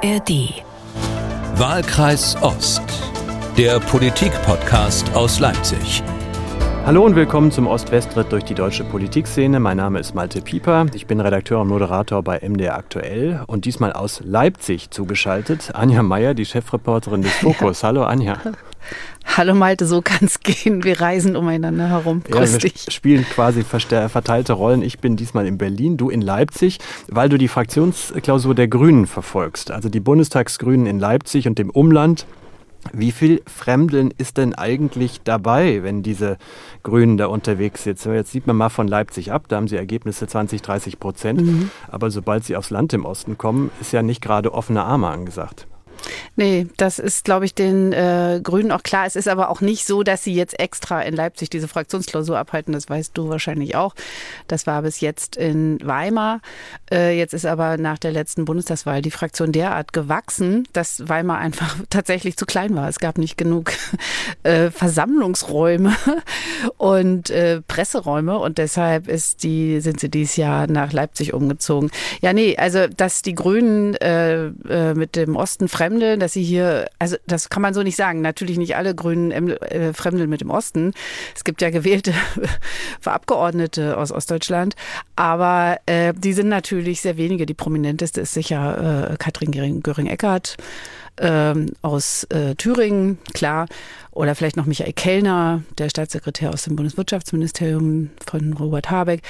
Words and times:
ARD. 0.00 0.62
Wahlkreis 1.56 2.40
Ost. 2.40 2.82
Der 3.56 3.80
Politik-Podcast 3.80 5.12
aus 5.16 5.40
Leipzig. 5.40 6.04
Hallo 6.86 7.04
und 7.04 7.16
willkommen 7.16 7.50
zum 7.50 7.66
Ost-West-Ritt 7.66 8.30
durch 8.30 8.44
die 8.44 8.54
deutsche 8.54 8.84
Politikszene. 8.84 9.58
Mein 9.58 9.78
Name 9.78 9.98
ist 9.98 10.14
Malte 10.14 10.40
Pieper. 10.40 10.86
Ich 10.94 11.08
bin 11.08 11.20
Redakteur 11.20 11.60
und 11.60 11.68
Moderator 11.68 12.22
bei 12.22 12.38
MDR 12.48 12.76
Aktuell 12.76 13.42
und 13.48 13.64
diesmal 13.64 13.92
aus 13.92 14.20
Leipzig 14.24 14.90
zugeschaltet. 14.90 15.70
Anja 15.74 16.04
Meier, 16.04 16.34
die 16.34 16.46
Chefreporterin 16.46 17.22
des 17.22 17.34
Fokus. 17.34 17.82
Hallo 17.82 18.04
Anja. 18.04 18.38
Hallo 19.36 19.54
Malte, 19.54 19.86
so 19.86 20.02
kann 20.02 20.26
es 20.26 20.40
gehen. 20.42 20.84
Wir 20.84 21.00
reisen 21.00 21.36
umeinander 21.36 21.88
herum. 21.88 22.22
Grüß 22.28 22.52
ja, 22.54 22.62
wir 22.62 22.70
dich. 22.70 22.86
spielen 22.88 23.24
quasi 23.24 23.62
verteilte 23.62 24.52
Rollen. 24.52 24.82
Ich 24.82 24.98
bin 24.98 25.16
diesmal 25.16 25.46
in 25.46 25.58
Berlin, 25.58 25.96
du 25.96 26.10
in 26.10 26.20
Leipzig, 26.20 26.78
weil 27.08 27.28
du 27.28 27.38
die 27.38 27.48
Fraktionsklausur 27.48 28.54
der 28.54 28.68
Grünen 28.68 29.06
verfolgst. 29.06 29.70
Also 29.70 29.88
die 29.88 30.00
Bundestagsgrünen 30.00 30.86
in 30.86 30.98
Leipzig 30.98 31.46
und 31.46 31.58
dem 31.58 31.70
Umland. 31.70 32.26
Wie 32.92 33.12
viel 33.12 33.42
Fremdeln 33.46 34.14
ist 34.18 34.36
denn 34.36 34.54
eigentlich 34.54 35.20
dabei, 35.22 35.82
wenn 35.82 36.02
diese 36.02 36.38
Grünen 36.84 37.16
da 37.16 37.26
unterwegs 37.26 37.82
sitzen? 37.82 38.14
Jetzt 38.14 38.30
sieht 38.32 38.46
man 38.46 38.56
mal 38.56 38.68
von 38.68 38.88
Leipzig 38.88 39.32
ab, 39.32 39.44
da 39.48 39.56
haben 39.56 39.68
sie 39.68 39.76
Ergebnisse 39.76 40.26
20, 40.26 40.62
30 40.62 41.00
Prozent. 41.00 41.40
Mhm. 41.40 41.70
Aber 41.88 42.10
sobald 42.10 42.44
sie 42.44 42.56
aufs 42.56 42.70
Land 42.70 42.92
im 42.92 43.04
Osten 43.04 43.36
kommen, 43.36 43.70
ist 43.80 43.92
ja 43.92 44.02
nicht 44.02 44.22
gerade 44.22 44.54
offene 44.54 44.84
Arme 44.84 45.08
angesagt. 45.08 45.66
Nee, 46.36 46.66
das 46.76 46.98
ist, 46.98 47.24
glaube 47.24 47.44
ich, 47.44 47.54
den 47.54 47.92
äh, 47.92 48.40
Grünen 48.42 48.72
auch 48.72 48.82
klar. 48.82 49.06
Es 49.06 49.16
ist 49.16 49.28
aber 49.28 49.50
auch 49.50 49.60
nicht 49.60 49.86
so, 49.86 50.02
dass 50.02 50.24
sie 50.24 50.34
jetzt 50.34 50.58
extra 50.58 51.02
in 51.02 51.14
Leipzig 51.14 51.50
diese 51.50 51.68
Fraktionsklausur 51.68 52.38
abhalten. 52.38 52.72
Das 52.72 52.88
weißt 52.88 53.12
du 53.14 53.28
wahrscheinlich 53.28 53.76
auch. 53.76 53.94
Das 54.46 54.66
war 54.66 54.82
bis 54.82 55.00
jetzt 55.00 55.36
in 55.36 55.78
Weimar. 55.82 56.40
Äh, 56.90 57.18
jetzt 57.18 57.34
ist 57.34 57.44
aber 57.44 57.76
nach 57.76 57.98
der 57.98 58.12
letzten 58.12 58.44
Bundestagswahl 58.44 59.02
die 59.02 59.10
Fraktion 59.10 59.52
derart 59.52 59.92
gewachsen, 59.92 60.66
dass 60.72 61.08
Weimar 61.08 61.38
einfach 61.38 61.76
tatsächlich 61.90 62.36
zu 62.36 62.46
klein 62.46 62.74
war. 62.74 62.88
Es 62.88 62.98
gab 62.98 63.18
nicht 63.18 63.36
genug 63.36 63.72
äh, 64.44 64.70
Versammlungsräume 64.70 65.94
und 66.78 67.30
äh, 67.30 67.60
Presseräume 67.62 68.38
und 68.38 68.58
deshalb 68.58 69.08
ist 69.08 69.42
die, 69.42 69.80
sind 69.80 70.00
sie 70.00 70.08
dieses 70.08 70.36
Jahr 70.36 70.66
nach 70.66 70.92
Leipzig 70.92 71.34
umgezogen. 71.34 71.90
Ja, 72.22 72.32
nee, 72.32 72.56
also 72.56 72.86
dass 72.86 73.22
die 73.22 73.34
Grünen 73.34 73.94
äh, 73.96 74.46
äh, 74.46 74.94
mit 74.94 75.16
dem 75.16 75.36
Osten 75.36 75.68
fremd 75.68 75.97
fremdeln, 75.98 76.20
dass 76.20 76.32
sie 76.32 76.42
hier, 76.42 76.88
also 76.98 77.16
das 77.26 77.48
kann 77.48 77.62
man 77.62 77.74
so 77.74 77.82
nicht 77.82 77.96
sagen. 77.96 78.20
Natürlich 78.20 78.58
nicht 78.58 78.76
alle 78.76 78.94
Grünen 78.94 79.30
äh, 79.32 79.92
fremdeln 79.92 80.30
mit 80.30 80.40
dem 80.40 80.50
Osten. 80.50 80.92
Es 81.34 81.44
gibt 81.44 81.60
ja 81.60 81.70
gewählte 81.70 82.12
Abgeordnete 83.04 83.96
aus 83.96 84.12
Ostdeutschland, 84.12 84.76
aber 85.16 85.78
äh, 85.86 86.12
die 86.14 86.32
sind 86.32 86.48
natürlich 86.48 87.00
sehr 87.00 87.16
wenige. 87.16 87.46
Die 87.46 87.54
prominenteste 87.54 88.20
ist 88.20 88.34
sicher 88.34 89.10
äh, 89.10 89.16
Katrin 89.16 89.50
Göring-Eckardt 89.82 90.56
ähm, 91.18 91.70
aus 91.82 92.24
äh, 92.24 92.54
Thüringen, 92.54 93.18
klar. 93.34 93.66
Oder 94.12 94.34
vielleicht 94.34 94.56
noch 94.56 94.66
Michael 94.66 94.92
Kellner, 94.92 95.62
der 95.78 95.88
Staatssekretär 95.88 96.52
aus 96.52 96.64
dem 96.64 96.76
Bundeswirtschaftsministerium 96.76 98.10
von 98.26 98.52
Robert 98.52 98.90
Habeck. 98.90 99.22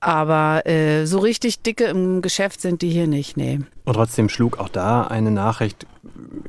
Aber 0.00 0.66
äh, 0.66 1.04
so 1.04 1.18
richtig 1.18 1.60
dicke 1.60 1.84
im 1.84 2.22
Geschäft 2.22 2.62
sind 2.62 2.80
die 2.80 2.90
hier 2.90 3.06
nicht, 3.06 3.36
nee. 3.36 3.60
Und 3.90 3.96
trotzdem 3.96 4.28
schlug 4.28 4.60
auch 4.60 4.68
da 4.68 5.02
eine 5.02 5.32
Nachricht, 5.32 5.84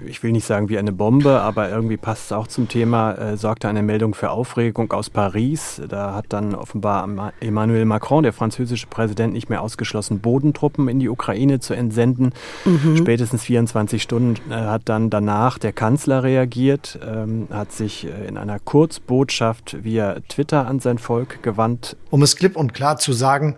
ich 0.05 0.21
will 0.21 0.31
nicht 0.31 0.45
sagen 0.45 0.69
wie 0.69 0.77
eine 0.77 0.91
Bombe, 0.91 1.41
aber 1.41 1.71
irgendwie 1.71 1.97
passt 1.97 2.25
es 2.25 2.31
auch 2.33 2.45
zum 2.45 2.67
Thema, 2.67 3.13
äh, 3.13 3.35
sorgte 3.35 3.67
eine 3.67 3.81
Meldung 3.81 4.13
für 4.13 4.29
Aufregung 4.29 4.93
aus 4.93 5.09
Paris. 5.09 5.81
Da 5.89 6.13
hat 6.13 6.25
dann 6.29 6.53
offenbar 6.53 7.33
Emmanuel 7.39 7.85
Macron, 7.85 8.21
der 8.21 8.33
französische 8.33 8.85
Präsident, 8.85 9.33
nicht 9.33 9.49
mehr 9.49 9.63
ausgeschlossen, 9.63 10.19
Bodentruppen 10.19 10.87
in 10.87 10.99
die 10.99 11.09
Ukraine 11.09 11.59
zu 11.59 11.73
entsenden. 11.73 12.31
Mhm. 12.63 12.97
Spätestens 12.97 13.41
24 13.41 14.03
Stunden 14.03 14.51
äh, 14.51 14.53
hat 14.53 14.83
dann 14.85 15.09
danach 15.09 15.57
der 15.57 15.73
Kanzler 15.73 16.21
reagiert, 16.21 16.99
ähm, 17.03 17.47
hat 17.49 17.71
sich 17.71 18.05
äh, 18.05 18.27
in 18.27 18.37
einer 18.37 18.59
Kurzbotschaft 18.59 19.83
via 19.83 20.19
Twitter 20.29 20.67
an 20.67 20.79
sein 20.79 20.99
Volk 20.99 21.41
gewandt. 21.41 21.97
Um 22.11 22.21
es 22.21 22.35
klipp 22.35 22.55
und 22.55 22.75
klar 22.75 22.97
zu 22.97 23.13
sagen, 23.13 23.57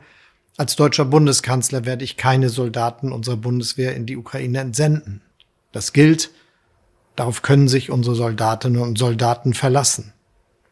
als 0.57 0.75
deutscher 0.75 1.05
Bundeskanzler 1.05 1.85
werde 1.85 2.03
ich 2.03 2.17
keine 2.17 2.49
Soldaten 2.49 3.11
unserer 3.11 3.37
Bundeswehr 3.37 3.95
in 3.95 4.05
die 4.05 4.17
Ukraine 4.17 4.59
entsenden. 4.59 5.21
Das 5.71 5.93
gilt, 5.93 6.29
darauf 7.15 7.41
können 7.41 7.67
sich 7.67 7.89
unsere 7.89 8.15
Soldatinnen 8.15 8.81
und 8.81 8.97
Soldaten 8.97 9.53
verlassen. 9.53 10.12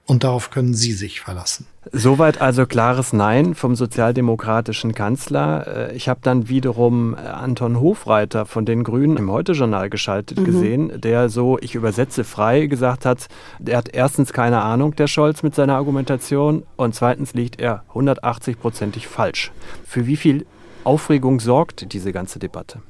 Und 0.06 0.24
darauf 0.24 0.50
können 0.50 0.74
Sie 0.74 0.94
sich 0.94 1.22
verlassen. 1.22 1.68
Soweit 1.92 2.42
also 2.42 2.66
klares 2.66 3.12
Nein 3.12 3.56
vom 3.56 3.76
sozialdemokratischen 3.76 4.94
Kanzler. 4.94 5.90
Äh, 5.92 5.96
ich 5.96 6.10
habe 6.10 6.20
dann 6.22 6.48
wiederum 6.48 7.16
äh, 7.16 7.20
Anton 7.20 7.80
Hofreiter 7.80 8.46
von 8.46 8.66
den 8.66 8.84
Grünen 8.84 9.18
im 9.18 9.32
Heute-Journal 9.32 9.90
geschaltet 9.90 10.40
mhm. 10.40 10.44
gesehen, 10.44 11.02
der 11.02 11.30
so, 11.30 11.58
ich 11.60 11.76
übersetze 11.76 12.24
frei, 12.24 12.68
gesagt 12.68 13.06
hat, 13.06 13.28
er 13.66 13.78
hat 13.78 13.90
erstens 13.94 14.34
keine 14.34 14.62
Ahnung, 14.62 14.96
der 14.96 15.08
Scholz 15.08 15.44
mit 15.44 15.56
seiner 15.56 15.76
Argumentation 15.76 16.64
und 16.76 16.94
zweitens 16.94 17.34
liegt 17.34 17.60
er 17.60 17.84
180-prozentig 17.94 19.08
falsch. 19.08 19.52
Für 19.86 20.06
wie 20.06 20.18
viel 20.18 20.46
Aufregung 20.84 21.40
sorgt 21.40 21.94
diese 21.94 22.12
ganze 22.12 22.38
Debatte? 22.38 22.82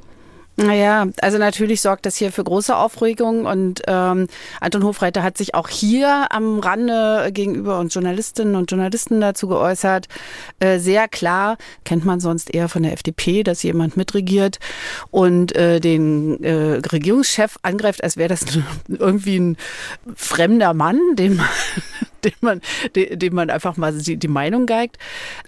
Naja, 0.57 1.07
also 1.21 1.37
natürlich 1.37 1.81
sorgt 1.81 2.05
das 2.05 2.17
hier 2.17 2.31
für 2.31 2.43
große 2.43 2.75
Aufregung 2.75 3.45
und 3.45 3.81
ähm, 3.87 4.27
Anton 4.59 4.83
Hofreiter 4.83 5.23
hat 5.23 5.37
sich 5.37 5.55
auch 5.55 5.69
hier 5.69 6.27
am 6.29 6.59
Rande 6.59 7.29
gegenüber 7.31 7.79
uns 7.79 7.93
Journalistinnen 7.93 8.55
und 8.55 8.69
Journalisten 8.69 9.21
dazu 9.21 9.47
geäußert. 9.47 10.07
Äh, 10.59 10.79
sehr 10.79 11.07
klar, 11.07 11.57
kennt 11.85 12.05
man 12.05 12.19
sonst 12.19 12.53
eher 12.53 12.67
von 12.67 12.83
der 12.83 12.91
FDP, 12.93 13.43
dass 13.43 13.63
jemand 13.63 13.95
mitregiert 13.95 14.59
und 15.09 15.55
äh, 15.55 15.79
den 15.79 16.43
äh, 16.43 16.81
Regierungschef 16.91 17.57
angreift, 17.61 18.03
als 18.03 18.17
wäre 18.17 18.29
das 18.29 18.45
irgendwie 18.87 19.39
ein 19.39 19.57
fremder 20.15 20.73
Mann, 20.73 20.99
den 21.15 21.37
man 21.37 21.47
dem 22.25 22.33
man, 22.41 22.61
dem 22.95 23.35
man 23.35 23.49
einfach 23.49 23.77
mal 23.77 23.93
die, 23.93 24.27
Meinung 24.27 24.65
geigt. 24.65 24.97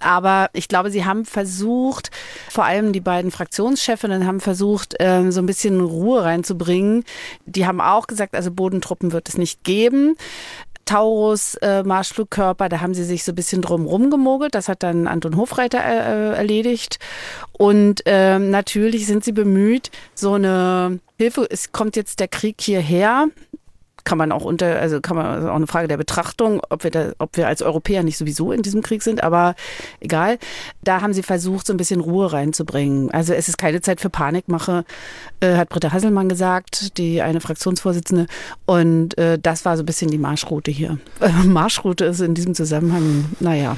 Aber 0.00 0.50
ich 0.52 0.68
glaube, 0.68 0.90
sie 0.90 1.04
haben 1.04 1.24
versucht, 1.24 2.10
vor 2.50 2.64
allem 2.64 2.92
die 2.92 3.00
beiden 3.00 3.30
Fraktionschefinnen 3.30 4.26
haben 4.26 4.40
versucht, 4.40 4.94
ähm, 4.98 5.32
so 5.32 5.40
ein 5.40 5.46
bisschen 5.46 5.80
Ruhe 5.80 6.22
reinzubringen. 6.22 7.04
Die 7.46 7.66
haben 7.66 7.80
auch 7.80 8.06
gesagt, 8.06 8.34
also 8.34 8.50
Bodentruppen 8.50 9.12
wird 9.12 9.28
es 9.28 9.38
nicht 9.38 9.64
geben. 9.64 10.16
Taurus 10.84 11.54
äh, 11.56 11.82
Marschflugkörper, 11.82 12.68
da 12.68 12.80
haben 12.80 12.94
sie 12.94 13.04
sich 13.04 13.24
so 13.24 13.32
ein 13.32 13.34
bisschen 13.34 13.62
drum 13.62 13.86
rumgemogelt. 13.86 14.54
Das 14.54 14.68
hat 14.68 14.82
dann 14.82 15.06
Anton 15.06 15.36
Hofreiter 15.36 15.78
äh, 15.78 16.32
äh 16.32 16.36
erledigt. 16.36 16.98
Und 17.52 18.02
ähm, 18.06 18.50
natürlich 18.50 19.06
sind 19.06 19.24
sie 19.24 19.32
bemüht, 19.32 19.90
so 20.14 20.34
eine 20.34 21.00
Hilfe, 21.16 21.46
es 21.48 21.72
kommt 21.72 21.96
jetzt 21.96 22.20
der 22.20 22.28
Krieg 22.28 22.56
hierher 22.60 23.28
kann 24.04 24.18
man 24.18 24.32
auch 24.32 24.44
unter, 24.44 24.78
also 24.78 25.00
kann 25.00 25.16
man 25.16 25.26
also 25.26 25.50
auch 25.50 25.54
eine 25.54 25.66
Frage 25.66 25.88
der 25.88 25.96
Betrachtung, 25.96 26.60
ob 26.68 26.84
wir 26.84 26.90
da, 26.90 27.12
ob 27.18 27.36
wir 27.36 27.48
als 27.48 27.62
Europäer 27.62 28.02
nicht 28.02 28.18
sowieso 28.18 28.52
in 28.52 28.62
diesem 28.62 28.82
Krieg 28.82 29.02
sind, 29.02 29.22
aber 29.22 29.54
egal. 30.00 30.38
Da 30.82 31.00
haben 31.00 31.14
sie 31.14 31.22
versucht, 31.22 31.66
so 31.66 31.72
ein 31.72 31.76
bisschen 31.78 32.00
Ruhe 32.00 32.32
reinzubringen. 32.32 33.10
Also 33.10 33.32
es 33.32 33.48
ist 33.48 33.56
keine 33.56 33.80
Zeit 33.80 34.00
für 34.00 34.10
Panikmache, 34.10 34.84
äh, 35.40 35.56
hat 35.56 35.70
Britta 35.70 35.92
Hasselmann 35.92 36.28
gesagt, 36.28 36.98
die 36.98 37.22
eine 37.22 37.40
Fraktionsvorsitzende. 37.40 38.26
Und 38.66 39.16
äh, 39.16 39.38
das 39.38 39.64
war 39.64 39.76
so 39.76 39.82
ein 39.82 39.86
bisschen 39.86 40.10
die 40.10 40.18
Marschroute 40.18 40.70
hier. 40.70 40.98
Äh, 41.20 41.30
Marschroute 41.46 42.04
ist 42.04 42.20
in 42.20 42.34
diesem 42.34 42.54
Zusammenhang, 42.54 43.24
naja, 43.40 43.76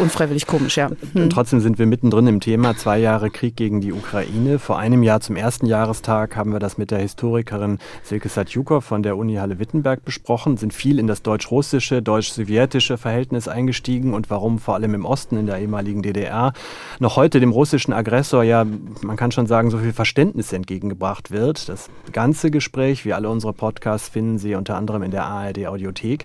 unfreiwillig 0.00 0.46
komisch, 0.46 0.76
ja. 0.76 0.90
Hm. 1.12 1.22
Und 1.22 1.30
trotzdem 1.30 1.60
sind 1.60 1.78
wir 1.78 1.86
mittendrin 1.86 2.26
im 2.26 2.40
Thema 2.40 2.76
zwei 2.76 2.98
Jahre 2.98 3.30
Krieg 3.30 3.56
gegen 3.56 3.80
die 3.80 3.92
Ukraine. 3.92 4.58
Vor 4.58 4.78
einem 4.78 5.04
Jahr 5.04 5.20
zum 5.20 5.36
ersten 5.36 5.66
Jahrestag 5.66 6.36
haben 6.36 6.52
wir 6.52 6.58
das 6.58 6.76
mit 6.76 6.90
der 6.90 6.98
Historikerin 6.98 7.78
Silke 8.02 8.28
Satjukow 8.28 8.84
von 8.84 9.04
der 9.04 9.16
Uni 9.16 9.36
Halle 9.36 9.59
Wittenberg 9.60 10.04
besprochen, 10.04 10.56
sind 10.56 10.74
viel 10.74 10.98
in 10.98 11.06
das 11.06 11.22
deutsch-russische, 11.22 12.02
deutsch-sowjetische 12.02 12.98
Verhältnis 12.98 13.46
eingestiegen 13.46 14.14
und 14.14 14.30
warum 14.30 14.58
vor 14.58 14.74
allem 14.74 14.94
im 14.94 15.04
Osten 15.04 15.36
in 15.36 15.46
der 15.46 15.58
ehemaligen 15.58 16.02
DDR 16.02 16.52
noch 16.98 17.16
heute 17.16 17.38
dem 17.38 17.52
russischen 17.52 17.92
Aggressor 17.92 18.42
ja, 18.42 18.66
man 19.02 19.16
kann 19.16 19.32
schon 19.32 19.46
sagen, 19.46 19.70
so 19.70 19.78
viel 19.78 19.92
Verständnis 19.92 20.52
entgegengebracht 20.52 21.30
wird. 21.30 21.68
Das 21.68 21.88
ganze 22.12 22.50
Gespräch, 22.50 23.04
wie 23.04 23.12
alle 23.12 23.28
unsere 23.28 23.52
Podcasts, 23.52 24.08
finden 24.08 24.38
Sie 24.38 24.54
unter 24.54 24.76
anderem 24.76 25.02
in 25.02 25.10
der 25.10 25.24
ARD 25.24 25.66
Audiothek. 25.66 26.24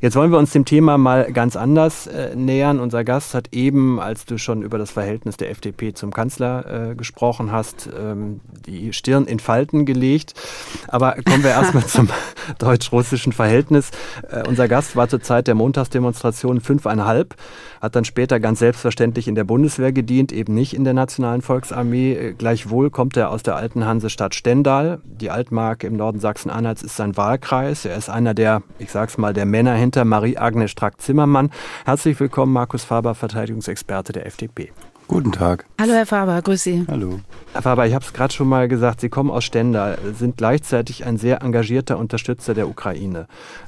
Jetzt 0.00 0.16
wollen 0.16 0.32
wir 0.32 0.38
uns 0.38 0.52
dem 0.52 0.64
Thema 0.64 0.96
mal 0.96 1.30
ganz 1.30 1.56
anders 1.56 2.06
äh, 2.06 2.34
nähern. 2.34 2.80
Unser 2.80 3.04
Gast 3.04 3.34
hat 3.34 3.48
eben, 3.52 4.00
als 4.00 4.24
du 4.24 4.38
schon 4.38 4.62
über 4.62 4.78
das 4.78 4.90
Verhältnis 4.90 5.36
der 5.36 5.50
FDP 5.50 5.92
zum 5.92 6.10
Kanzler 6.10 6.92
äh, 6.92 6.94
gesprochen 6.94 7.52
hast, 7.52 7.88
ähm, 7.94 8.40
die 8.66 8.94
Stirn 8.94 9.26
in 9.26 9.40
Falten 9.40 9.84
gelegt. 9.84 10.32
Aber 10.88 11.16
kommen 11.22 11.42
wir 11.42 11.50
erstmal 11.50 11.84
zum 11.84 12.08
deutsch-russischen 12.70 13.32
Verhältnis. 13.32 13.90
Äh, 14.30 14.46
unser 14.48 14.68
Gast 14.68 14.94
war 14.94 15.08
zur 15.08 15.20
Zeit 15.20 15.48
der 15.48 15.54
Montagsdemonstration 15.54 16.60
fünfeinhalb, 16.60 17.34
hat 17.80 17.96
dann 17.96 18.04
später 18.04 18.38
ganz 18.38 18.60
selbstverständlich 18.60 19.26
in 19.26 19.34
der 19.34 19.44
Bundeswehr 19.44 19.92
gedient, 19.92 20.30
eben 20.32 20.54
nicht 20.54 20.74
in 20.74 20.84
der 20.84 20.94
Nationalen 20.94 21.42
Volksarmee. 21.42 22.12
Äh, 22.12 22.32
gleichwohl 22.34 22.90
kommt 22.90 23.16
er 23.16 23.30
aus 23.30 23.42
der 23.42 23.56
alten 23.56 23.84
Hansestadt 23.84 24.34
Stendal. 24.34 25.00
Die 25.04 25.30
Altmark 25.30 25.82
im 25.82 25.96
Norden 25.96 26.20
Sachsen-Anhalts 26.20 26.82
ist 26.82 26.96
sein 26.96 27.16
Wahlkreis. 27.16 27.84
Er 27.84 27.96
ist 27.96 28.08
einer 28.08 28.34
der, 28.34 28.62
ich 28.78 28.92
sag's 28.92 29.18
mal, 29.18 29.32
der 29.32 29.46
Männer 29.46 29.74
hinter 29.74 30.04
Marie-Agnes 30.04 30.70
Strack-Zimmermann. 30.70 31.50
Herzlich 31.84 32.20
willkommen, 32.20 32.52
Markus 32.52 32.84
Faber, 32.84 33.16
Verteidigungsexperte 33.16 34.12
der 34.12 34.26
FDP. 34.26 34.70
Guten 35.10 35.32
Tag. 35.32 35.64
Hallo 35.80 35.92
Herr 35.92 36.06
Faber, 36.06 36.40
grüß 36.40 36.62
Sie. 36.62 36.84
Hallo. 36.86 37.18
Herr 37.52 37.62
Faber, 37.62 37.84
ich 37.84 37.94
habe 37.94 38.04
es 38.04 38.12
gerade 38.12 38.32
schon 38.32 38.46
mal 38.46 38.68
gesagt, 38.68 39.00
Sie 39.00 39.08
kommen 39.08 39.28
aus 39.28 39.42
Stendal, 39.42 39.98
sind 40.16 40.36
gleichzeitig 40.36 41.04
ein 41.04 41.16
sehr 41.16 41.42
engagierter 41.42 41.98
Unterstützer 41.98 42.54
der 42.54 42.68
Ukraine. 42.68 43.26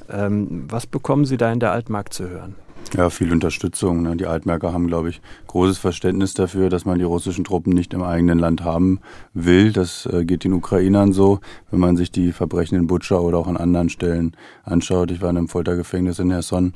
Ähm, 0.08 0.66
was 0.68 0.86
bekommen 0.86 1.24
Sie 1.24 1.36
da 1.36 1.52
in 1.52 1.58
der 1.58 1.72
Altmark 1.72 2.12
zu 2.12 2.28
hören? 2.28 2.54
Ja, 2.94 3.08
viel 3.08 3.32
Unterstützung. 3.32 4.02
Ne? 4.02 4.16
Die 4.16 4.26
Altmärker 4.26 4.74
haben, 4.74 4.86
glaube 4.86 5.08
ich, 5.08 5.22
großes 5.46 5.78
Verständnis 5.78 6.34
dafür, 6.34 6.68
dass 6.68 6.84
man 6.84 6.98
die 6.98 7.04
russischen 7.04 7.42
Truppen 7.42 7.72
nicht 7.72 7.94
im 7.94 8.02
eigenen 8.02 8.38
Land 8.38 8.64
haben 8.64 9.00
will. 9.32 9.72
Das 9.72 10.04
äh, 10.06 10.26
geht 10.26 10.44
den 10.44 10.52
Ukrainern 10.52 11.14
so, 11.14 11.40
wenn 11.70 11.80
man 11.80 11.96
sich 11.96 12.10
die 12.10 12.32
Verbrechen 12.32 12.76
in 12.76 12.86
Butscha 12.86 13.16
oder 13.16 13.38
auch 13.38 13.46
an 13.46 13.56
anderen 13.56 13.88
Stellen 13.88 14.36
anschaut. 14.64 15.10
Ich 15.10 15.22
war 15.22 15.30
in 15.30 15.38
einem 15.38 15.48
Foltergefängnis 15.48 16.18
in 16.18 16.30
Herson. 16.30 16.74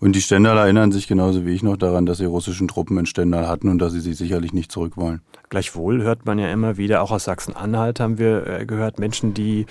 Und 0.00 0.16
die 0.16 0.22
Stendal 0.22 0.56
erinnern 0.56 0.90
sich 0.90 1.06
genauso 1.06 1.44
wie 1.44 1.54
ich 1.54 1.62
noch 1.62 1.76
daran, 1.76 2.06
dass 2.06 2.18
sie 2.18 2.24
russischen 2.24 2.66
Truppen 2.66 2.96
in 2.96 3.06
Stendal 3.06 3.46
hatten 3.46 3.68
und 3.68 3.78
dass 3.78 3.92
sie 3.92 4.00
sich 4.00 4.16
sicherlich 4.16 4.54
nicht 4.54 4.72
zurück 4.72 4.96
wollen. 4.96 5.20
Gleichwohl 5.50 6.02
hört 6.02 6.26
man 6.26 6.38
ja 6.38 6.50
immer 6.50 6.76
wieder, 6.76 7.02
auch 7.02 7.10
aus 7.10 7.24
Sachsen-Anhalt 7.24 8.00
haben 8.00 8.18
wir 8.18 8.46
äh, 8.46 8.66
gehört, 8.66 8.98
Menschen, 8.98 9.32
die 9.32 9.64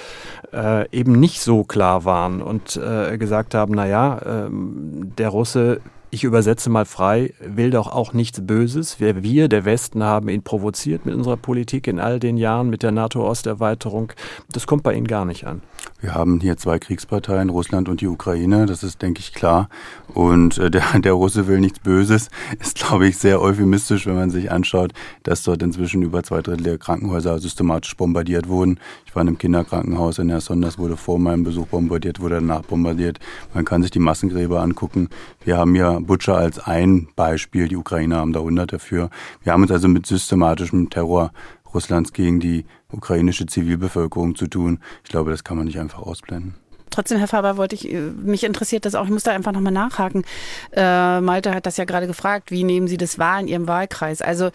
äh, 0.52 0.90
eben 0.90 1.20
nicht 1.20 1.40
so 1.42 1.64
klar 1.64 2.04
waren 2.04 2.42
und 2.42 2.78
äh, 2.78 3.18
gesagt 3.18 3.54
haben, 3.54 3.76
naja, 3.76 4.18
äh, 4.18 4.50
der 4.50 5.30
Russe 5.30 5.77
ich 6.10 6.24
übersetze 6.24 6.70
mal 6.70 6.86
frei, 6.86 7.34
will 7.40 7.70
doch 7.70 7.92
auch 7.92 8.14
nichts 8.14 8.42
Böses. 8.46 9.00
Wir, 9.00 9.24
wir, 9.24 9.50
der 9.50 9.66
Westen, 9.66 10.04
haben 10.04 10.30
ihn 10.30 10.42
provoziert 10.42 11.06
mit 11.06 11.14
unserer 11.14 11.38
Politik 11.38 11.88
in 11.88 12.00
all 12.00 12.20
den 12.20 12.38
Jahren, 12.38 12.70
mit 12.70 12.82
der 12.82 12.92
NATO-Osterweiterung. 12.92 14.14
Das 14.52 14.68
kommt 14.68 14.84
bei 14.84 14.94
Ihnen 14.94 15.08
gar 15.08 15.26
nicht 15.26 15.46
an. 15.46 15.62
Wir 16.00 16.14
haben 16.14 16.40
hier 16.40 16.58
zwei 16.58 16.80
Kriegsparteien, 16.80 17.50
Russland 17.50 17.90
und 17.90 18.02
die 18.02 18.08
Ukraine, 18.08 18.68
das 18.68 18.84
ist, 18.84 19.02
denke 19.02 19.20
ich, 19.20 19.34
klar. 19.34 19.68
Und 20.14 20.58
äh, 20.58 20.72
der, 20.72 20.84
der 21.00 21.14
Russe 21.14 21.48
will 21.48 21.60
nichts 21.60 21.80
Böses, 21.80 22.30
ist, 22.60 22.76
glaube 22.76 23.08
ich, 23.08 23.18
sehr 23.18 23.42
euphemistisch, 23.42 24.06
wenn 24.06 24.16
man 24.16 24.30
sich 24.30 24.52
anschaut, 24.52 24.94
dass 25.24 25.44
dort 25.44 25.62
inzwischen 25.62 26.04
über 26.04 26.24
zwei 26.24 26.42
Drittel 26.42 26.64
der 26.64 26.78
Krankenhäuser 26.78 27.40
systematisch 27.40 27.98
bombardiert 27.98 28.48
wurden. 28.48 28.80
Ich 29.06 29.16
war 29.16 29.24
in 29.24 29.28
einem 29.28 29.38
Kinderkrankenhaus 29.38 30.20
in 30.20 30.30
Herson, 30.30 30.62
das 30.62 30.78
wurde 30.78 30.96
vor 30.96 31.20
meinem 31.20 31.44
Besuch 31.44 31.68
bombardiert, 31.68 32.22
wurde 32.22 32.36
danach 32.36 32.62
bombardiert. 32.62 33.20
Man 33.54 33.66
kann 33.66 33.82
sich 33.82 33.92
die 33.92 34.00
Massengräber 34.00 34.62
angucken. 34.62 35.10
Wir 35.44 35.58
haben 35.58 35.76
ja 35.76 35.97
Butcher 36.02 36.38
als 36.38 36.60
ein 36.60 37.08
Beispiel, 37.16 37.68
die 37.68 37.76
Ukrainer 37.76 38.18
haben 38.18 38.34
da 38.34 38.40
hundert 38.40 38.74
dafür. 38.74 39.10
Wir 39.42 39.54
haben 39.54 39.62
uns 39.62 39.72
also 39.72 39.88
mit 39.88 40.06
systematischem 40.06 40.90
Terror 40.90 41.32
Russlands 41.74 42.14
gegen 42.14 42.40
die 42.40 42.66
ukrainische 42.92 43.46
Zivilbevölkerung 43.46 44.36
zu 44.36 44.48
tun. 44.48 44.80
Ich 45.04 45.10
glaube, 45.10 45.32
das 45.32 45.44
kann 45.44 45.58
man 45.58 45.66
nicht 45.66 45.80
einfach 45.80 46.00
ausblenden. 46.00 46.56
Trotzdem, 46.90 47.18
Herr 47.18 47.28
Faber, 47.28 47.58
wollte 47.58 47.76
ich, 47.76 47.92
äh, 47.92 48.00
mich 48.00 48.44
interessiert 48.44 48.86
das 48.86 48.96
auch, 48.96 49.06
ich 49.06 49.12
muss 49.12 49.24
da 49.24 49.32
einfach 49.32 49.52
nochmal 49.52 49.74
nachhaken. 49.74 50.24
Äh, 50.72 51.22
Malte 51.22 51.54
hat 51.54 51.66
das 51.66 51.78
ja 51.78 51.86
gerade 51.86 52.08
gefragt, 52.08 52.50
wie 52.50 52.64
nehmen 52.64 52.88
Sie 52.88 52.98
das 52.98 53.20
wahr 53.20 53.40
in 53.40 53.48
Ihrem 53.48 53.68
Wahlkreis? 53.68 54.22
Also 54.22 54.52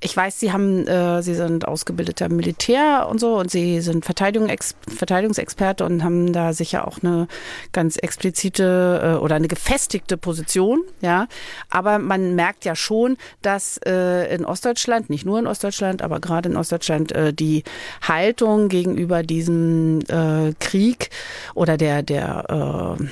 ich 0.00 0.16
weiß, 0.16 0.38
Sie 0.38 0.52
haben, 0.52 0.86
äh, 0.86 1.22
Sie 1.22 1.34
sind 1.34 1.66
ausgebildeter 1.66 2.28
Militär 2.28 3.06
und 3.10 3.18
so 3.18 3.38
und 3.38 3.50
Sie 3.50 3.80
sind 3.80 4.04
Verteidigung, 4.04 4.50
Verteidigungsexperte 4.88 5.84
und 5.84 6.04
haben 6.04 6.32
da 6.32 6.52
sicher 6.52 6.86
auch 6.86 6.98
eine 7.02 7.28
ganz 7.72 7.96
explizite 7.96 9.16
äh, 9.16 9.22
oder 9.22 9.36
eine 9.36 9.48
gefestigte 9.48 10.16
Position, 10.16 10.82
ja. 11.00 11.28
Aber 11.70 11.98
man 11.98 12.34
merkt 12.34 12.64
ja 12.64 12.76
schon, 12.76 13.16
dass 13.42 13.78
äh, 13.86 14.34
in 14.34 14.44
Ostdeutschland, 14.44 15.08
nicht 15.08 15.24
nur 15.24 15.38
in 15.38 15.46
Ostdeutschland, 15.46 16.02
aber 16.02 16.20
gerade 16.20 16.50
in 16.50 16.56
Ostdeutschland 16.56 17.12
äh, 17.12 17.32
die 17.32 17.64
Haltung 18.02 18.68
gegenüber 18.68 19.22
diesem 19.22 20.00
äh, 20.08 20.52
Krieg 20.60 21.10
oder 21.54 21.76
der, 21.76 22.02
der 22.02 22.98
äh, 23.00 23.04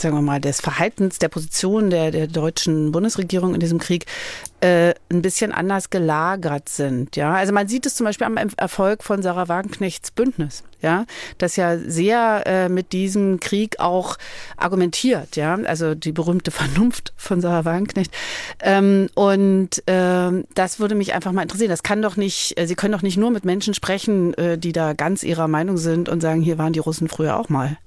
sagen 0.00 0.14
wir 0.14 0.22
mal, 0.22 0.40
des 0.40 0.60
Verhaltens, 0.60 1.18
der 1.18 1.28
Position 1.28 1.90
der, 1.90 2.10
der 2.10 2.26
deutschen 2.26 2.92
Bundesregierung 2.92 3.54
in 3.54 3.60
diesem 3.60 3.78
Krieg 3.78 4.06
äh, 4.60 4.94
ein 5.10 5.22
bisschen 5.22 5.52
anders 5.52 5.90
gelagert 5.90 6.68
sind. 6.68 7.16
Ja, 7.16 7.34
also 7.34 7.52
man 7.52 7.68
sieht 7.68 7.86
es 7.86 7.94
zum 7.94 8.04
Beispiel 8.04 8.26
am 8.26 8.36
Erfolg 8.56 9.04
von 9.04 9.22
Sarah 9.22 9.48
Wagenknechts 9.48 10.10
Bündnis, 10.10 10.64
ja, 10.80 11.06
das 11.38 11.56
ja 11.56 11.78
sehr 11.78 12.42
äh, 12.46 12.68
mit 12.68 12.92
diesem 12.92 13.40
Krieg 13.40 13.78
auch 13.78 14.16
argumentiert, 14.56 15.36
ja, 15.36 15.54
also 15.54 15.94
die 15.94 16.12
berühmte 16.12 16.50
Vernunft 16.50 17.12
von 17.16 17.40
Sarah 17.40 17.64
Wagenknecht. 17.64 18.12
Ähm, 18.60 19.08
und 19.14 19.82
ähm, 19.86 20.44
das 20.54 20.80
würde 20.80 20.94
mich 20.94 21.14
einfach 21.14 21.32
mal 21.32 21.42
interessieren. 21.42 21.70
Das 21.70 21.82
kann 21.82 22.02
doch 22.02 22.16
nicht, 22.16 22.58
äh, 22.58 22.66
Sie 22.66 22.74
können 22.74 22.92
doch 22.92 23.02
nicht 23.02 23.16
nur 23.16 23.30
mit 23.30 23.44
Menschen 23.44 23.74
sprechen, 23.74 24.34
äh, 24.34 24.58
die 24.58 24.72
da 24.72 24.92
ganz 24.92 25.22
ihrer 25.22 25.48
Meinung 25.48 25.76
sind 25.76 26.08
und 26.08 26.20
sagen, 26.20 26.40
hier 26.40 26.58
waren 26.58 26.72
die 26.72 26.80
Russen 26.80 27.08
früher 27.08 27.38
auch 27.38 27.48
mal. 27.48 27.78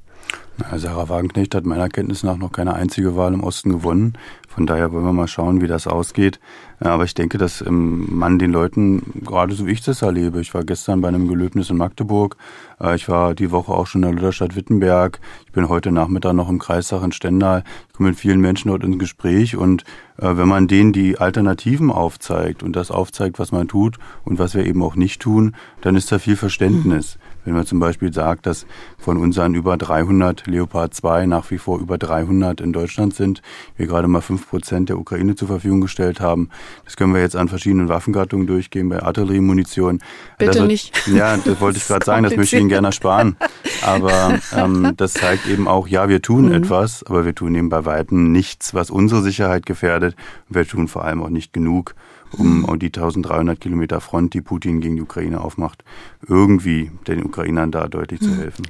Sarah 0.76 1.10
Wagenknecht 1.10 1.56
hat 1.56 1.66
meiner 1.66 1.90
Kenntnis 1.90 2.24
nach 2.24 2.38
noch 2.38 2.52
keine 2.52 2.74
einzige 2.74 3.16
Wahl 3.16 3.34
im 3.34 3.44
Osten 3.44 3.72
gewonnen. 3.72 4.18
Von 4.48 4.68
daher 4.68 4.92
wollen 4.92 5.06
wir 5.06 5.14
mal 5.14 5.28
schauen, 5.28 5.62
wie 5.62 5.68
das 5.68 5.88
ausgeht. 5.88 6.40
Aber 6.80 7.06
ich 7.06 7.14
denke, 7.14 7.38
dass 7.38 7.64
man 7.68 8.38
den 8.38 8.52
Leuten, 8.52 9.22
gerade 9.24 9.54
so 9.54 9.66
wie 9.66 9.72
ich 9.72 9.82
das 9.82 10.02
erlebe, 10.02 10.42
ich 10.42 10.54
war 10.54 10.66
gestern 10.66 11.00
bei 11.00 11.08
einem 11.08 11.28
Gelöbnis 11.28 11.70
in 11.70 11.78
Magdeburg, 11.78 12.36
äh, 12.82 12.96
ich 12.96 13.08
war 13.08 13.34
die 13.34 13.52
Woche 13.52 13.72
auch 13.72 13.88
schon 13.88 14.04
in 14.04 14.10
der 14.10 14.16
Lutherstadt 14.16 14.56
Wittenberg, 14.56 15.20
ich 15.46 15.52
bin 15.52 15.70
heute 15.70 15.92
Nachmittag 15.92 16.34
noch 16.34 16.50
im 16.50 16.60
Kreistag 16.60 17.04
in 17.04 17.12
Stendal, 17.12 17.64
ich 17.88 17.94
komme 17.94 18.10
mit 18.10 18.20
vielen 18.20 18.42
Menschen 18.42 18.70
dort 18.70 18.84
ins 18.84 19.00
Gespräch 19.00 19.56
und 19.56 19.84
äh, 20.18 20.36
wenn 20.36 20.48
man 20.48 20.68
denen 20.68 20.92
die 20.92 21.18
Alternativen 21.18 21.92
aufzeigt 21.92 22.62
und 22.62 22.76
das 22.76 22.92
aufzeigt, 22.92 23.40
was 23.40 23.52
man 23.52 23.68
tut 23.68 24.00
und 24.26 24.38
was 24.38 24.54
wir 24.54 24.66
eben 24.66 24.84
auch 24.84 24.96
nicht 24.96 25.22
tun, 25.22 25.56
dann 25.82 25.96
ist 25.96 26.12
da 26.12 26.20
viel 26.20 26.36
Verständnis. 26.36 27.16
Mhm. 27.16 27.31
Wenn 27.44 27.54
man 27.54 27.66
zum 27.66 27.80
Beispiel 27.80 28.14
sagt, 28.14 28.46
dass 28.46 28.66
von 28.98 29.18
unseren 29.18 29.56
über 29.56 29.78
300 29.78 30.46
Leopard 30.48 30.94
2 30.94 31.26
nach 31.26 31.50
wie 31.50 31.58
vor 31.58 31.80
über 31.80 31.98
300 31.98 32.62
in 32.62 32.72
Deutschland 32.72 33.16
sind, 33.16 33.42
wir 33.78 33.88
gerade 33.88 34.08
mal 34.08 34.22
fünf 34.22 34.48
Prozent 34.48 34.90
der 34.90 35.00
Ukraine 35.00 35.36
zur 35.36 35.48
Verfügung 35.48 35.82
gestellt 35.82 36.20
haben. 36.20 36.50
Das 36.86 36.98
können 36.98 37.14
wir 37.14 37.22
jetzt 37.22 37.36
an 37.36 37.48
verschiedenen 37.48 37.90
Waffengattungen 37.90 38.46
durchgehen, 38.46 38.90
bei 38.90 39.02
Artilleriemunition. 39.02 40.02
Bitte 40.38 40.60
wird, 40.60 40.68
nicht. 40.68 41.08
Ja, 41.08 41.38
das 41.38 41.60
wollte 41.60 41.78
ich 41.78 41.88
gerade 41.88 42.06
sagen, 42.06 42.24
das 42.24 42.36
möchte 42.36 42.56
ich 42.56 42.62
Ihnen 42.62 42.70
gerne 42.70 42.88
ersparen. 42.88 43.36
Aber 43.82 44.40
ähm, 44.56 44.94
das 44.98 45.14
zeigt 45.14 45.48
eben 45.48 45.68
auch, 45.68 45.88
ja, 45.88 46.10
wir 46.10 46.22
tun 46.22 46.46
mhm. 46.46 46.54
etwas, 46.54 47.04
aber 47.04 47.26
wir 47.26 47.34
tun 47.34 47.56
eben 47.56 47.70
bei 47.70 47.86
Weitem 47.86 48.32
nichts, 48.32 48.74
was 48.74 48.92
unsere 48.92 49.22
Sicherheit 49.22 49.66
gefährdet. 49.66 50.16
Wir 50.48 50.68
tun 50.68 50.88
vor 50.88 51.06
allem 51.06 51.24
auch 51.24 51.30
nicht 51.30 51.54
genug, 51.54 51.96
um 52.38 52.66
die 52.80 52.88
1300 52.88 53.60
Kilometer 53.60 54.02
Front, 54.02 54.34
die 54.34 54.42
Putin 54.42 54.82
gegen 54.82 54.96
die 54.96 55.02
Ukraine 55.02 55.42
aufmacht, 55.42 55.84
irgendwie 56.28 56.92
den 57.08 57.24
Ukrainern 57.24 57.72
da 57.72 57.88
deutlich 57.88 58.22
zu 58.22 58.30
hm. 58.30 58.38
helfen. 58.38 58.68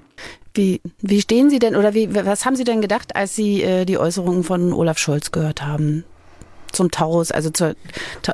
Wie, 0.53 0.81
wie 1.01 1.21
stehen 1.21 1.49
Sie 1.49 1.59
denn 1.59 1.75
oder 1.75 1.93
wie, 1.93 2.13
was 2.13 2.45
haben 2.45 2.55
Sie 2.55 2.65
denn 2.65 2.81
gedacht, 2.81 3.15
als 3.15 3.35
Sie 3.35 3.61
äh, 3.61 3.85
die 3.85 3.97
Äußerungen 3.97 4.43
von 4.43 4.73
Olaf 4.73 4.97
Scholz 4.97 5.31
gehört 5.31 5.61
haben 5.61 6.03
zum 6.71 6.91
Taurus, 6.91 7.31
also 7.31 7.49
zur, 7.49 7.75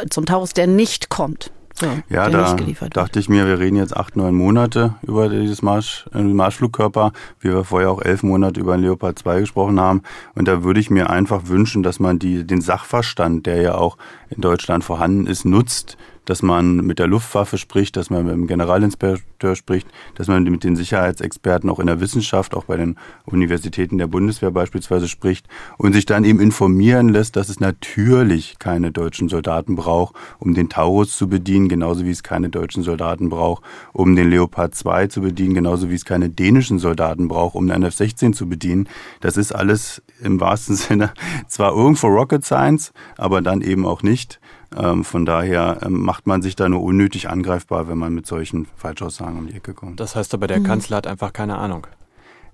zum 0.10 0.26
Taurus, 0.26 0.54
der 0.54 0.68
nicht 0.68 1.10
kommt? 1.10 1.52
So, 1.80 1.86
ja, 2.10 2.28
da 2.28 2.56
dachte 2.90 3.20
ich 3.20 3.30
mir, 3.30 3.46
wir 3.46 3.60
reden 3.60 3.76
jetzt 3.76 3.96
acht, 3.96 4.16
neun 4.16 4.34
Monate 4.34 4.96
über 5.04 5.30
dieses 5.30 5.62
Marsch, 5.62 6.08
äh, 6.12 6.24
Marschflugkörper, 6.24 7.12
wie 7.40 7.50
wir 7.50 7.64
vorher 7.64 7.92
auch 7.92 8.02
elf 8.02 8.24
Monate 8.24 8.60
über 8.60 8.76
den 8.76 8.82
Leopard 8.82 9.20
2 9.20 9.42
gesprochen 9.42 9.80
haben. 9.80 10.02
Und 10.34 10.48
da 10.48 10.64
würde 10.64 10.80
ich 10.80 10.90
mir 10.90 11.12
einfach 11.12 11.42
wünschen, 11.46 11.84
dass 11.84 12.00
man 12.00 12.18
die, 12.18 12.48
den 12.48 12.62
Sachverstand, 12.62 13.46
der 13.46 13.62
ja 13.62 13.76
auch 13.76 13.98
in 14.30 14.42
Deutschland 14.42 14.86
vorhanden 14.86 15.28
ist, 15.28 15.46
nutzt, 15.46 15.98
dass 16.28 16.44
man 16.44 16.86
mit 16.86 17.00
der 17.00 17.08
Luftwaffe 17.08 17.58
spricht, 17.58 17.96
dass 17.96 18.10
man 18.10 18.26
mit 18.26 18.34
dem 18.34 18.48
Generalinspekteur 18.48 19.56
spricht, 19.56 19.88
dass 20.16 20.28
man 20.28 20.44
mit 20.44 20.64
den 20.64 20.76
Sicherheitsexperten 20.76 21.70
auch 21.70 21.80
in 21.80 21.88
der 21.88 22.02
Wissenschaft, 22.02 22.54
auch 22.54 22.66
bei 22.66 22.76
den 22.76 22.98
Universitäten 23.26 23.98
der 23.98 24.08
Bundeswehr 24.08 24.52
beispielsweise 24.52 25.08
spricht 25.08 25.48
und 25.78 25.94
sich 25.94 26.06
dann 26.06 26.26
eben 26.26 26.42
informieren 26.42 27.10
lässt, 27.10 27.38
dass 27.38 27.48
es 27.48 27.62
natürlich 27.62 28.60
keine 28.60 28.92
deutschen 28.92 29.30
Soldaten 29.30 29.78
braucht, 29.78 30.16
um 30.38 30.54
den 30.54 30.68
Taurus 30.68 31.16
zu 31.16 31.30
bedienen, 31.30 31.70
genauso 31.70 32.04
wie 32.04 32.12
es 32.12 32.24
keine 32.24 32.50
deutschen 32.50 32.84
Soldaten 32.84 33.30
braucht, 33.30 33.64
um 33.94 34.18
den 34.18 34.30
Leopard 34.30 34.76
2 34.76 35.08
zu 35.08 35.22
bedienen, 35.22 35.54
genauso 35.54 35.90
wie 35.90 35.96
es 35.96 36.04
keine 36.04 36.30
dänischen 36.30 36.78
Soldaten 36.78 37.30
braucht, 37.30 37.56
um 37.56 37.68
den 37.68 37.84
F-16 37.84 38.34
zu 38.34 38.50
bedienen. 38.50 38.90
Das 39.22 39.38
ist 39.38 39.54
alles 39.54 40.02
im 40.22 40.42
wahrsten 40.42 40.76
Sinne 40.76 41.14
zwar 41.48 41.74
irgendwo 41.74 42.08
Rocket 42.08 42.44
Science, 42.44 42.92
aber 43.18 43.42
dann 43.42 43.62
eben 43.62 43.86
auch 43.86 44.04
nicht. 44.04 44.42
Ähm, 44.76 45.04
von 45.04 45.26
daher 45.26 45.80
ähm, 45.84 46.02
macht 46.02 46.28
man 46.28 46.42
sich 46.42 46.56
da 46.56 46.68
nur 46.68 46.82
unnötig 46.82 47.30
angreifbar, 47.30 47.88
wenn 47.88 47.98
man 47.98 48.14
mit 48.14 48.28
solchen 48.28 48.68
Falschaussagen 48.76 49.38
um 49.38 49.48
die 49.48 49.56
Ecke 49.56 49.74
kommt. 49.74 50.00
Das 50.00 50.16
heißt 50.16 50.34
aber, 50.34 50.48
der 50.48 50.60
mhm. 50.60 50.66
Kanzler 50.66 50.98
hat 50.98 51.08
einfach 51.08 51.32
keine 51.34 51.58
Ahnung. 51.58 51.88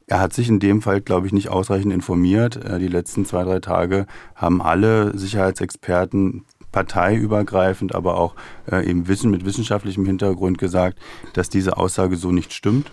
Er 0.06 0.20
hat 0.20 0.34
sich 0.34 0.50
in 0.50 0.60
dem 0.60 0.82
Fall, 0.82 1.02
glaube 1.02 1.28
ich, 1.28 1.34
nicht 1.34 1.50
ausreichend 1.50 1.94
informiert. 1.94 2.58
Äh, 2.58 2.80
die 2.80 2.88
letzten 2.88 3.26
zwei, 3.26 3.44
drei 3.44 3.60
Tage 3.60 4.06
haben 4.36 4.62
alle 4.62 5.18
Sicherheitsexperten 5.18 6.46
parteiübergreifend, 6.72 7.96
aber 7.96 8.18
auch 8.18 8.36
äh, 8.70 8.86
eben 8.88 9.08
Wissen 9.08 9.32
mit 9.32 9.46
wissenschaftlichem 9.46 10.06
Hintergrund 10.06 10.58
gesagt, 10.58 11.00
dass 11.34 11.50
diese 11.50 11.78
Aussage 11.78 12.18
so 12.18 12.32
nicht 12.32 12.52
stimmt 12.52 12.92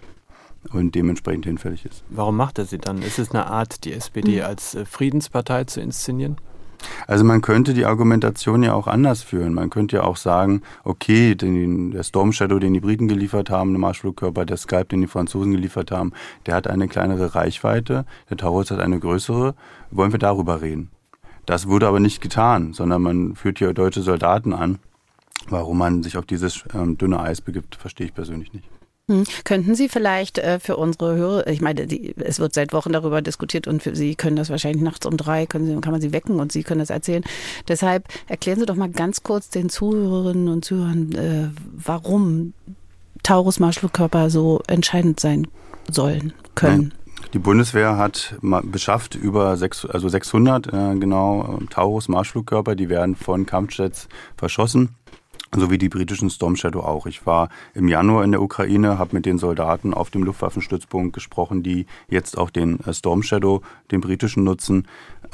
und 0.72 0.94
dementsprechend 0.94 1.46
hinfällig 1.46 1.84
ist. 1.86 2.04
Warum 2.10 2.36
macht 2.36 2.58
er 2.58 2.66
sie 2.66 2.78
dann? 2.78 3.02
Ist 3.02 3.18
es 3.18 3.30
eine 3.32 3.46
Art, 3.46 3.84
die 3.84 3.92
SPD 3.92 4.38
mhm. 4.38 4.44
als 4.44 4.74
äh, 4.74 4.84
Friedenspartei 4.84 5.64
zu 5.64 5.80
inszenieren? 5.80 6.36
Also 7.06 7.24
man 7.24 7.40
könnte 7.40 7.74
die 7.74 7.84
Argumentation 7.84 8.62
ja 8.62 8.74
auch 8.74 8.86
anders 8.86 9.22
führen. 9.22 9.54
Man 9.54 9.70
könnte 9.70 9.96
ja 9.96 10.04
auch 10.04 10.16
sagen, 10.16 10.62
okay, 10.84 11.34
den, 11.34 11.90
der 11.90 12.02
Storm 12.02 12.32
Shadow, 12.32 12.58
den 12.58 12.74
die 12.74 12.80
Briten 12.80 13.08
geliefert 13.08 13.50
haben, 13.50 13.72
der 13.72 13.80
Marschflugkörper, 13.80 14.44
der 14.44 14.56
Skype, 14.56 14.86
den 14.86 15.02
die 15.02 15.06
Franzosen 15.06 15.52
geliefert 15.52 15.90
haben, 15.90 16.12
der 16.46 16.54
hat 16.54 16.66
eine 16.66 16.88
kleinere 16.88 17.34
Reichweite, 17.34 18.04
der 18.28 18.36
Taurus 18.36 18.70
hat 18.70 18.80
eine 18.80 18.98
größere. 18.98 19.54
Wollen 19.90 20.12
wir 20.12 20.18
darüber 20.18 20.62
reden? 20.62 20.90
Das 21.46 21.66
wurde 21.68 21.88
aber 21.88 22.00
nicht 22.00 22.20
getan, 22.20 22.72
sondern 22.72 23.02
man 23.02 23.34
führt 23.34 23.58
hier 23.58 23.72
deutsche 23.74 24.02
Soldaten 24.02 24.52
an 24.52 24.78
Warum 25.48 25.78
man 25.78 26.02
sich 26.02 26.16
auf 26.16 26.26
dieses 26.26 26.64
ähm, 26.74 26.98
dünne 26.98 27.20
Eis 27.20 27.40
begibt, 27.40 27.74
verstehe 27.74 28.06
ich 28.06 28.14
persönlich 28.14 28.52
nicht. 28.52 28.68
Hm. 29.10 29.24
Könnten 29.42 29.74
Sie 29.74 29.88
vielleicht 29.88 30.38
äh, 30.38 30.60
für 30.60 30.76
unsere 30.76 31.16
Hörer, 31.16 31.48
ich 31.48 31.60
meine, 31.60 31.88
die, 31.88 32.14
es 32.16 32.38
wird 32.38 32.54
seit 32.54 32.72
Wochen 32.72 32.92
darüber 32.92 33.20
diskutiert 33.22 33.66
und 33.66 33.82
für 33.82 33.96
Sie 33.96 34.14
können 34.14 34.36
das 34.36 34.50
wahrscheinlich 34.50 34.84
nachts 34.84 35.04
um 35.04 35.16
drei, 35.16 35.46
können 35.46 35.66
Sie, 35.66 35.80
kann 35.80 35.90
man 35.90 36.00
Sie 36.00 36.12
wecken 36.12 36.38
und 36.38 36.52
Sie 36.52 36.62
können 36.62 36.78
das 36.78 36.90
erzählen. 36.90 37.24
Deshalb 37.66 38.04
erklären 38.28 38.60
Sie 38.60 38.66
doch 38.66 38.76
mal 38.76 38.88
ganz 38.88 39.24
kurz 39.24 39.50
den 39.50 39.68
Zuhörerinnen 39.68 40.46
und 40.46 40.64
Zuhörern, 40.64 41.12
äh, 41.12 41.48
warum 41.72 42.52
Taurus-Marschflugkörper 43.24 44.30
so 44.30 44.62
entscheidend 44.68 45.18
sein 45.18 45.48
sollen, 45.90 46.32
können. 46.54 46.94
Die 47.34 47.40
Bundeswehr 47.40 47.96
hat 47.96 48.36
beschafft 48.40 49.16
über 49.16 49.56
sechs, 49.56 49.84
also 49.84 50.08
600 50.08 50.68
äh, 50.68 50.70
genau 51.00 51.58
Taurus-Marschflugkörper, 51.68 52.76
die 52.76 52.88
werden 52.88 53.16
von 53.16 53.44
Kampfjets 53.44 54.08
verschossen 54.36 54.94
so 55.56 55.70
wie 55.70 55.78
die 55.78 55.88
britischen 55.88 56.30
Storm 56.30 56.56
Shadow 56.56 56.80
auch. 56.80 57.06
Ich 57.06 57.26
war 57.26 57.48
im 57.74 57.88
Januar 57.88 58.24
in 58.24 58.30
der 58.30 58.42
Ukraine, 58.42 58.98
habe 58.98 59.16
mit 59.16 59.26
den 59.26 59.38
Soldaten 59.38 59.92
auf 59.92 60.10
dem 60.10 60.22
Luftwaffenstützpunkt 60.22 61.12
gesprochen, 61.12 61.62
die 61.62 61.86
jetzt 62.08 62.38
auch 62.38 62.50
den 62.50 62.80
äh, 62.80 62.94
Storm 62.94 63.22
Shadow, 63.22 63.62
den 63.90 64.00
britischen, 64.00 64.44
nutzen. 64.44 64.86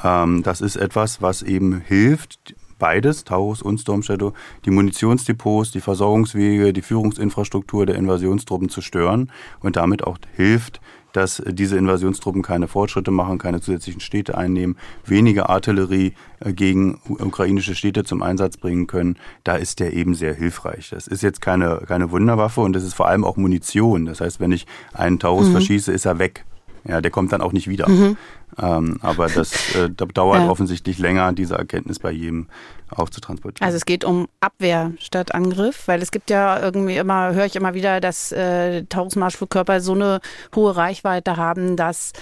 Ähm, 0.03 0.41
das 0.43 0.61
ist 0.61 0.75
etwas, 0.75 1.21
was 1.21 1.43
eben 1.43 1.81
hilft, 1.81 2.55
beides, 2.79 3.23
Taurus 3.23 3.61
und 3.61 3.79
Storm 3.79 4.03
Shadow, 4.03 4.33
die 4.65 4.71
Munitionsdepots, 4.71 5.71
die 5.71 5.81
Versorgungswege, 5.81 6.73
die 6.73 6.81
Führungsinfrastruktur 6.81 7.85
der 7.85 7.95
Invasionstruppen 7.95 8.69
zu 8.69 8.81
stören 8.81 9.31
und 9.59 9.75
damit 9.75 10.03
auch 10.03 10.17
hilft, 10.35 10.81
dass 11.17 11.41
diese 11.47 11.77
Invasionstruppen 11.77 12.43
keine 12.43 12.67
Fortschritte 12.67 13.09
machen, 13.09 13.39
keine 13.39 13.59
zusätzlichen 13.59 14.01
Städte 14.01 14.37
einnehmen, 14.37 14.77
weniger 15.03 15.49
Artillerie 15.49 16.13
äh, 16.39 16.53
gegen 16.53 17.01
ukrainische 17.07 17.73
Städte 17.73 18.03
zum 18.03 18.21
Einsatz 18.21 18.57
bringen 18.57 18.85
können, 18.85 19.17
da 19.43 19.55
ist 19.55 19.79
der 19.79 19.93
eben 19.93 20.13
sehr 20.13 20.35
hilfreich. 20.35 20.91
Das 20.91 21.07
ist 21.07 21.23
jetzt 21.23 21.41
keine, 21.41 21.81
keine 21.87 22.11
Wunderwaffe 22.11 22.61
und 22.61 22.73
das 22.73 22.83
ist 22.83 22.93
vor 22.93 23.07
allem 23.07 23.25
auch 23.25 23.35
Munition. 23.35 24.05
Das 24.05 24.21
heißt, 24.21 24.39
wenn 24.39 24.51
ich 24.51 24.67
einen 24.93 25.17
Taurus 25.17 25.47
mhm. 25.47 25.53
verschieße, 25.53 25.91
ist 25.91 26.05
er 26.05 26.19
weg. 26.19 26.45
Ja, 26.87 27.01
der 27.01 27.11
kommt 27.11 27.33
dann 27.33 27.41
auch 27.41 27.51
nicht 27.51 27.67
wieder. 27.67 27.89
Mhm. 27.89 28.17
Ähm, 28.57 28.97
aber 29.01 29.27
das 29.27 29.75
äh, 29.75 29.89
dauert 29.89 30.39
ja. 30.43 30.49
offensichtlich 30.49 30.97
länger, 30.99 31.33
diese 31.33 31.55
Erkenntnis 31.55 31.99
bei 31.99 32.11
jedem 32.11 32.47
auch 32.89 33.09
zu 33.09 33.19
transportieren. 33.19 33.65
Also 33.65 33.75
es 33.75 33.85
geht 33.85 34.05
um 34.05 34.27
Abwehr 34.39 34.93
statt 34.99 35.35
Angriff, 35.35 35.87
weil 35.87 36.01
es 36.01 36.11
gibt 36.11 36.29
ja 36.29 36.59
irgendwie 36.59 36.95
immer, 36.95 37.33
höre 37.33 37.45
ich 37.45 37.57
immer 37.57 37.73
wieder, 37.73 37.99
dass 37.99 38.31
äh, 38.31 38.83
Taurusmarschflugkörper 38.85 39.81
so 39.81 39.93
eine 39.93 40.21
hohe 40.55 40.75
Reichweite 40.75 41.35
haben, 41.35 41.75
dass 41.75 42.13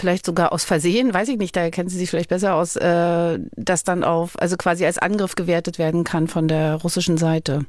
vielleicht 0.00 0.26
sogar 0.26 0.52
aus 0.52 0.64
Versehen, 0.64 1.14
weiß 1.14 1.28
ich 1.28 1.38
nicht, 1.38 1.54
da 1.54 1.70
kennen 1.70 1.88
Sie 1.88 1.98
sich 1.98 2.10
vielleicht 2.10 2.30
besser 2.30 2.54
aus, 2.54 2.74
äh, 2.76 3.38
das 3.56 3.84
dann 3.84 4.02
auf, 4.02 4.40
also 4.40 4.56
quasi 4.56 4.84
als 4.84 4.98
Angriff 4.98 5.36
gewertet 5.36 5.78
werden 5.78 6.02
kann 6.04 6.26
von 6.26 6.48
der 6.48 6.76
russischen 6.76 7.18
Seite. 7.18 7.66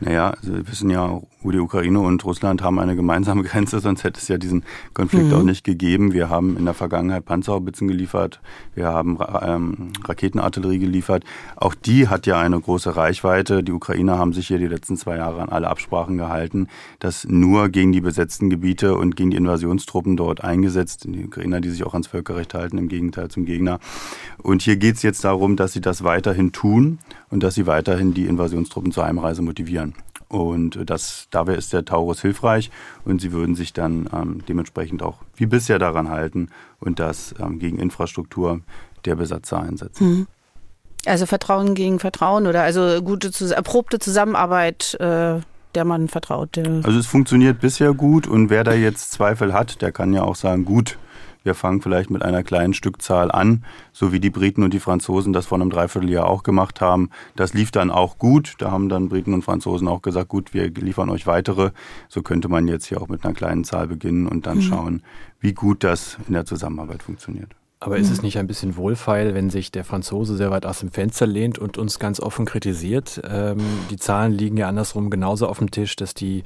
Naja, 0.00 0.30
also 0.30 0.54
wir 0.54 0.68
wissen 0.68 0.90
ja, 0.90 1.20
die 1.42 1.58
Ukraine 1.58 2.00
und 2.00 2.24
Russland 2.24 2.62
haben 2.62 2.78
eine 2.78 2.94
gemeinsame 2.94 3.42
Grenze, 3.44 3.80
sonst 3.80 4.04
hätte 4.04 4.20
es 4.20 4.28
ja 4.28 4.38
diesen 4.38 4.64
Konflikt 4.94 5.26
mhm. 5.26 5.34
auch 5.34 5.42
nicht 5.42 5.64
gegeben. 5.64 6.12
Wir 6.12 6.28
haben 6.28 6.56
in 6.56 6.64
der 6.64 6.74
Vergangenheit 6.74 7.24
Panzerhaubitzen 7.24 7.88
geliefert, 7.88 8.40
wir 8.74 8.86
haben 8.86 9.18
ähm, 9.42 9.92
Raketenartillerie 10.04 10.78
geliefert. 10.78 11.24
Auch 11.56 11.74
die 11.74 12.08
hat 12.08 12.26
ja 12.26 12.40
eine 12.40 12.60
große 12.60 12.96
Reichweite. 12.96 13.62
Die 13.62 13.72
Ukrainer 13.72 14.18
haben 14.18 14.32
sich 14.32 14.48
hier 14.48 14.58
die 14.58 14.66
letzten 14.66 14.96
zwei 14.96 15.16
Jahre 15.16 15.42
an 15.42 15.48
alle 15.48 15.68
Absprachen 15.68 16.16
gehalten, 16.16 16.68
dass 17.00 17.26
nur 17.26 17.68
gegen 17.68 17.92
die 17.92 18.00
besetzten 18.00 18.50
Gebiete 18.50 18.96
und 18.96 19.16
gegen 19.16 19.30
die 19.30 19.36
Invasionstruppen 19.36 20.16
dort 20.16 20.44
eingesetzt. 20.44 21.06
Die 21.08 21.24
Ukrainer, 21.24 21.60
die 21.60 21.70
sich 21.70 21.84
auch 21.84 21.94
ans 21.94 22.06
Völkerrecht 22.06 22.54
halten, 22.54 22.78
im 22.78 22.88
Gegenteil 22.88 23.28
zum 23.28 23.44
Gegner. 23.44 23.80
Und 24.42 24.62
hier 24.62 24.76
geht 24.76 24.96
es 24.96 25.02
jetzt 25.02 25.24
darum, 25.24 25.56
dass 25.56 25.72
sie 25.72 25.80
das 25.80 26.04
weiterhin 26.04 26.52
tun 26.52 26.98
und 27.30 27.42
dass 27.42 27.54
sie 27.54 27.66
weiterhin 27.66 28.14
die 28.14 28.26
Invasionstruppen 28.26 28.92
zur 28.92 29.04
Heimreise 29.04 29.42
motivieren. 29.42 29.94
Und 30.28 30.78
das, 30.84 31.28
dabei 31.30 31.54
ist 31.54 31.72
der 31.72 31.84
Taurus 31.84 32.20
hilfreich 32.20 32.70
und 33.04 33.20
sie 33.20 33.32
würden 33.32 33.54
sich 33.54 33.72
dann 33.72 34.08
ähm, 34.12 34.42
dementsprechend 34.46 35.02
auch 35.02 35.22
wie 35.34 35.46
bisher 35.46 35.78
daran 35.78 36.10
halten 36.10 36.50
und 36.80 36.98
das 36.98 37.34
ähm, 37.40 37.58
gegen 37.58 37.78
Infrastruktur 37.78 38.60
der 39.06 39.16
Besatzer 39.16 39.60
einsetzen. 39.60 40.08
Mhm. 40.08 40.26
Also 41.06 41.26
Vertrauen 41.26 41.74
gegen 41.74 41.98
Vertrauen 41.98 42.46
oder 42.46 42.62
also 42.62 43.00
gute, 43.02 43.30
erprobte 43.54 43.98
Zusammenarbeit. 43.98 44.96
Äh 45.00 45.40
der 45.74 45.84
man 45.84 46.08
vertraut. 46.08 46.56
Der 46.56 46.80
also 46.82 46.98
es 46.98 47.06
funktioniert 47.06 47.60
bisher 47.60 47.92
gut 47.92 48.26
und 48.26 48.50
wer 48.50 48.64
da 48.64 48.72
jetzt 48.72 49.12
Zweifel 49.12 49.52
hat, 49.52 49.82
der 49.82 49.92
kann 49.92 50.12
ja 50.12 50.22
auch 50.22 50.34
sagen, 50.34 50.64
gut, 50.64 50.98
wir 51.44 51.54
fangen 51.54 51.80
vielleicht 51.80 52.10
mit 52.10 52.22
einer 52.22 52.42
kleinen 52.42 52.74
Stückzahl 52.74 53.30
an, 53.30 53.64
so 53.92 54.12
wie 54.12 54.20
die 54.20 54.30
Briten 54.30 54.62
und 54.62 54.74
die 54.74 54.80
Franzosen 54.80 55.32
das 55.32 55.46
vor 55.46 55.58
einem 55.58 55.70
Dreivierteljahr 55.70 56.26
auch 56.26 56.42
gemacht 56.42 56.80
haben. 56.80 57.10
Das 57.36 57.54
lief 57.54 57.70
dann 57.70 57.90
auch 57.90 58.18
gut. 58.18 58.54
Da 58.58 58.70
haben 58.70 58.88
dann 58.88 59.08
Briten 59.08 59.34
und 59.34 59.42
Franzosen 59.42 59.88
auch 59.88 60.02
gesagt, 60.02 60.28
gut, 60.28 60.54
wir 60.54 60.68
liefern 60.70 61.10
euch 61.10 61.26
weitere. 61.26 61.70
So 62.08 62.22
könnte 62.22 62.48
man 62.48 62.68
jetzt 62.68 62.86
hier 62.86 63.00
auch 63.00 63.08
mit 63.08 63.24
einer 63.24 63.34
kleinen 63.34 63.64
Zahl 63.64 63.86
beginnen 63.88 64.26
und 64.26 64.46
dann 64.46 64.58
mhm. 64.58 64.62
schauen, 64.62 65.02
wie 65.40 65.52
gut 65.52 65.84
das 65.84 66.18
in 66.26 66.34
der 66.34 66.44
Zusammenarbeit 66.44 67.02
funktioniert. 67.02 67.54
Aber 67.80 67.96
ist 67.96 68.10
es 68.10 68.22
nicht 68.22 68.38
ein 68.38 68.48
bisschen 68.48 68.76
wohlfeil, 68.76 69.34
wenn 69.34 69.50
sich 69.50 69.70
der 69.70 69.84
Franzose 69.84 70.36
sehr 70.36 70.50
weit 70.50 70.66
aus 70.66 70.80
dem 70.80 70.90
Fenster 70.90 71.28
lehnt 71.28 71.58
und 71.60 71.78
uns 71.78 72.00
ganz 72.00 72.18
offen 72.18 72.44
kritisiert? 72.44 73.20
Ähm, 73.28 73.58
die 73.88 73.96
Zahlen 73.96 74.32
liegen 74.32 74.56
ja 74.56 74.68
andersrum 74.68 75.10
genauso 75.10 75.46
auf 75.46 75.58
dem 75.58 75.70
Tisch, 75.70 75.94
dass 75.94 76.12
die 76.12 76.42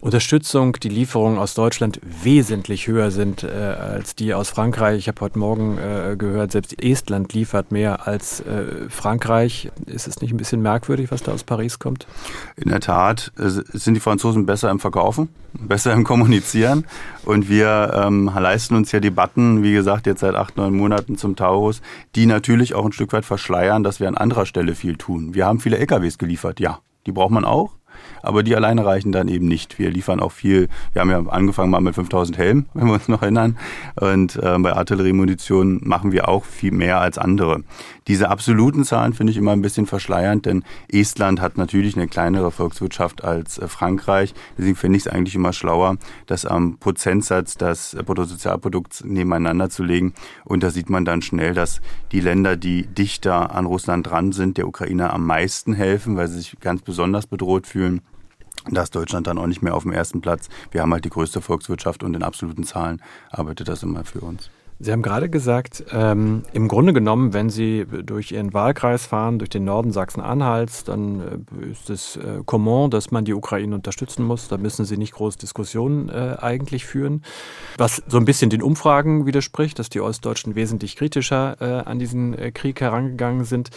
Unterstützung, 0.00 0.74
die 0.74 0.88
Lieferungen 0.88 1.38
aus 1.38 1.54
Deutschland 1.54 2.00
wesentlich 2.02 2.86
höher 2.86 3.10
sind 3.10 3.42
äh, 3.42 3.48
als 3.48 4.14
die 4.14 4.34
aus 4.34 4.50
Frankreich. 4.50 4.98
Ich 4.98 5.08
habe 5.08 5.20
heute 5.20 5.38
Morgen 5.38 5.78
äh, 5.78 6.16
gehört, 6.16 6.52
selbst 6.52 6.82
Estland 6.82 7.32
liefert 7.32 7.72
mehr 7.72 8.06
als 8.06 8.40
äh, 8.40 8.88
Frankreich. 8.88 9.70
Ist 9.86 10.06
es 10.06 10.20
nicht 10.20 10.32
ein 10.32 10.36
bisschen 10.36 10.60
merkwürdig, 10.60 11.10
was 11.10 11.22
da 11.22 11.32
aus 11.32 11.44
Paris 11.44 11.78
kommt? 11.78 12.06
In 12.56 12.68
der 12.68 12.80
Tat 12.80 13.32
äh, 13.38 13.48
sind 13.48 13.94
die 13.94 14.00
Franzosen 14.00 14.44
besser 14.44 14.70
im 14.70 14.80
Verkaufen, 14.80 15.28
besser 15.54 15.92
im 15.92 16.04
Kommunizieren. 16.04 16.84
Und 17.24 17.48
wir 17.48 17.92
ähm, 17.94 18.30
leisten 18.34 18.76
uns 18.76 18.92
ja 18.92 19.00
Debatten, 19.00 19.62
wie 19.62 19.72
gesagt, 19.72 20.06
jetzt 20.06 20.20
seit 20.20 20.34
acht, 20.34 20.56
neun 20.56 20.76
Monaten 20.76 21.16
zum 21.16 21.36
Taurus, 21.36 21.80
die 22.14 22.26
natürlich 22.26 22.74
auch 22.74 22.84
ein 22.84 22.92
Stück 22.92 23.12
weit 23.12 23.24
verschleiern, 23.24 23.82
dass 23.82 23.98
wir 23.98 24.08
an 24.08 24.16
anderer 24.16 24.46
Stelle 24.46 24.74
viel 24.74 24.96
tun. 24.96 25.34
Wir 25.34 25.46
haben 25.46 25.58
viele 25.58 25.78
LKWs 25.78 26.18
geliefert, 26.18 26.60
ja. 26.60 26.80
Die 27.06 27.12
braucht 27.12 27.30
man 27.30 27.44
auch 27.44 27.76
aber 28.22 28.42
die 28.42 28.56
alleine 28.56 28.84
reichen 28.84 29.12
dann 29.12 29.28
eben 29.28 29.46
nicht. 29.46 29.78
Wir 29.78 29.90
liefern 29.90 30.20
auch 30.20 30.32
viel, 30.32 30.68
wir 30.92 31.00
haben 31.00 31.10
ja 31.10 31.20
angefangen 31.26 31.70
mal 31.70 31.80
mit 31.80 31.94
5000 31.94 32.38
Helmen, 32.38 32.66
wenn 32.74 32.86
wir 32.86 32.94
uns 32.94 33.08
noch 33.08 33.22
erinnern, 33.22 33.56
und 34.00 34.36
äh, 34.36 34.58
bei 34.58 34.72
Artilleriemunition 34.72 35.80
machen 35.84 36.12
wir 36.12 36.28
auch 36.28 36.44
viel 36.44 36.72
mehr 36.72 37.00
als 37.00 37.18
andere. 37.18 37.62
Diese 38.08 38.30
absoluten 38.30 38.84
Zahlen 38.84 39.14
finde 39.14 39.32
ich 39.32 39.36
immer 39.36 39.52
ein 39.52 39.62
bisschen 39.62 39.86
verschleiernd, 39.86 40.46
denn 40.46 40.62
Estland 40.88 41.40
hat 41.40 41.58
natürlich 41.58 41.96
eine 41.96 42.06
kleinere 42.06 42.52
Volkswirtschaft 42.52 43.24
als 43.24 43.58
äh, 43.58 43.66
Frankreich. 43.66 44.32
Deswegen 44.56 44.76
finde 44.76 44.96
ich 44.96 45.06
es 45.06 45.12
eigentlich 45.12 45.34
immer 45.34 45.52
schlauer, 45.52 45.96
das 46.26 46.46
am 46.46 46.78
Prozentsatz 46.78 47.56
des 47.56 47.96
Bruttosozialprodukts 48.04 49.04
nebeneinander 49.04 49.70
zu 49.70 49.82
legen. 49.82 50.14
Und 50.44 50.62
da 50.62 50.70
sieht 50.70 50.88
man 50.88 51.04
dann 51.04 51.22
schnell, 51.22 51.54
dass 51.54 51.80
die 52.12 52.20
Länder, 52.20 52.56
die 52.56 52.86
dichter 52.86 53.54
an 53.54 53.66
Russland 53.66 54.06
dran 54.06 54.32
sind, 54.32 54.56
der 54.56 54.68
Ukraine 54.68 55.12
am 55.12 55.26
meisten 55.26 55.72
helfen, 55.72 56.16
weil 56.16 56.28
sie 56.28 56.38
sich 56.38 56.56
ganz 56.60 56.82
besonders 56.82 57.26
bedroht 57.26 57.66
fühlen. 57.66 57.85
Da 58.70 58.82
ist 58.82 58.94
Deutschland 58.94 59.26
dann 59.26 59.38
auch 59.38 59.46
nicht 59.46 59.62
mehr 59.62 59.74
auf 59.74 59.84
dem 59.84 59.92
ersten 59.92 60.20
Platz. 60.20 60.48
Wir 60.70 60.82
haben 60.82 60.92
halt 60.92 61.04
die 61.04 61.10
größte 61.10 61.40
Volkswirtschaft 61.40 62.02
und 62.02 62.14
in 62.14 62.22
absoluten 62.22 62.64
Zahlen 62.64 63.00
arbeitet 63.30 63.68
das 63.68 63.82
immer 63.82 64.04
für 64.04 64.20
uns. 64.20 64.50
Sie 64.78 64.92
haben 64.92 65.00
gerade 65.00 65.30
gesagt, 65.30 65.84
ähm, 65.90 66.42
im 66.52 66.68
Grunde 66.68 66.92
genommen, 66.92 67.32
wenn 67.32 67.48
Sie 67.48 67.86
durch 67.86 68.32
Ihren 68.32 68.52
Wahlkreis 68.52 69.06
fahren, 69.06 69.38
durch 69.38 69.48
den 69.48 69.64
Norden 69.64 69.90
Sachsen-Anhalts, 69.90 70.84
dann 70.84 71.46
äh, 71.62 71.70
ist 71.70 71.88
es 71.88 72.16
äh, 72.16 72.42
common, 72.44 72.90
dass 72.90 73.10
man 73.10 73.24
die 73.24 73.32
Ukraine 73.32 73.74
unterstützen 73.74 74.22
muss. 74.22 74.48
Da 74.48 74.58
müssen 74.58 74.84
Sie 74.84 74.98
nicht 74.98 75.14
große 75.14 75.38
Diskussionen 75.38 76.10
äh, 76.10 76.36
eigentlich 76.38 76.84
führen. 76.84 77.22
Was 77.78 78.02
so 78.06 78.18
ein 78.18 78.26
bisschen 78.26 78.50
den 78.50 78.62
Umfragen 78.62 79.24
widerspricht, 79.24 79.78
dass 79.78 79.88
die 79.88 80.00
Ostdeutschen 80.00 80.56
wesentlich 80.56 80.96
kritischer 80.96 81.56
äh, 81.60 81.88
an 81.88 81.98
diesen 81.98 82.36
äh, 82.36 82.52
Krieg 82.52 82.78
herangegangen 82.78 83.46
sind. 83.46 83.70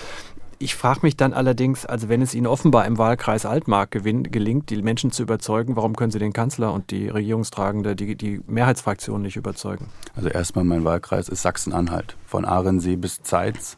Ich 0.62 0.76
frage 0.76 1.00
mich 1.04 1.16
dann 1.16 1.32
allerdings, 1.32 1.86
also 1.86 2.10
wenn 2.10 2.22
es 2.22 2.36
Ihnen 2.36 2.46
offenbar 2.46 2.86
im 2.86 2.98
Wahlkreis 2.98 3.46
Altmark 3.46 3.92
gelingt, 3.92 4.70
die 4.70 4.82
Menschen 4.82 5.10
zu 5.10 5.24
überzeugen, 5.24 5.78
warum 5.78 5.96
können 5.96 6.12
Sie 6.12 6.20
den 6.20 6.34
Kanzler 6.34 6.74
und 6.74 6.92
die 6.92 7.08
Regierungstragende, 7.08 7.96
die, 7.96 8.18
die 8.18 8.42
Mehrheitsfraktion 8.46 9.22
nicht 9.22 9.38
überzeugen? 9.38 9.88
Also 10.18 10.28
erstmal 10.28 10.66
mein 10.66 10.84
Wahlkreis 10.84 11.30
ist 11.30 11.44
Sachsen-Anhalt, 11.44 12.18
von 12.26 12.44
Ahrensee 12.44 12.98
bis 12.98 13.24
Zeitz, 13.24 13.78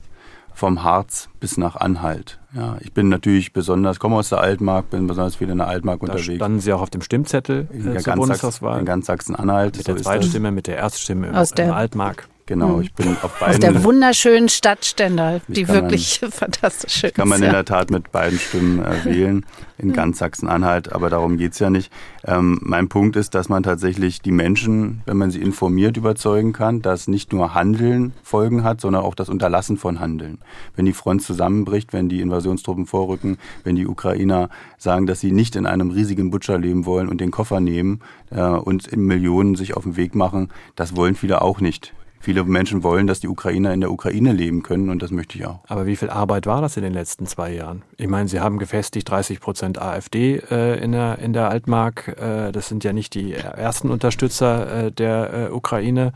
vom 0.56 0.82
Harz 0.82 1.30
bis 1.40 1.56
nach 1.56 1.76
Anhalt. 1.76 2.40
Ja, 2.56 2.78
ich 2.80 2.94
bin 2.94 3.10
natürlich 3.10 3.54
besonders, 3.54 4.00
komme 4.00 4.16
aus 4.16 4.30
der 4.30 4.40
Altmark, 4.40 4.90
bin 4.90 5.06
besonders 5.06 5.36
viel 5.36 5.50
in 5.50 5.60
der 5.60 5.68
Altmark 5.68 6.00
da 6.00 6.14
unterwegs. 6.14 6.36
Standen 6.36 6.62
Sie 6.62 6.74
auch 6.74 6.82
auf 6.82 6.90
dem 6.90 7.02
Stimmzettel 7.02 7.68
in, 7.72 7.82
äh, 7.82 7.98
zur 7.98 8.04
ganz 8.04 8.20
Bundestagswahl? 8.20 8.80
in 8.80 8.86
ganz 8.86 9.06
Sachsen-Anhalt. 9.06 9.78
Mit 9.78 9.86
so 9.86 9.94
der 9.94 10.02
Zweitstimme, 10.02 10.52
mit 10.52 10.66
der 10.66 10.78
Erststimme 10.78 11.28
im, 11.28 11.36
aus 11.36 11.52
der, 11.52 11.68
im 11.68 11.74
Altmark. 11.74 12.28
Genau, 12.52 12.76
hm. 12.76 12.82
ich 12.82 12.94
bin 12.94 13.16
auf 13.22 13.40
beiden. 13.40 13.54
Aus 13.56 13.60
der 13.62 13.82
wunderschönen 13.86 14.50
Stadt 14.50 14.84
Stendal, 14.84 15.40
die 15.48 15.70
wirklich 15.70 16.20
man, 16.22 16.32
fantastisch 16.34 17.06
ist. 17.06 17.16
Kann 17.16 17.30
man 17.30 17.42
in 17.42 17.50
der 17.50 17.64
Tat 17.64 17.92
mit 17.92 18.12
beiden 18.12 18.38
Stimmen 18.38 18.84
äh, 18.84 19.06
wählen 19.06 19.46
in 19.78 19.88
hm. 19.88 19.96
ganz 19.96 20.20
Sachsen-Anhalt, 20.20 20.92
aber 20.92 21.10
darum 21.10 21.38
geht 21.38 21.54
es 21.54 21.60
ja 21.60 21.70
nicht. 21.70 21.94
Ähm, 22.26 22.60
mein 22.62 22.90
Punkt 22.90 23.16
ist, 23.16 23.36
dass 23.36 23.48
man 23.48 23.64
tatsächlich 23.64 24.22
die 24.22 24.34
Menschen, 24.34 25.02
wenn 25.06 25.16
man 25.16 25.32
sie 25.32 25.42
informiert, 25.42 25.96
überzeugen 25.96 26.52
kann, 26.52 26.82
dass 26.82 27.08
nicht 27.08 27.32
nur 27.32 27.54
Handeln 27.54 28.12
Folgen 28.22 28.66
hat, 28.66 28.82
sondern 28.82 29.04
auch 29.04 29.16
das 29.16 29.30
Unterlassen 29.30 29.78
von 29.78 30.02
Handeln. 30.02 30.40
Wenn 30.76 30.86
die 30.86 30.92
Front 30.92 31.24
zusammenbricht, 31.24 31.94
wenn 31.94 32.10
die 32.10 32.20
Invasionstruppen 32.20 32.86
vorrücken, 32.86 33.38
wenn 33.64 33.78
die 33.78 33.88
Ukrainer 33.88 34.50
sagen, 34.78 35.06
dass 35.06 35.22
sie 35.22 35.32
nicht 35.32 35.56
in 35.56 35.66
einem 35.66 35.90
riesigen 35.90 36.32
Butcher 36.32 36.58
leben 36.58 36.86
wollen 36.86 37.08
und 37.08 37.22
den 37.22 37.32
Koffer 37.32 37.62
nehmen 37.62 38.02
äh, 38.30 38.42
und 38.42 38.88
in 38.88 39.06
Millionen 39.06 39.56
sich 39.56 39.78
auf 39.78 39.84
den 39.84 39.96
Weg 39.96 40.16
machen, 40.16 40.50
das 40.76 40.98
wollen 40.98 41.16
viele 41.16 41.42
auch 41.42 41.62
nicht. 41.62 41.94
Viele 42.22 42.44
Menschen 42.44 42.84
wollen, 42.84 43.08
dass 43.08 43.20
die 43.20 43.28
Ukrainer 43.28 43.74
in 43.74 43.82
der 43.82 43.92
Ukraine 43.92 44.32
leben 44.32 44.62
können 44.62 44.90
und 44.90 45.02
das 45.02 45.10
möchte 45.10 45.38
ich 45.38 45.46
auch. 45.46 45.60
Aber 45.68 45.88
wie 45.88 45.96
viel 45.96 46.10
Arbeit 46.10 46.46
war 46.46 46.62
das 46.62 46.78
in 46.78 46.84
den 46.84 46.94
letzten 46.94 47.26
zwei 47.26 47.52
Jahren? 47.52 47.82
Ich 47.98 48.08
meine, 48.08 48.28
Sie 48.30 48.40
haben 48.40 48.60
gefestigt 48.60 49.10
30 49.10 49.40
Prozent 49.40 49.82
AfD 49.82 50.42
äh, 50.52 50.82
in, 50.84 50.92
der, 50.92 51.18
in 51.20 51.34
der 51.34 51.50
Altmark. 51.50 52.16
Äh, 52.20 52.52
das 52.52 52.68
sind 52.68 52.84
ja 52.84 52.94
nicht 52.94 53.16
die 53.16 53.34
ersten 53.34 53.90
Unterstützer 53.90 54.86
äh, 54.86 54.92
der 54.92 55.50
äh, 55.50 55.52
Ukraine. 55.52 56.14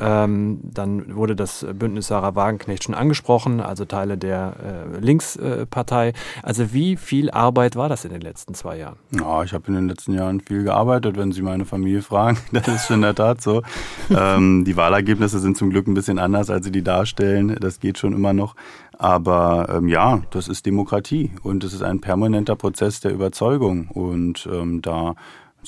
Ähm, 0.00 0.60
dann 0.62 1.16
wurde 1.16 1.34
das 1.34 1.66
Bündnis 1.72 2.08
Sarah 2.08 2.34
Wagenknecht 2.34 2.84
schon 2.84 2.94
angesprochen, 2.94 3.60
also 3.60 3.84
Teile 3.86 4.18
der 4.18 4.54
äh, 4.94 4.98
Linkspartei. 4.98 6.12
also 6.42 6.72
wie 6.72 6.96
viel 6.96 7.30
Arbeit 7.30 7.74
war 7.76 7.88
das 7.88 8.04
in 8.04 8.12
den 8.12 8.20
letzten 8.20 8.54
zwei 8.54 8.76
Jahren? 8.76 8.96
Ja, 9.10 9.42
ich 9.42 9.52
habe 9.52 9.66
in 9.68 9.74
den 9.74 9.88
letzten 9.88 10.12
Jahren 10.12 10.40
viel 10.40 10.64
gearbeitet, 10.64 11.16
wenn 11.16 11.32
Sie 11.32 11.42
meine 11.42 11.64
Familie 11.64 12.02
fragen. 12.02 12.38
Das 12.58 12.66
ist 12.66 12.90
in 12.90 13.02
der 13.02 13.14
Tat 13.14 13.40
so. 13.40 13.62
ähm, 14.10 14.64
die 14.64 14.76
Wahlergebnisse 14.76 15.37
Ergebnisse 15.38 15.40
sind 15.40 15.56
zum 15.56 15.70
Glück 15.70 15.86
ein 15.86 15.94
bisschen 15.94 16.18
anders, 16.18 16.50
als 16.50 16.64
sie 16.64 16.72
die 16.72 16.82
darstellen. 16.82 17.56
Das 17.60 17.80
geht 17.80 17.98
schon 17.98 18.12
immer 18.12 18.32
noch. 18.32 18.54
Aber 18.98 19.68
ähm, 19.70 19.88
ja, 19.88 20.22
das 20.30 20.48
ist 20.48 20.66
Demokratie 20.66 21.30
und 21.42 21.64
es 21.64 21.72
ist 21.72 21.82
ein 21.82 22.00
permanenter 22.00 22.56
Prozess 22.56 23.00
der 23.00 23.12
Überzeugung. 23.12 23.88
Und 23.88 24.48
ähm, 24.52 24.82
da 24.82 25.14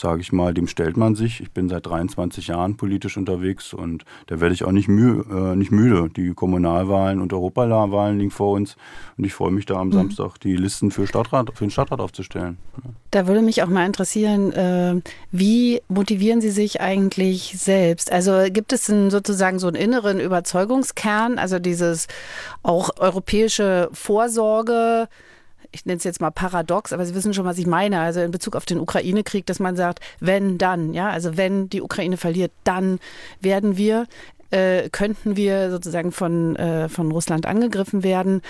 sage 0.00 0.22
ich 0.22 0.32
mal, 0.32 0.54
dem 0.54 0.66
stellt 0.66 0.96
man 0.96 1.14
sich. 1.14 1.40
Ich 1.40 1.50
bin 1.50 1.68
seit 1.68 1.86
23 1.86 2.48
Jahren 2.48 2.76
politisch 2.76 3.16
unterwegs 3.16 3.72
und 3.72 4.04
da 4.26 4.40
werde 4.40 4.54
ich 4.54 4.64
auch 4.64 4.72
nicht, 4.72 4.88
müh, 4.88 5.22
äh, 5.30 5.54
nicht 5.56 5.70
müde. 5.70 6.08
Die 6.14 6.32
Kommunalwahlen 6.34 7.20
und 7.20 7.32
Europawahlen 7.32 8.18
liegen 8.18 8.30
vor 8.30 8.52
uns 8.52 8.76
und 9.16 9.24
ich 9.24 9.34
freue 9.34 9.52
mich 9.52 9.66
da 9.66 9.74
am 9.76 9.88
mhm. 9.88 9.92
Samstag 9.92 10.38
die 10.38 10.56
Listen 10.56 10.90
für, 10.90 11.06
Stadtrat, 11.06 11.50
für 11.54 11.64
den 11.64 11.70
Stadtrat 11.70 12.00
aufzustellen. 12.00 12.58
Da 13.10 13.26
würde 13.26 13.42
mich 13.42 13.62
auch 13.62 13.68
mal 13.68 13.86
interessieren, 13.86 14.52
äh, 14.52 15.00
wie 15.30 15.82
motivieren 15.88 16.40
Sie 16.40 16.50
sich 16.50 16.80
eigentlich 16.80 17.54
selbst? 17.58 18.10
Also 18.10 18.50
gibt 18.50 18.72
es 18.72 18.88
einen, 18.90 19.10
sozusagen 19.10 19.58
so 19.58 19.66
einen 19.66 19.76
inneren 19.76 20.18
Überzeugungskern, 20.18 21.38
also 21.38 21.58
dieses 21.58 22.08
auch 22.62 22.90
europäische 22.98 23.90
Vorsorge? 23.92 25.08
Ich 25.72 25.86
nenne 25.86 25.98
es 25.98 26.04
jetzt 26.04 26.20
mal 26.20 26.30
paradox, 26.30 26.92
aber 26.92 27.04
Sie 27.06 27.14
wissen 27.14 27.34
schon, 27.34 27.44
was 27.44 27.58
ich 27.58 27.66
meine. 27.66 28.00
Also 28.00 28.20
in 28.20 28.30
Bezug 28.30 28.56
auf 28.56 28.64
den 28.64 28.80
Ukraine-Krieg, 28.80 29.46
dass 29.46 29.60
man 29.60 29.76
sagt, 29.76 30.00
wenn 30.20 30.58
dann, 30.58 30.94
ja, 30.94 31.10
also 31.10 31.36
wenn 31.36 31.68
die 31.68 31.82
Ukraine 31.82 32.16
verliert, 32.16 32.52
dann 32.64 32.98
werden 33.40 33.76
wir 33.76 34.06
äh, 34.50 34.88
könnten 34.90 35.36
wir 35.36 35.70
sozusagen 35.70 36.12
von, 36.12 36.56
äh, 36.56 36.88
von 36.88 37.10
Russland 37.12 37.46
angegriffen 37.46 38.02
werden 38.02 38.42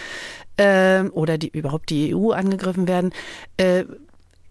äh, 0.56 1.02
oder 1.02 1.38
die, 1.38 1.48
überhaupt 1.48 1.90
die 1.90 2.14
EU 2.14 2.30
angegriffen 2.30 2.88
werden. 2.88 3.12
Äh, 3.58 3.84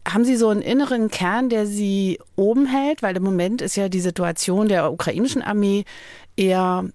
haben 0.07 0.25
Sie 0.25 0.35
so 0.35 0.49
einen 0.49 0.61
inneren 0.61 1.09
Kern, 1.09 1.49
der 1.49 1.65
Sie 1.65 2.19
oben 2.35 2.65
hält? 2.65 3.01
Weil 3.01 3.17
im 3.17 3.23
Moment 3.23 3.61
ist 3.61 3.75
ja 3.75 3.89
die 3.89 3.99
Situation 3.99 4.67
der 4.67 4.91
ukrainischen 4.91 5.41
Armee 5.41 5.85
eher 6.35 6.85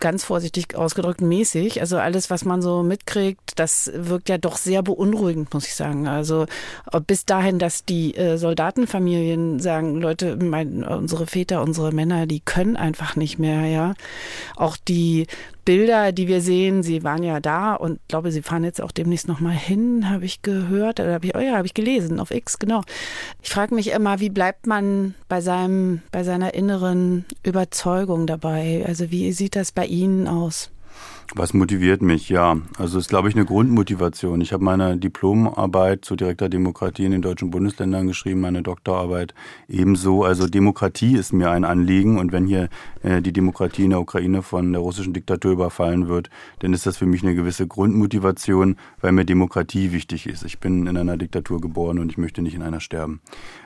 ganz 0.00 0.24
vorsichtig 0.24 0.76
ausgedrückt 0.76 1.20
mäßig. 1.20 1.80
Also 1.80 1.98
alles, 1.98 2.30
was 2.30 2.44
man 2.44 2.62
so 2.62 2.82
mitkriegt, 2.82 3.52
das 3.56 3.90
wirkt 3.94 4.28
ja 4.28 4.38
doch 4.38 4.56
sehr 4.56 4.82
beunruhigend, 4.82 5.52
muss 5.52 5.66
ich 5.66 5.74
sagen. 5.74 6.06
Also 6.08 6.46
bis 7.06 7.24
dahin, 7.24 7.58
dass 7.58 7.84
die 7.84 8.14
äh, 8.16 8.36
Soldatenfamilien 8.36 9.60
sagen, 9.60 10.00
Leute, 10.00 10.36
mein, 10.36 10.84
unsere 10.84 11.26
Väter, 11.26 11.62
unsere 11.62 11.92
Männer, 11.92 12.26
die 12.26 12.40
können 12.40 12.76
einfach 12.76 13.16
nicht 13.16 13.38
mehr, 13.38 13.66
ja. 13.66 13.94
Auch 14.56 14.76
die 14.76 15.26
Bilder, 15.64 16.12
die 16.12 16.28
wir 16.28 16.40
sehen, 16.40 16.82
sie 16.82 17.02
waren 17.02 17.22
ja 17.22 17.40
da 17.40 17.74
und 17.74 17.98
glaube, 18.08 18.30
sie 18.30 18.42
fahren 18.42 18.64
jetzt 18.64 18.82
auch 18.82 18.92
demnächst 18.92 19.28
nochmal 19.28 19.54
hin, 19.54 20.10
habe 20.10 20.24
ich 20.24 20.42
gehört, 20.42 21.00
oder 21.00 21.14
habe 21.14 21.26
ich, 21.26 21.34
oh 21.34 21.40
ja, 21.40 21.56
habe 21.56 21.66
ich 21.66 21.74
gelesen, 21.74 22.20
auf 22.20 22.30
X, 22.30 22.58
genau. 22.58 22.82
Ich 23.42 23.50
frage 23.50 23.74
mich 23.74 23.90
immer, 23.92 24.20
wie 24.20 24.30
bleibt 24.30 24.66
man 24.66 25.14
bei 25.28 25.40
seinem, 25.40 26.02
bei 26.12 26.24
seiner 26.24 26.54
inneren 26.54 27.24
Überzeugung 27.42 28.26
dabei? 28.26 28.84
Also 28.86 29.10
wie 29.10 29.32
sieht 29.32 29.56
das 29.56 29.72
bei 29.72 29.86
Ihnen 29.86 30.28
aus? 30.28 30.70
Was 31.36 31.52
motiviert 31.52 32.00
mich? 32.00 32.28
Ja, 32.28 32.58
also 32.78 32.98
ist, 32.98 33.08
glaube 33.08 33.28
ich, 33.28 33.34
eine 33.34 33.44
Grundmotivation. 33.44 34.40
Ich 34.40 34.52
habe 34.52 34.62
meine 34.62 34.96
Diplomarbeit 34.98 36.04
zu 36.04 36.14
direkter 36.14 36.48
Demokratie 36.48 37.06
in 37.06 37.10
den 37.10 37.22
deutschen 37.22 37.50
Bundesländern 37.50 38.06
geschrieben, 38.06 38.40
meine 38.40 38.62
Doktorarbeit 38.62 39.34
ebenso. 39.68 40.22
Also 40.22 40.46
Demokratie 40.46 41.16
ist 41.16 41.32
mir 41.32 41.50
ein 41.50 41.64
Anliegen 41.64 42.18
und 42.18 42.30
wenn 42.30 42.46
hier 42.46 42.68
äh, 43.02 43.20
die 43.20 43.32
Demokratie 43.32 43.84
in 43.84 43.90
der 43.90 44.00
Ukraine 44.00 44.42
von 44.42 44.70
der 44.72 44.80
russischen 44.82 45.12
Diktatur 45.12 45.52
überfallen 45.52 46.06
wird, 46.06 46.30
dann 46.60 46.72
ist 46.72 46.86
das 46.86 46.98
für 46.98 47.06
mich 47.06 47.24
eine 47.24 47.34
gewisse 47.34 47.66
Grundmotivation, 47.66 48.76
weil 49.00 49.10
mir 49.10 49.24
Demokratie 49.24 49.90
wichtig 49.90 50.26
ist. 50.26 50.44
Ich 50.44 50.60
bin 50.60 50.86
in 50.86 50.96
einer 50.96 51.16
Diktatur 51.16 51.60
geboren 51.60 51.98
und 51.98 52.12
ich 52.12 52.18
möchte 52.18 52.42
nicht 52.42 52.54
in 52.54 52.62
einer 52.62 52.80
sterben. 52.80 53.20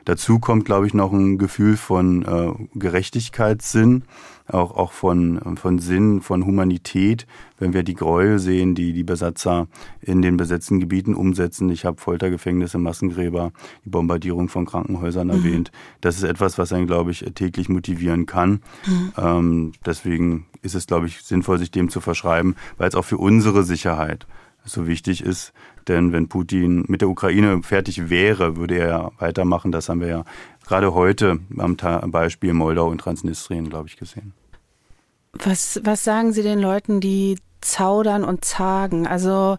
Dazu 0.07 0.39
kommt, 0.39 0.65
glaube 0.65 0.87
ich, 0.87 0.95
noch 0.95 1.13
ein 1.13 1.37
Gefühl 1.37 1.77
von 1.77 2.23
äh, 2.25 2.79
Gerechtigkeitssinn 2.79 4.05
auch, 4.49 4.77
auch 4.77 4.93
von, 4.93 5.57
von 5.57 5.79
Sinn, 5.79 6.21
von 6.23 6.45
Humanität, 6.45 7.27
wenn 7.59 7.73
wir 7.73 7.83
die 7.83 7.95
Gräuel 7.95 8.39
sehen, 8.39 8.75
die 8.75 8.93
die 8.93 9.05
Besatzer 9.05 9.69
in 10.01 10.23
den 10.23 10.37
besetzten 10.37 10.81
Gebieten 10.81 11.15
umsetzen. 11.15 11.71
Ich 11.71 11.85
habe 11.85 12.01
Foltergefängnisse, 12.01 12.79
Massengräber, 12.79 13.53
die 13.85 13.91
Bombardierung 13.91 14.49
von 14.49 14.67
Krankenhäusern 14.67 15.29
mhm. 15.29 15.35
erwähnt. 15.35 15.73
Das 16.01 16.17
ist 16.17 16.25
etwas, 16.25 16.59
was 16.59 16.73
einen, 16.73 16.87
glaube 16.87 17.11
ich, 17.11 17.21
täglich 17.35 17.69
motivieren 17.69 18.27
kann. 18.27 18.61
Mhm. 18.87 19.13
Ähm, 19.17 19.73
deswegen 19.85 20.47
ist 20.63 20.75
es, 20.75 20.87
glaube 20.87 21.07
ich, 21.07 21.23
sinnvoll, 21.23 21.59
sich 21.59 21.71
dem 21.71 21.89
zu 21.89 22.01
verschreiben, 22.01 22.57
weil 22.79 22.89
es 22.89 22.95
auch 22.95 23.05
für 23.05 23.19
unsere 23.19 23.65
Sicherheit 23.65 24.27
so 24.65 24.87
wichtig 24.87 25.23
ist. 25.23 25.53
Denn 25.89 26.13
wenn 26.13 26.29
Putin 26.29 26.85
mit 26.89 27.01
der 27.01 27.09
Ukraine 27.09 27.63
fertig 27.63 28.11
wäre, 28.11 28.57
würde 28.57 28.79
er 28.79 29.13
weitermachen. 29.19 29.73
Das 29.73 29.89
haben 29.89 30.01
wir 30.01 30.09
ja 30.09 30.25
gerade 30.67 30.95
heute 30.95 31.41
am 31.57 31.77
Beispiel 32.11 32.53
Moldau 32.53 32.89
und 32.89 32.99
Transnistrien, 32.99 33.69
glaube 33.69 33.89
ich, 33.89 33.97
gesehen. 33.97 34.35
Was, 35.33 35.81
was 35.85 36.05
sagen 36.05 36.33
Sie 36.33 36.43
den 36.43 36.59
Leuten, 36.59 37.01
die 37.01 37.39
zaudern 37.61 38.25
und 38.25 38.45
zagen? 38.45 39.07
Also 39.07 39.57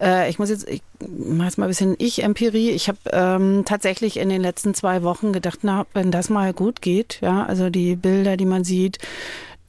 äh, 0.00 0.30
ich 0.30 0.38
muss 0.38 0.50
jetzt, 0.50 0.68
ich 0.68 0.82
mache 1.00 1.46
jetzt 1.48 1.58
mal 1.58 1.66
ein 1.66 1.70
bisschen 1.70 1.96
Ich-Empirie. 1.98 2.70
Ich 2.70 2.88
habe 2.88 2.98
ähm, 3.12 3.64
tatsächlich 3.64 4.16
in 4.16 4.28
den 4.28 4.40
letzten 4.40 4.74
zwei 4.74 5.02
Wochen 5.02 5.32
gedacht, 5.32 5.60
na, 5.62 5.86
wenn 5.94 6.10
das 6.10 6.30
mal 6.30 6.52
gut 6.52 6.82
geht, 6.82 7.20
ja, 7.20 7.44
also 7.44 7.70
die 7.70 7.96
Bilder, 7.96 8.36
die 8.36 8.46
man 8.46 8.64
sieht, 8.64 8.98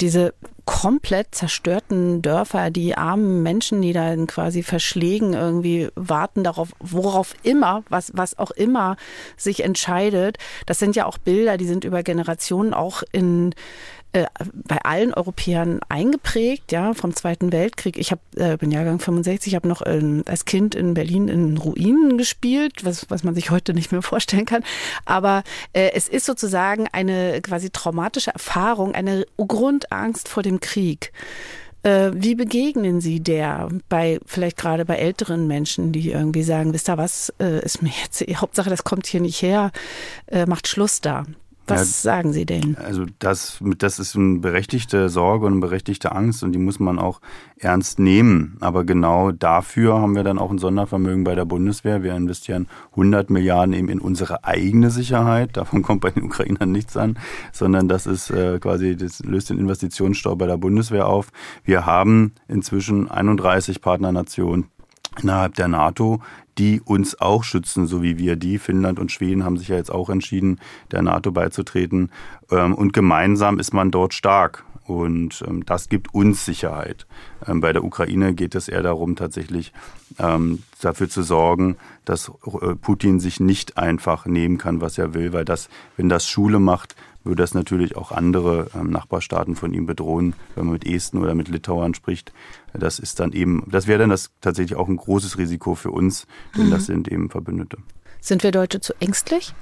diese 0.01 0.33
komplett 0.69 1.33
zerstörten 1.33 2.21
Dörfer, 2.21 2.69
die 2.69 2.95
armen 2.95 3.41
Menschen, 3.41 3.81
die 3.81 3.91
dann 3.91 4.27
quasi 4.27 4.61
verschlägen 4.61 5.33
irgendwie 5.33 5.89
warten 5.95 6.43
darauf, 6.43 6.73
worauf 6.79 7.33
immer, 7.41 7.83
was, 7.89 8.11
was 8.13 8.37
auch 8.37 8.51
immer 8.51 8.95
sich 9.35 9.63
entscheidet. 9.63 10.37
Das 10.67 10.77
sind 10.77 10.95
ja 10.95 11.07
auch 11.07 11.17
Bilder, 11.17 11.57
die 11.57 11.65
sind 11.65 11.85
über 11.85 12.03
Generationen 12.03 12.75
auch 12.75 13.01
in 13.11 13.55
äh, 14.11 14.25
bei 14.53 14.77
allen 14.83 15.13
Europäern 15.13 15.81
eingeprägt, 15.87 16.71
ja, 16.71 16.93
vom 16.95 17.15
Zweiten 17.15 17.51
Weltkrieg. 17.51 17.97
Ich 17.97 18.11
hab, 18.11 18.19
äh, 18.35 18.57
bin 18.57 18.71
Jahrgang 18.71 18.99
65, 18.99 19.53
habe 19.53 19.67
noch 19.67 19.83
ähm, 19.85 20.23
als 20.25 20.45
Kind 20.45 20.73
in 20.73 20.95
Berlin 20.95 21.27
in 21.27 21.57
Ruinen 21.57 22.17
gespielt, 22.17 22.83
was, 22.83 23.05
was 23.09 23.23
man 23.23 23.35
sich 23.35 23.51
heute 23.51 23.73
nicht 23.73 23.91
mehr 23.91 24.01
vorstellen 24.03 24.45
kann. 24.45 24.63
Aber 25.05 25.43
äh, 25.73 25.91
es 25.93 26.07
ist 26.07 26.25
sozusagen 26.25 26.87
eine 26.91 27.39
quasi 27.41 27.69
traumatische 27.69 28.31
Erfahrung, 28.31 28.95
eine 28.95 29.25
Grundangst 29.37 30.27
vor 30.27 30.41
dem 30.41 30.59
Krieg. 30.59 31.11
Äh, 31.83 32.11
wie 32.13 32.35
begegnen 32.35 33.01
Sie 33.01 33.19
der 33.19 33.69
bei 33.87 34.19
vielleicht 34.25 34.57
gerade 34.57 34.85
bei 34.85 34.95
älteren 34.95 35.47
Menschen, 35.47 35.91
die 35.91 36.11
irgendwie 36.11 36.43
sagen, 36.43 36.73
wisst 36.73 36.89
ihr 36.89 36.97
was, 36.97 37.33
äh, 37.39 37.63
ist 37.63 37.81
mir 37.81 37.91
jetzt 38.03 38.21
Hauptsache, 38.41 38.69
das 38.69 38.83
kommt 38.83 39.07
hier 39.07 39.21
nicht 39.21 39.41
her, 39.41 39.71
äh, 40.27 40.45
macht 40.45 40.67
Schluss 40.67 40.99
da. 40.99 41.25
Was 41.69 42.03
ja, 42.03 42.11
sagen 42.11 42.33
Sie 42.33 42.45
denn? 42.45 42.77
Also 42.77 43.05
das, 43.19 43.59
das 43.77 43.99
ist 43.99 44.15
eine 44.15 44.39
berechtigte 44.39 45.09
Sorge 45.09 45.45
und 45.45 45.53
eine 45.53 45.61
berechtigte 45.61 46.11
Angst 46.11 46.43
und 46.43 46.51
die 46.51 46.59
muss 46.59 46.79
man 46.79 46.99
auch 46.99 47.21
ernst 47.57 47.99
nehmen. 47.99 48.57
Aber 48.59 48.83
genau 48.83 49.31
dafür 49.31 49.99
haben 49.99 50.15
wir 50.15 50.23
dann 50.23 50.39
auch 50.39 50.51
ein 50.51 50.57
Sondervermögen 50.57 51.23
bei 51.23 51.35
der 51.35 51.45
Bundeswehr. 51.45 52.03
Wir 52.03 52.15
investieren 52.15 52.67
100 52.91 53.29
Milliarden 53.29 53.73
eben 53.73 53.89
in 53.89 53.99
unsere 53.99 54.43
eigene 54.43 54.89
Sicherheit. 54.91 55.57
Davon 55.57 55.81
kommt 55.83 56.01
bei 56.01 56.11
den 56.11 56.23
Ukrainern 56.23 56.71
nichts 56.71 56.97
an, 56.97 57.17
sondern 57.51 57.87
das 57.87 58.05
ist 58.05 58.29
äh, 58.29 58.59
quasi, 58.59 58.95
das 58.95 59.19
löst 59.19 59.49
den 59.49 59.59
Investitionsstau 59.59 60.35
bei 60.35 60.47
der 60.47 60.57
Bundeswehr 60.57 61.07
auf. 61.07 61.29
Wir 61.63 61.85
haben 61.85 62.33
inzwischen 62.47 63.09
31 63.09 63.81
Partnernationen 63.81 64.65
innerhalb 65.21 65.55
der 65.55 65.67
NATO, 65.67 66.21
die 66.57 66.81
uns 66.81 67.19
auch 67.19 67.43
schützen, 67.43 67.87
so 67.87 68.03
wie 68.03 68.17
wir 68.17 68.35
die. 68.35 68.57
Finnland 68.57 68.99
und 68.99 69.11
Schweden 69.11 69.45
haben 69.45 69.57
sich 69.57 69.69
ja 69.69 69.77
jetzt 69.77 69.91
auch 69.91 70.09
entschieden, 70.09 70.59
der 70.91 71.01
NATO 71.01 71.31
beizutreten. 71.31 72.11
Ähm, 72.51 72.75
und 72.75 72.93
gemeinsam 72.93 73.59
ist 73.59 73.73
man 73.73 73.91
dort 73.91 74.13
stark. 74.13 74.65
Und 74.89 75.43
ähm, 75.47 75.63
das 75.67 75.87
gibt 75.87 76.15
uns 76.15 76.45
Sicherheit. 76.45 77.05
Ähm, 77.45 77.61
bei 77.61 77.73
der 77.73 77.83
Ukraine 77.83 78.33
geht 78.33 78.55
es 78.55 78.67
eher 78.67 78.81
darum, 78.81 79.15
tatsächlich 79.15 79.71
ähm, 80.17 80.63
dafür 80.81 81.07
zu 81.07 81.21
sorgen, 81.21 81.77
dass 82.05 82.31
äh, 82.61 82.73
Putin 82.73 83.19
sich 83.19 83.39
nicht 83.39 83.77
einfach 83.77 84.25
nehmen 84.25 84.57
kann, 84.57 84.81
was 84.81 84.97
er 84.97 85.13
will, 85.13 85.31
weil 85.31 85.45
das, 85.45 85.69
wenn 85.95 86.09
das 86.09 86.27
Schule 86.27 86.57
macht, 86.57 86.95
würde 87.23 87.43
das 87.43 87.53
natürlich 87.53 87.97
auch 87.97 88.11
andere 88.11 88.71
ähm, 88.73 88.89
Nachbarstaaten 88.89 89.55
von 89.55 89.75
ihm 89.75 89.85
bedrohen, 89.85 90.33
wenn 90.55 90.65
man 90.65 90.73
mit 90.73 90.87
Esten 90.87 91.19
oder 91.19 91.35
mit 91.35 91.49
Litauern 91.49 91.93
spricht. 91.93 92.33
Das 92.73 92.97
ist 92.97 93.19
dann 93.19 93.31
eben, 93.31 93.65
das 93.67 93.85
wäre 93.85 93.99
dann 93.99 94.09
das 94.09 94.31
tatsächlich 94.41 94.75
auch 94.75 94.87
ein 94.87 94.97
großes 94.97 95.37
Risiko 95.37 95.75
für 95.75 95.91
uns, 95.91 96.25
denn 96.57 96.65
mhm. 96.65 96.71
das 96.71 96.87
sind 96.87 97.07
eben 97.07 97.29
Verbündete. 97.29 97.77
Sind 98.21 98.41
wir 98.41 98.49
Deutsche 98.49 98.81
zu 98.81 98.93
ängstlich? 98.99 99.53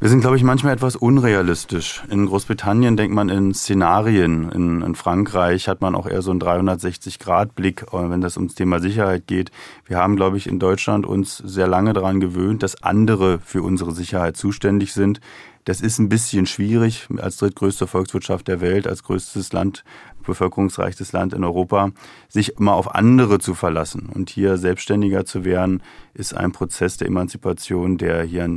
Wir 0.00 0.08
sind, 0.08 0.20
glaube 0.20 0.36
ich, 0.36 0.44
manchmal 0.44 0.74
etwas 0.74 0.94
unrealistisch. 0.94 2.04
In 2.08 2.26
Großbritannien 2.26 2.96
denkt 2.96 3.12
man 3.12 3.28
in 3.28 3.52
Szenarien. 3.52 4.48
In, 4.52 4.80
in 4.80 4.94
Frankreich 4.94 5.66
hat 5.66 5.80
man 5.80 5.96
auch 5.96 6.06
eher 6.06 6.22
so 6.22 6.30
einen 6.30 6.40
360-Grad-Blick, 6.40 7.86
äh, 7.92 8.08
wenn 8.08 8.20
das 8.20 8.36
ums 8.36 8.54
Thema 8.54 8.78
Sicherheit 8.78 9.26
geht. 9.26 9.50
Wir 9.86 9.98
haben, 9.98 10.14
glaube 10.14 10.36
ich, 10.36 10.46
in 10.46 10.60
Deutschland 10.60 11.04
uns 11.04 11.38
sehr 11.38 11.66
lange 11.66 11.94
daran 11.94 12.20
gewöhnt, 12.20 12.62
dass 12.62 12.80
andere 12.80 13.40
für 13.40 13.62
unsere 13.62 13.90
Sicherheit 13.90 14.36
zuständig 14.36 14.92
sind. 14.92 15.20
Das 15.64 15.80
ist 15.80 15.98
ein 15.98 16.08
bisschen 16.08 16.46
schwierig 16.46 17.08
als 17.18 17.36
drittgrößte 17.38 17.88
Volkswirtschaft 17.88 18.46
der 18.46 18.60
Welt, 18.60 18.86
als 18.86 19.02
größtes 19.02 19.52
Land, 19.52 19.82
bevölkerungsreichstes 20.28 21.12
Land 21.12 21.34
in 21.34 21.42
Europa, 21.42 21.90
sich 22.28 22.56
immer 22.56 22.74
auf 22.74 22.94
andere 22.94 23.40
zu 23.40 23.54
verlassen. 23.54 24.08
Und 24.14 24.30
hier 24.30 24.56
selbstständiger 24.56 25.24
zu 25.24 25.44
werden, 25.44 25.82
ist 26.14 26.34
ein 26.34 26.52
Prozess 26.52 26.96
der 26.96 27.08
Emanzipation, 27.08 27.98
der 27.98 28.22
hier 28.22 28.48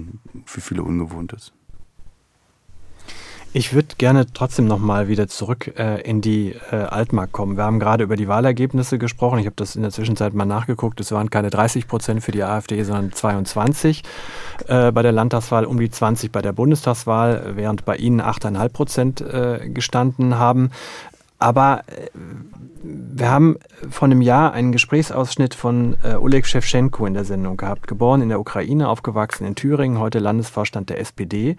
für 0.45 0.61
viele 0.61 0.83
ungewohnt 0.83 1.33
ist. 1.33 1.53
Ich 3.53 3.73
würde 3.73 3.95
gerne 3.97 4.27
trotzdem 4.33 4.65
nochmal 4.65 5.09
wieder 5.09 5.27
zurück 5.27 5.77
äh, 5.77 5.99
in 6.09 6.21
die 6.21 6.55
äh, 6.71 6.75
Altmark 6.75 7.33
kommen. 7.33 7.57
Wir 7.57 7.65
haben 7.65 7.81
gerade 7.81 8.05
über 8.05 8.15
die 8.15 8.29
Wahlergebnisse 8.29 8.97
gesprochen. 8.97 9.39
Ich 9.39 9.45
habe 9.45 9.57
das 9.57 9.75
in 9.75 9.81
der 9.81 9.91
Zwischenzeit 9.91 10.33
mal 10.33 10.45
nachgeguckt. 10.45 11.01
Es 11.01 11.11
waren 11.11 11.29
keine 11.29 11.49
30 11.49 11.85
Prozent 11.85 12.23
für 12.23 12.31
die 12.31 12.43
AfD, 12.43 12.81
sondern 12.83 13.11
22 13.11 14.03
äh, 14.67 14.93
bei 14.93 15.01
der 15.01 15.11
Landtagswahl, 15.11 15.65
um 15.65 15.77
die 15.77 15.89
20 15.89 16.31
bei 16.31 16.41
der 16.41 16.53
Bundestagswahl, 16.53 17.51
während 17.57 17.83
bei 17.83 17.97
Ihnen 17.97 18.21
8,5 18.21 18.69
Prozent 18.69 19.21
äh, 19.21 19.67
gestanden 19.67 20.35
haben. 20.35 20.71
Aber 21.41 21.83
äh, 21.87 22.07
wir 22.83 23.29
haben 23.29 23.57
vor 23.89 24.07
einem 24.07 24.21
Jahr 24.21 24.53
einen 24.53 24.71
Gesprächsausschnitt 24.71 25.53
von 25.53 25.97
äh, 26.03 26.15
Oleg 26.15 26.45
Shevchenko 26.45 27.05
in 27.05 27.13
der 27.13 27.25
Sendung 27.25 27.57
gehabt. 27.57 27.87
Geboren 27.87 28.21
in 28.21 28.29
der 28.29 28.39
Ukraine, 28.39 28.89
aufgewachsen 28.89 29.45
in 29.45 29.55
Thüringen, 29.55 29.99
heute 29.99 30.19
Landesvorstand 30.19 30.89
der 30.89 30.99
SPD. 30.99 31.57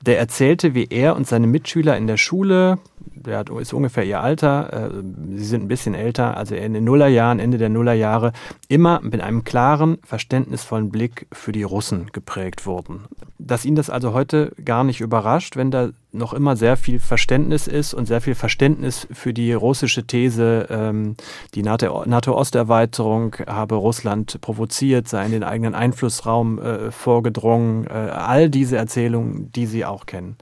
Der 0.00 0.18
erzählte, 0.18 0.74
wie 0.74 0.86
er 0.88 1.16
und 1.16 1.26
seine 1.26 1.46
Mitschüler 1.46 1.96
in 1.96 2.06
der 2.06 2.16
Schule, 2.16 2.78
der 2.98 3.38
hat, 3.38 3.50
ist 3.50 3.72
ungefähr 3.72 4.04
ihr 4.04 4.20
Alter, 4.20 4.72
äh, 4.72 5.02
sie 5.36 5.44
sind 5.44 5.64
ein 5.64 5.68
bisschen 5.68 5.94
älter, 5.94 6.36
also 6.36 6.54
in 6.54 6.74
den 6.74 6.84
Nullerjahren, 6.84 7.38
Ende 7.38 7.58
der 7.58 7.68
Nullerjahre, 7.68 8.32
immer 8.68 9.00
mit 9.02 9.20
einem 9.20 9.44
klaren, 9.44 9.98
verständnisvollen 10.04 10.90
Blick 10.90 11.26
für 11.32 11.52
die 11.52 11.62
Russen 11.62 12.10
geprägt 12.12 12.66
wurden. 12.66 13.04
Dass 13.38 13.64
ihn 13.64 13.74
das 13.74 13.90
also 13.90 14.12
heute 14.12 14.52
gar 14.64 14.84
nicht 14.84 15.00
überrascht, 15.00 15.56
wenn 15.56 15.70
da 15.70 15.90
noch 16.14 16.32
immer 16.32 16.56
sehr 16.56 16.76
viel 16.76 17.00
Verständnis 17.00 17.66
ist 17.66 17.94
und 17.94 18.06
sehr 18.06 18.20
viel 18.20 18.34
Verständnis 18.34 19.06
für 19.12 19.34
die 19.34 19.52
russische 19.52 20.06
These, 20.06 20.66
ähm, 20.70 21.16
die 21.54 21.62
NATO-Osterweiterung 21.62 23.36
habe 23.46 23.74
Russland 23.74 24.40
provoziert, 24.40 25.08
sei 25.08 25.26
in 25.26 25.32
den 25.32 25.44
eigenen 25.44 25.74
Einflussraum 25.74 26.58
äh, 26.58 26.90
vorgedrungen, 26.90 27.86
äh, 27.86 27.90
all 27.90 28.48
diese 28.48 28.76
Erzählungen, 28.76 29.50
die 29.52 29.66
Sie 29.66 29.84
auch 29.84 30.06
kennen. 30.06 30.36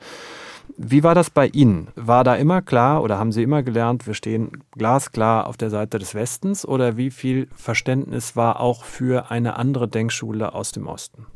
Wie 0.76 1.02
war 1.02 1.14
das 1.14 1.30
bei 1.30 1.48
Ihnen? 1.48 1.88
War 1.96 2.24
da 2.24 2.34
immer 2.34 2.62
klar 2.62 3.02
oder 3.02 3.18
haben 3.18 3.32
Sie 3.32 3.42
immer 3.42 3.62
gelernt, 3.62 4.06
wir 4.06 4.14
stehen 4.14 4.64
glasklar 4.72 5.46
auf 5.46 5.56
der 5.56 5.70
Seite 5.70 5.98
des 5.98 6.14
Westens 6.14 6.66
oder 6.66 6.96
wie 6.96 7.10
viel 7.10 7.48
Verständnis 7.54 8.36
war 8.36 8.60
auch 8.60 8.84
für 8.84 9.30
eine 9.30 9.56
andere 9.56 9.88
Denkschule 9.88 10.54
aus 10.54 10.72
dem 10.72 10.86
Osten? 10.86 11.26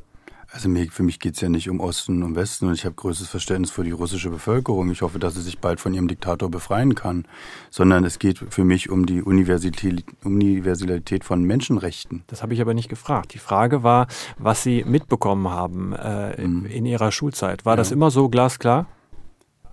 Also 0.57 0.71
mir, 0.71 0.91
für 0.91 1.03
mich 1.03 1.21
geht 1.21 1.35
es 1.35 1.43
ja 1.43 1.51
nicht 1.51 1.69
um 1.69 1.81
Osten 1.81 2.23
und 2.23 2.35
Westen 2.35 2.69
und 2.69 2.73
ich 2.73 2.87
habe 2.87 2.95
größtes 2.95 3.29
Verständnis 3.29 3.71
für 3.71 3.85
die 3.85 3.91
russische 3.91 4.31
Bevölkerung. 4.31 4.91
Ich 4.91 5.03
hoffe, 5.03 5.19
dass 5.19 5.35
sie 5.35 5.43
sich 5.43 5.59
bald 5.59 5.81
von 5.81 5.93
ihrem 5.93 6.09
Diktator 6.09 6.51
befreien 6.51 6.95
kann. 6.95 7.27
Sondern 7.69 8.05
es 8.05 8.19
geht 8.19 8.39
für 8.39 8.65
mich 8.65 8.89
um 8.89 9.05
die 9.05 9.23
Universalität, 9.23 10.07
Universalität 10.25 11.25
von 11.25 11.45
Menschenrechten. 11.45 12.25
Das 12.29 12.43
habe 12.43 12.55
ich 12.55 12.63
aber 12.63 12.73
nicht 12.73 12.89
gefragt. 12.89 13.35
Die 13.35 13.39
Frage 13.39 13.83
war, 13.83 14.07
was 14.39 14.63
Sie 14.63 14.83
mitbekommen 14.83 15.51
haben 15.51 15.93
äh, 15.93 16.43
in, 16.43 16.61
mhm. 16.61 16.67
in 16.67 16.87
Ihrer 16.87 17.13
Schulzeit. 17.13 17.67
War 17.67 17.75
ja. 17.75 17.77
das 17.77 17.93
immer 17.93 18.11
so 18.11 18.31
glasklar? 18.31 18.87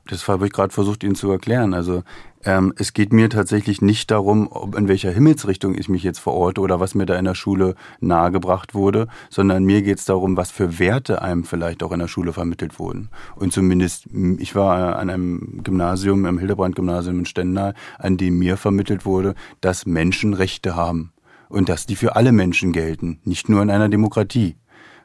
Das 0.08 0.28
habe 0.28 0.48
ich 0.48 0.52
gerade 0.52 0.74
versucht, 0.74 1.04
Ihnen 1.04 1.16
zu 1.16 1.32
erklären. 1.32 1.74
Also 1.74 2.04
ähm, 2.44 2.74
es 2.78 2.92
geht 2.92 3.14
mir 3.14 3.30
tatsächlich 3.30 3.82
nicht 3.82 4.12
darum, 4.12 4.50
ob 4.52 4.76
in 4.76 4.90
welcher 4.90 5.12
Himmelsrichtung 5.12 5.76
ich 5.76 5.88
mich 5.88 6.04
jetzt 6.04 6.20
verorte 6.20 6.60
oder 6.60 6.82
was 6.82 6.94
mir 6.94 7.06
da 7.06 7.18
in 7.18 7.24
der 7.24 7.36
Schule 7.36 7.76
nahegebracht 8.02 8.74
wurde, 8.74 9.08
sondern 9.30 9.64
mir 9.64 9.82
geht 9.82 10.00
es 10.00 10.06
darum, 10.06 10.36
was 10.36 10.52
für 10.52 10.78
Werte 10.78 11.22
einem 11.22 11.46
vielleicht 11.46 11.84
auch 11.84 11.94
in 11.94 12.00
der 12.00 12.10
Schule 12.10 12.34
vermittelt 12.34 12.80
wurden. 12.80 13.10
Und 13.36 13.54
zumindest, 13.54 14.08
ich 14.40 14.56
war 14.56 14.98
an 14.98 15.10
einem 15.10 15.62
Gymnasium, 15.64 16.26
im 16.26 16.38
Hildebrand-Gymnasium 16.38 17.20
in 17.20 17.26
Stendal, 17.26 17.74
an 17.98 18.18
dem 18.18 18.38
mir 18.40 18.58
vermittelt 18.58 19.06
wurde, 19.06 19.36
dass 19.62 19.86
Menschen 19.86 20.34
Rechte 20.34 20.76
haben 20.76 21.14
und 21.48 21.70
dass 21.70 21.86
die 21.86 21.96
für 21.96 22.18
alle 22.18 22.34
Menschen 22.34 22.74
gelten, 22.74 23.22
nicht 23.24 23.48
nur 23.48 23.62
in 23.62 23.70
einer 23.70 23.88
Demokratie. 23.88 24.58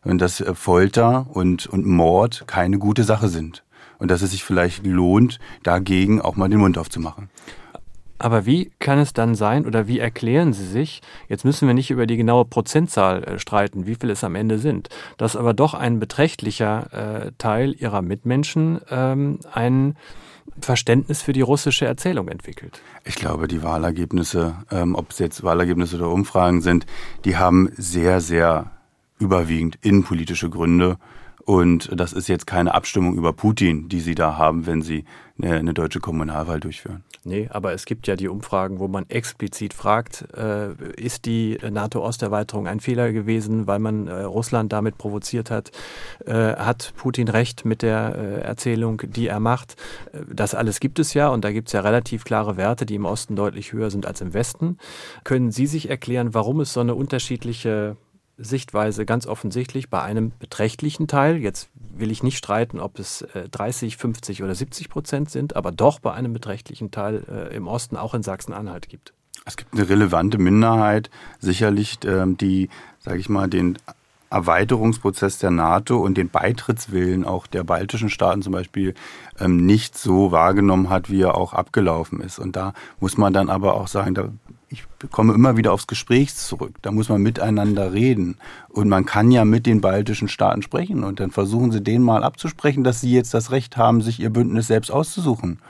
Und 0.02 0.20
dass 0.20 0.40
äh, 0.40 0.54
Folter 0.54 1.26
und, 1.32 1.66
und 1.66 1.86
Mord 1.86 2.44
keine 2.48 2.78
gute 2.78 3.04
Sache 3.04 3.28
sind 3.28 3.64
und 3.98 4.10
dass 4.10 4.22
es 4.22 4.30
sich 4.30 4.44
vielleicht 4.44 4.86
lohnt, 4.86 5.38
dagegen 5.62 6.20
auch 6.20 6.36
mal 6.36 6.48
den 6.48 6.60
Mund 6.60 6.78
aufzumachen. 6.78 7.28
Aber 8.18 8.46
wie 8.46 8.72
kann 8.80 8.98
es 8.98 9.12
dann 9.12 9.36
sein 9.36 9.64
oder 9.64 9.86
wie 9.86 10.00
erklären 10.00 10.52
Sie 10.52 10.66
sich, 10.66 11.02
jetzt 11.28 11.44
müssen 11.44 11.68
wir 11.68 11.74
nicht 11.74 11.90
über 11.90 12.06
die 12.06 12.16
genaue 12.16 12.44
Prozentzahl 12.44 13.22
äh, 13.22 13.38
streiten, 13.38 13.86
wie 13.86 13.94
viel 13.94 14.10
es 14.10 14.24
am 14.24 14.34
Ende 14.34 14.58
sind, 14.58 14.88
dass 15.18 15.36
aber 15.36 15.54
doch 15.54 15.74
ein 15.74 16.00
beträchtlicher 16.00 17.26
äh, 17.26 17.32
Teil 17.38 17.74
Ihrer 17.78 18.02
Mitmenschen 18.02 18.80
ähm, 18.90 19.38
ein 19.52 19.96
Verständnis 20.60 21.22
für 21.22 21.32
die 21.32 21.42
russische 21.42 21.86
Erzählung 21.86 22.26
entwickelt? 22.26 22.82
Ich 23.04 23.14
glaube, 23.14 23.46
die 23.46 23.62
Wahlergebnisse, 23.62 24.56
ähm, 24.72 24.96
ob 24.96 25.12
es 25.12 25.20
jetzt 25.20 25.44
Wahlergebnisse 25.44 25.96
oder 25.96 26.10
Umfragen 26.10 26.60
sind, 26.60 26.86
die 27.24 27.36
haben 27.36 27.70
sehr, 27.76 28.20
sehr 28.20 28.72
überwiegend 29.20 29.78
innenpolitische 29.82 30.50
Gründe 30.50 30.98
und 31.48 31.88
das 31.98 32.12
ist 32.12 32.28
jetzt 32.28 32.46
keine 32.46 32.74
Abstimmung 32.74 33.14
über 33.14 33.32
Putin, 33.32 33.88
die 33.88 34.00
Sie 34.00 34.14
da 34.14 34.36
haben, 34.36 34.66
wenn 34.66 34.82
Sie 34.82 35.06
eine, 35.40 35.72
deutsche 35.72 35.98
Kommunalwahl 35.98 36.60
durchführen. 36.60 37.04
Nee, 37.24 37.48
aber 37.50 37.72
es 37.72 37.86
gibt 37.86 38.06
ja 38.06 38.16
die 38.16 38.28
Umfragen, 38.28 38.80
wo 38.80 38.86
man 38.86 39.08
explizit 39.08 39.72
fragt, 39.72 40.26
äh, 40.36 40.74
ist 40.96 41.24
die 41.24 41.56
NATO-Osterweiterung 41.62 42.66
ein 42.66 42.80
Fehler 42.80 43.12
gewesen, 43.12 43.66
weil 43.66 43.78
man 43.78 44.08
äh, 44.08 44.24
Russland 44.24 44.74
damit 44.74 44.98
provoziert 44.98 45.50
hat? 45.50 45.70
Äh, 46.26 46.34
hat 46.34 46.92
Putin 46.98 47.28
recht 47.28 47.64
mit 47.64 47.80
der 47.80 48.14
äh, 48.14 48.40
Erzählung, 48.42 49.00
die 49.06 49.28
er 49.28 49.40
macht? 49.40 49.76
Äh, 50.12 50.18
das 50.30 50.54
alles 50.54 50.80
gibt 50.80 50.98
es 50.98 51.14
ja 51.14 51.28
und 51.28 51.44
da 51.44 51.52
gibt 51.52 51.68
es 51.68 51.72
ja 51.72 51.80
relativ 51.80 52.24
klare 52.24 52.58
Werte, 52.58 52.84
die 52.84 52.96
im 52.96 53.06
Osten 53.06 53.36
deutlich 53.36 53.72
höher 53.72 53.90
sind 53.90 54.04
als 54.04 54.20
im 54.20 54.34
Westen. 54.34 54.76
Können 55.24 55.50
Sie 55.50 55.66
sich 55.66 55.88
erklären, 55.88 56.34
warum 56.34 56.60
es 56.60 56.74
so 56.74 56.80
eine 56.80 56.94
unterschiedliche 56.94 57.96
Sichtweise 58.38 59.04
ganz 59.04 59.26
offensichtlich 59.26 59.90
bei 59.90 60.00
einem 60.00 60.32
beträchtlichen 60.38 61.08
Teil, 61.08 61.36
jetzt 61.36 61.68
will 61.74 62.10
ich 62.10 62.22
nicht 62.22 62.38
streiten, 62.38 62.78
ob 62.78 62.98
es 62.98 63.26
30, 63.50 63.94
äh, 63.94 63.98
50 63.98 64.42
oder 64.42 64.54
70 64.54 64.88
Prozent 64.88 65.30
sind, 65.30 65.56
aber 65.56 65.72
doch 65.72 65.98
bei 65.98 66.12
einem 66.12 66.32
beträchtlichen 66.32 66.90
Teil 66.90 67.24
äh, 67.28 67.54
im 67.54 67.66
Osten, 67.66 67.96
auch 67.96 68.14
in 68.14 68.22
Sachsen-Anhalt 68.22 68.88
gibt. 68.88 69.12
Es 69.44 69.56
gibt 69.56 69.74
eine 69.74 69.88
relevante 69.88 70.38
Minderheit, 70.38 71.10
sicherlich, 71.40 71.98
ähm, 72.04 72.36
die, 72.36 72.68
sage 73.00 73.18
ich 73.18 73.28
mal, 73.28 73.48
den 73.48 73.78
Erweiterungsprozess 74.30 75.38
der 75.38 75.50
NATO 75.50 75.98
und 75.98 76.16
den 76.16 76.28
Beitrittswillen 76.28 77.24
auch 77.24 77.46
der 77.46 77.64
baltischen 77.64 78.10
Staaten 78.10 78.42
zum 78.42 78.52
Beispiel 78.52 78.94
ähm, 79.40 79.64
nicht 79.64 79.96
so 79.96 80.32
wahrgenommen 80.32 80.90
hat, 80.90 81.10
wie 81.10 81.22
er 81.22 81.34
auch 81.34 81.54
abgelaufen 81.54 82.20
ist. 82.20 82.38
Und 82.38 82.54
da 82.54 82.74
muss 83.00 83.16
man 83.16 83.32
dann 83.32 83.48
aber 83.48 83.74
auch 83.74 83.88
sagen, 83.88 84.14
da 84.14 84.28
ich 84.70 84.84
komme 85.10 85.32
immer 85.32 85.56
wieder 85.56 85.72
aufs 85.72 85.86
Gespräch 85.86 86.34
zurück. 86.34 86.74
Da 86.82 86.90
muss 86.90 87.08
man 87.08 87.22
miteinander 87.22 87.92
reden. 87.92 88.36
Und 88.68 88.88
man 88.88 89.06
kann 89.06 89.30
ja 89.30 89.44
mit 89.44 89.66
den 89.66 89.80
baltischen 89.80 90.28
Staaten 90.28 90.62
sprechen. 90.62 91.04
Und 91.04 91.20
dann 91.20 91.30
versuchen 91.30 91.72
sie 91.72 91.82
denen 91.82 92.04
mal 92.04 92.22
abzusprechen, 92.22 92.84
dass 92.84 93.00
sie 93.00 93.12
jetzt 93.12 93.32
das 93.32 93.50
Recht 93.50 93.76
haben, 93.76 94.02
sich 94.02 94.20
ihr 94.20 94.30
Bündnis 94.30 94.66
selbst 94.66 94.90
auszusuchen. 94.90 95.60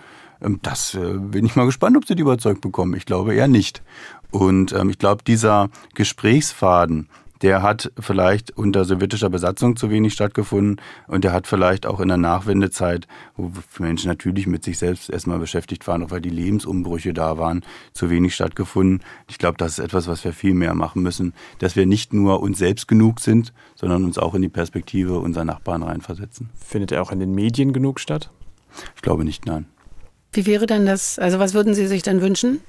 Ähm, 0.40 0.58
das 0.62 0.94
äh, 0.94 1.14
bin 1.18 1.46
ich 1.46 1.54
mal 1.54 1.66
gespannt, 1.66 1.96
ob 1.96 2.06
sie 2.06 2.16
die 2.16 2.22
überzeugt 2.22 2.60
bekommen. 2.60 2.94
Ich 2.94 3.06
glaube 3.06 3.34
eher 3.34 3.48
nicht. 3.48 3.82
Und 4.30 4.72
ähm, 4.72 4.90
ich 4.90 4.98
glaube, 4.98 5.22
dieser 5.24 5.70
Gesprächsfaden, 5.94 7.08
der 7.42 7.62
hat 7.62 7.92
vielleicht 7.98 8.56
unter 8.56 8.84
sowjetischer 8.84 9.30
Besatzung 9.30 9.76
zu 9.76 9.90
wenig 9.90 10.12
stattgefunden 10.12 10.80
und 11.06 11.24
der 11.24 11.32
hat 11.32 11.46
vielleicht 11.46 11.86
auch 11.86 12.00
in 12.00 12.08
der 12.08 12.16
Nachwendezeit, 12.16 13.06
wo 13.36 13.52
Menschen 13.78 14.08
natürlich 14.08 14.46
mit 14.46 14.64
sich 14.64 14.78
selbst 14.78 15.10
erstmal 15.10 15.38
beschäftigt 15.38 15.86
waren, 15.86 16.02
auch 16.02 16.10
weil 16.10 16.20
die 16.20 16.30
Lebensumbrüche 16.30 17.12
da 17.12 17.38
waren, 17.38 17.64
zu 17.92 18.10
wenig 18.10 18.34
stattgefunden. 18.34 19.02
Ich 19.28 19.38
glaube, 19.38 19.58
das 19.58 19.72
ist 19.72 19.84
etwas, 19.84 20.08
was 20.08 20.24
wir 20.24 20.32
viel 20.32 20.54
mehr 20.54 20.74
machen 20.74 21.02
müssen, 21.02 21.34
dass 21.58 21.76
wir 21.76 21.86
nicht 21.86 22.12
nur 22.12 22.40
uns 22.40 22.58
selbst 22.58 22.88
genug 22.88 23.20
sind, 23.20 23.52
sondern 23.74 24.04
uns 24.04 24.18
auch 24.18 24.34
in 24.34 24.42
die 24.42 24.48
Perspektive 24.48 25.18
unserer 25.18 25.44
Nachbarn 25.44 25.82
reinversetzen. 25.82 26.50
Findet 26.54 26.92
er 26.92 27.02
auch 27.02 27.12
in 27.12 27.20
den 27.20 27.34
Medien 27.34 27.72
genug 27.72 28.00
statt? 28.00 28.30
Ich 28.96 29.02
glaube 29.02 29.24
nicht, 29.24 29.46
nein. 29.46 29.66
Wie 30.32 30.46
wäre 30.46 30.66
denn 30.66 30.86
das? 30.86 31.18
Also 31.18 31.38
was 31.38 31.54
würden 31.54 31.74
Sie 31.74 31.86
sich 31.86 32.02
denn 32.02 32.20
wünschen? 32.20 32.60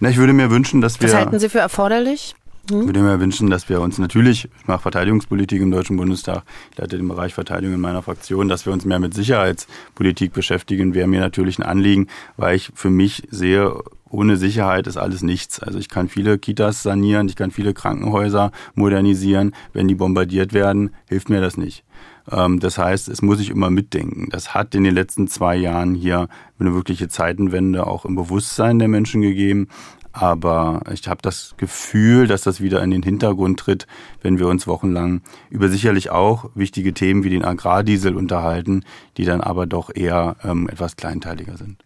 Na, 0.00 0.10
ich 0.10 0.16
würde 0.16 0.32
mir 0.32 0.50
wünschen, 0.50 0.80
dass 0.80 1.00
wir. 1.00 1.08
Was 1.08 1.16
halten 1.16 1.38
Sie 1.38 1.48
für 1.48 1.58
erforderlich? 1.58 2.34
Hm? 2.70 2.80
Ich 2.80 2.86
würde 2.86 3.00
mir 3.00 3.20
wünschen, 3.20 3.50
dass 3.50 3.68
wir 3.68 3.80
uns 3.80 3.98
natürlich, 3.98 4.48
ich 4.58 4.66
mache 4.66 4.80
Verteidigungspolitik 4.80 5.60
im 5.60 5.70
Deutschen 5.70 5.96
Bundestag, 5.96 6.44
ich 6.72 6.78
leite 6.78 6.96
den 6.96 7.08
Bereich 7.08 7.34
Verteidigung 7.34 7.74
in 7.74 7.80
meiner 7.80 8.02
Fraktion, 8.02 8.48
dass 8.48 8.66
wir 8.66 8.72
uns 8.72 8.84
mehr 8.84 8.98
mit 8.98 9.14
Sicherheitspolitik 9.14 10.32
beschäftigen, 10.32 10.94
wäre 10.94 11.06
mir 11.06 11.20
natürlich 11.20 11.58
ein 11.58 11.64
Anliegen, 11.64 12.08
weil 12.36 12.56
ich 12.56 12.70
für 12.74 12.90
mich 12.90 13.24
sehe, 13.30 13.74
ohne 14.14 14.36
Sicherheit 14.36 14.86
ist 14.86 14.96
alles 14.96 15.22
nichts. 15.22 15.60
Also 15.60 15.78
ich 15.78 15.88
kann 15.88 16.08
viele 16.08 16.38
Kitas 16.38 16.82
sanieren, 16.82 17.28
ich 17.28 17.36
kann 17.36 17.50
viele 17.50 17.74
Krankenhäuser 17.74 18.52
modernisieren. 18.74 19.54
Wenn 19.72 19.88
die 19.88 19.96
bombardiert 19.96 20.52
werden, 20.52 20.90
hilft 21.08 21.30
mir 21.30 21.40
das 21.40 21.56
nicht. 21.56 21.84
Ähm, 22.30 22.60
das 22.60 22.78
heißt, 22.78 23.08
es 23.08 23.22
muss 23.22 23.40
ich 23.40 23.50
immer 23.50 23.70
mitdenken. 23.70 24.28
Das 24.30 24.54
hat 24.54 24.74
in 24.74 24.84
den 24.84 24.94
letzten 24.94 25.26
zwei 25.26 25.56
Jahren 25.56 25.94
hier 25.94 26.28
eine 26.60 26.74
wirkliche 26.74 27.08
Zeitenwende 27.08 27.86
auch 27.86 28.04
im 28.04 28.14
Bewusstsein 28.14 28.78
der 28.78 28.88
Menschen 28.88 29.20
gegeben. 29.20 29.68
Aber 30.16 30.80
ich 30.92 31.08
habe 31.08 31.22
das 31.22 31.54
Gefühl, 31.56 32.28
dass 32.28 32.42
das 32.42 32.60
wieder 32.60 32.80
in 32.84 32.92
den 32.92 33.02
Hintergrund 33.02 33.58
tritt, 33.58 33.88
wenn 34.22 34.38
wir 34.38 34.46
uns 34.46 34.68
wochenlang 34.68 35.22
über 35.50 35.68
sicherlich 35.68 36.10
auch 36.10 36.50
wichtige 36.54 36.94
Themen 36.94 37.24
wie 37.24 37.30
den 37.30 37.44
Agrardiesel 37.44 38.14
unterhalten, 38.14 38.84
die 39.16 39.24
dann 39.24 39.40
aber 39.40 39.66
doch 39.66 39.90
eher 39.92 40.36
ähm, 40.44 40.68
etwas 40.68 40.94
kleinteiliger 40.94 41.56
sind. 41.56 41.82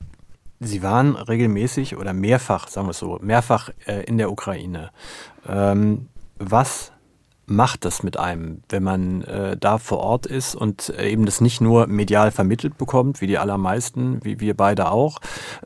Sie 0.61 0.83
waren 0.83 1.17
regelmäßig 1.17 1.97
oder 1.97 2.13
mehrfach, 2.13 2.69
sagen 2.69 2.87
wir 2.87 2.91
es 2.91 2.99
so, 2.99 3.19
mehrfach 3.23 3.71
äh, 3.87 4.05
in 4.05 4.19
der 4.19 4.31
Ukraine. 4.31 4.91
Ähm, 5.49 6.09
was 6.39 6.93
macht 7.49 7.85
das 7.85 8.03
mit 8.03 8.19
einem, 8.19 8.63
wenn 8.69 8.83
man 8.83 9.23
äh, 9.23 9.57
da 9.57 9.79
vor 9.79 9.99
Ort 9.99 10.27
ist 10.27 10.55
und 10.55 10.91
äh, 10.91 11.11
eben 11.11 11.27
das 11.27 11.41
nicht 11.41 11.61
nur 11.61 11.87
medial 11.87 12.31
vermittelt 12.31 12.79
bekommt, 12.79 13.21
wie 13.21 13.27
die 13.27 13.39
allermeisten, 13.39 14.21
wie 14.23 14.41
wir 14.41 14.55
beide 14.55 14.91
auch, 14.91 15.19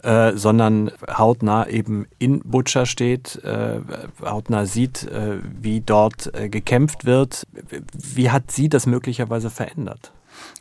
äh, 0.02 0.32
sondern 0.36 0.90
hautnah 1.08 1.66
eben 1.66 2.06
in 2.18 2.40
Butscha 2.40 2.86
steht, 2.86 3.42
äh, 3.44 3.80
hautnah 4.22 4.66
sieht, 4.66 5.04
äh, 5.04 5.38
wie 5.60 5.80
dort 5.80 6.34
äh, 6.34 6.48
gekämpft 6.48 7.04
wird. 7.04 7.46
Wie 7.92 8.30
hat 8.30 8.50
Sie 8.50 8.68
das 8.68 8.86
möglicherweise 8.86 9.50
verändert? 9.50 10.12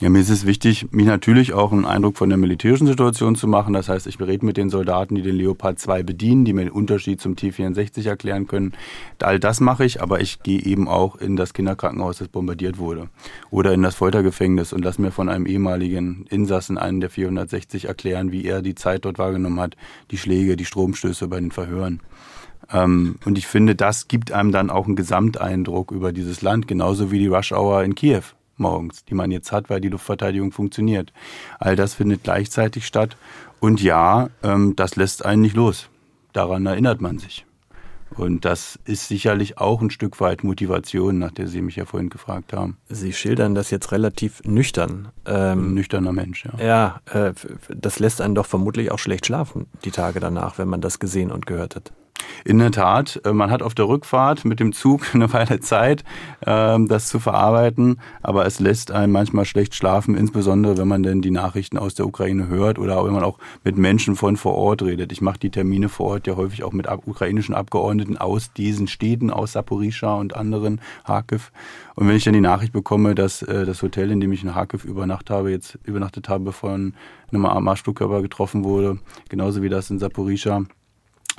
Ja, 0.02 0.10
mir 0.10 0.18
ist 0.18 0.32
es 0.32 0.48
wichtig, 0.48 0.92
mich 0.92 1.06
natürlich 1.06 1.54
auch 1.54 1.72
einen 1.72 1.86
Eindruck 1.86 2.18
von 2.18 2.28
der 2.28 2.40
militärischen 2.40 2.88
Situation 2.88 3.36
zu 3.36 3.48
machen. 3.48 3.76
Das 3.76 3.88
heißt, 3.88 4.08
ich 4.08 4.18
berede 4.18 4.44
mit 4.44 4.58
den 4.58 4.72
Soldaten, 4.72 5.14
die 5.14 5.22
den 5.22 5.36
Leopard 5.36 5.78
2 5.78 6.02
bedienen, 6.02 6.44
die 6.44 6.54
mir 6.54 6.64
den 6.64 6.72
Unterschied 6.72 7.22
zum 7.22 7.36
T-64 7.36 8.08
erklären 8.08 8.48
können. 8.48 8.74
All 9.22 9.40
das 9.40 9.60
mache 9.60 9.86
ich, 9.86 10.02
aber 10.02 10.20
ich 10.20 10.42
gehe 10.42 10.60
eben 10.60 10.88
auch 10.88 11.18
in 11.18 11.36
das 11.36 11.54
Kinderkrankenhaus, 11.54 12.18
das 12.18 12.30
bombardiert 12.30 12.80
wurde. 12.80 13.10
Oder 13.52 13.74
in 13.74 13.84
das 13.84 13.94
Foltergefängnis 13.94 14.74
und 14.74 14.84
lasse 14.84 15.04
mir 15.04 15.12
von 15.12 15.30
einem 15.30 15.46
ehemaligen 15.46 16.26
Insassen, 16.32 16.80
einen 16.80 17.00
der 17.00 17.12
460, 17.12 17.86
erklären, 17.86 18.32
wie 18.32 18.44
er 18.44 18.64
die 18.64 18.74
Zeit 18.74 19.06
dort 19.06 19.20
wahrgenommen 19.20 19.60
hat, 19.60 19.78
die 20.10 20.18
Schläge, 20.18 20.58
die 20.58 20.66
Stromstöße 20.66 21.28
bei 21.28 21.40
den 21.40 21.52
Verhören. 21.52 22.00
Ähm, 22.72 23.18
und 23.26 23.38
ich 23.38 23.46
finde, 23.46 23.76
das 23.76 24.08
gibt 24.08 24.32
einem 24.32 24.52
dann 24.52 24.72
auch 24.72 24.88
einen 24.88 24.96
Gesamteindruck 24.96 25.92
über 25.92 26.12
dieses 26.12 26.42
Land, 26.42 26.68
genauso 26.68 27.12
wie 27.12 27.20
die 27.20 27.28
Rush 27.28 27.52
Hour 27.52 27.84
in 27.84 27.94
Kiew 27.94 28.24
morgens, 28.62 29.04
die 29.04 29.14
man 29.14 29.32
jetzt 29.32 29.52
hat, 29.52 29.70
weil 29.70 29.82
die 29.82 29.90
Luftverteidigung 29.90 30.54
funktioniert. 30.54 31.12
All 31.60 31.76
das 31.76 31.96
findet 31.96 32.24
gleichzeitig 32.24 32.86
statt. 32.88 33.18
Und 33.60 33.82
ja, 33.82 34.30
ähm, 34.44 34.76
das 34.76 34.96
lässt 34.96 35.26
einen 35.26 35.42
nicht 35.42 35.56
los. 35.56 35.90
Daran 36.32 36.66
erinnert 36.66 37.02
man 37.02 37.20
sich. 37.20 37.46
Und 38.16 38.44
das 38.44 38.78
ist 38.86 39.08
sicherlich 39.08 39.58
auch 39.58 39.82
ein 39.82 39.90
Stück 39.90 40.20
weit 40.20 40.44
Motivation, 40.44 41.20
nach 41.20 41.32
der 41.32 41.48
Sie 41.48 41.62
mich 41.62 41.78
ja 41.78 41.86
vorhin 41.86 42.10
gefragt 42.10 42.54
haben. 42.54 42.78
Sie 42.90 43.14
schildern 43.14 43.56
das 43.56 43.72
jetzt 43.72 43.92
relativ 43.92 44.42
nüchtern. 44.44 45.10
Ähm, 45.26 45.70
ein 45.70 45.74
nüchterner 45.76 46.12
Mensch, 46.12 46.46
ja. 46.46 46.64
Ja, 46.64 47.02
äh, 47.12 47.34
das 47.70 48.00
lässt 48.00 48.22
einen 48.22 48.36
doch 48.36 48.46
vermutlich 48.46 48.92
auch 48.92 49.00
schlecht 49.00 49.26
schlafen, 49.28 49.68
die 49.86 49.92
Tage 49.92 50.20
danach, 50.20 50.58
wenn 50.58 50.68
man 50.68 50.82
das 50.82 51.00
gesehen 51.00 51.32
und 51.32 51.46
gehört 51.46 51.76
hat. 51.76 51.94
In 52.44 52.58
der 52.60 52.72
Tat, 52.72 53.22
äh, 53.24 53.34
man 53.34 53.52
hat 53.52 53.62
auf 53.62 53.76
der 53.76 53.88
Rückfahrt 53.88 54.46
mit 54.46 54.60
dem 54.60 54.74
Zug 54.74 55.02
eine 55.14 55.32
Weile 55.32 55.60
Zeit, 55.60 56.04
ähm, 56.46 56.88
das 56.88 57.08
zu 57.08 57.20
verarbeiten, 57.20 58.00
aber 58.22 58.46
es 58.46 58.60
lässt 58.60 58.92
einen 58.92 59.12
manchmal 59.12 59.46
schlecht 59.46 59.76
schlafen, 59.76 60.16
insbesondere 60.16 60.78
wenn 60.78 60.88
man 60.88 61.04
denn 61.04 61.22
die 61.22 61.32
Nachrichten 61.32 61.78
aus 61.78 61.94
der 61.94 62.08
Ukraine 62.08 62.48
hört 62.48 62.80
oder 62.80 63.04
wenn 63.06 63.14
man 63.14 63.24
auch 63.24 63.38
mit 63.64 63.78
Menschen 63.78 64.16
von 64.16 64.38
vor 64.38 64.56
Ort 64.56 64.82
redet. 64.82 65.12
Ich 65.12 65.22
mache 65.22 65.40
die 65.40 65.52
Termine 65.52 65.90
vor 65.90 66.08
Ort 66.08 66.28
ja 66.28 66.36
häufig 66.36 66.64
auch 66.64 66.72
mit 66.72 66.88
ukrainischen 67.06 67.54
Abgeordneten 67.54 68.18
aus 68.18 68.54
diesen 68.54 68.88
Städten, 68.88 69.30
aus 69.30 69.54
Saporischa 69.54 70.16
und 70.16 70.36
anderen, 70.36 70.82
Kharkiv. 71.06 71.52
Und 71.96 72.08
wenn 72.08 72.16
ich 72.16 72.24
dann 72.24 72.34
die 72.34 72.42
Nachricht 72.42 72.74
bekomme, 72.74 73.16
dass 73.16 73.42
äh, 73.44 73.66
das 73.66 73.82
Hotel, 73.82 74.12
in 74.12 74.20
dem 74.20 74.32
ich 74.32 74.44
in 74.44 74.52
Kharkiv 74.52 74.86
übernachtet 74.86 75.30
habe, 75.30 75.52
jetzt 75.52 75.78
übernachtet 75.84 76.30
habe, 76.30 76.46
bevor 76.46 76.72
ein 76.72 76.94
Marschflugkörper 77.32 78.22
getroffen 78.22 78.64
wurde, 78.64 79.00
genauso 79.30 79.62
wie 79.62 79.70
das 79.70 79.90
in 79.90 80.00
Saporischa, 80.00 80.64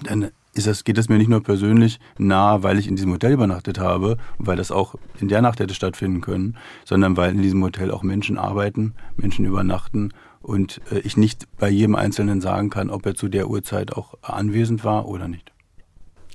dann 0.04 0.30
ist 0.54 0.66
das, 0.66 0.84
geht 0.84 0.98
es 0.98 1.08
mir 1.08 1.18
nicht 1.18 1.30
nur 1.30 1.42
persönlich 1.42 1.98
nahe, 2.18 2.62
weil 2.62 2.78
ich 2.78 2.86
in 2.86 2.96
diesem 2.96 3.12
Hotel 3.12 3.32
übernachtet 3.32 3.78
habe 3.78 4.18
und 4.38 4.46
weil 4.46 4.56
das 4.56 4.70
auch 4.70 4.94
in 5.18 5.28
der 5.28 5.42
Nacht 5.42 5.60
hätte 5.60 5.74
stattfinden 5.74 6.20
können, 6.20 6.56
sondern 6.84 7.16
weil 7.16 7.32
in 7.32 7.42
diesem 7.42 7.62
Hotel 7.62 7.90
auch 7.90 8.02
Menschen 8.02 8.38
arbeiten, 8.38 8.94
Menschen 9.16 9.46
übernachten 9.46 10.10
und 10.40 10.80
äh, 10.90 10.98
ich 11.00 11.16
nicht 11.16 11.46
bei 11.58 11.70
jedem 11.70 11.94
Einzelnen 11.94 12.40
sagen 12.40 12.68
kann, 12.68 12.90
ob 12.90 13.06
er 13.06 13.14
zu 13.14 13.28
der 13.28 13.48
Uhrzeit 13.48 13.94
auch 13.94 14.14
anwesend 14.22 14.84
war 14.84 15.06
oder 15.06 15.28
nicht. 15.28 15.51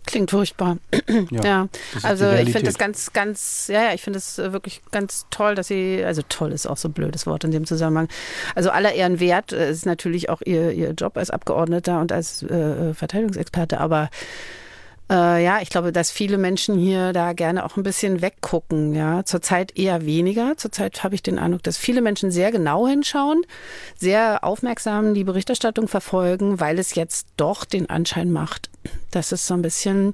Klingt 0.07 0.31
furchtbar. 0.31 0.77
ja, 1.29 1.43
ja. 1.43 1.69
also 2.01 2.31
ich 2.31 2.51
finde 2.51 2.63
das 2.63 2.77
ganz, 2.77 3.13
ganz, 3.13 3.67
ja, 3.67 3.83
ja, 3.83 3.93
ich 3.93 4.01
finde 4.01 4.17
es 4.17 4.39
äh, 4.39 4.53
wirklich 4.53 4.81
ganz 4.91 5.27
toll, 5.29 5.53
dass 5.53 5.67
sie, 5.67 6.03
also 6.03 6.23
toll 6.27 6.53
ist 6.53 6.65
auch 6.65 6.77
so 6.77 6.87
ein 6.87 6.93
blödes 6.93 7.27
Wort 7.27 7.43
in 7.43 7.51
dem 7.51 7.65
Zusammenhang. 7.65 8.07
Also 8.55 8.71
aller 8.71 8.93
Ehren 8.93 9.19
wert 9.19 9.51
äh, 9.51 9.69
ist 9.69 9.85
natürlich 9.85 10.29
auch 10.29 10.41
ihr, 10.43 10.71
ihr 10.71 10.91
Job 10.91 11.17
als 11.17 11.29
Abgeordneter 11.29 11.99
und 11.99 12.11
als 12.11 12.41
äh, 12.41 12.93
Verteidigungsexperte, 12.93 13.79
aber 13.79 14.09
äh, 15.09 15.43
ja, 15.43 15.61
ich 15.61 15.69
glaube, 15.69 15.91
dass 15.91 16.11
viele 16.11 16.37
Menschen 16.37 16.77
hier 16.77 17.13
da 17.13 17.33
gerne 17.33 17.65
auch 17.65 17.77
ein 17.77 17.83
bisschen 17.83 18.21
weggucken. 18.21 18.93
Ja, 18.93 19.23
zurzeit 19.23 19.77
eher 19.77 20.05
weniger. 20.05 20.57
Zurzeit 20.57 21.03
habe 21.03 21.15
ich 21.15 21.23
den 21.23 21.39
Eindruck, 21.39 21.63
dass 21.63 21.77
viele 21.77 22.01
Menschen 22.01 22.29
sehr 22.29 22.51
genau 22.51 22.87
hinschauen, 22.87 23.43
sehr 23.97 24.43
aufmerksam 24.43 25.13
die 25.13 25.23
Berichterstattung 25.23 25.87
verfolgen, 25.87 26.59
weil 26.59 26.77
es 26.77 26.95
jetzt 26.95 27.27
doch 27.37 27.63
den 27.63 27.89
Anschein 27.89 28.31
macht, 28.31 28.69
dass 29.11 29.31
es 29.31 29.47
so 29.47 29.53
ein 29.53 29.61
bisschen 29.61 30.13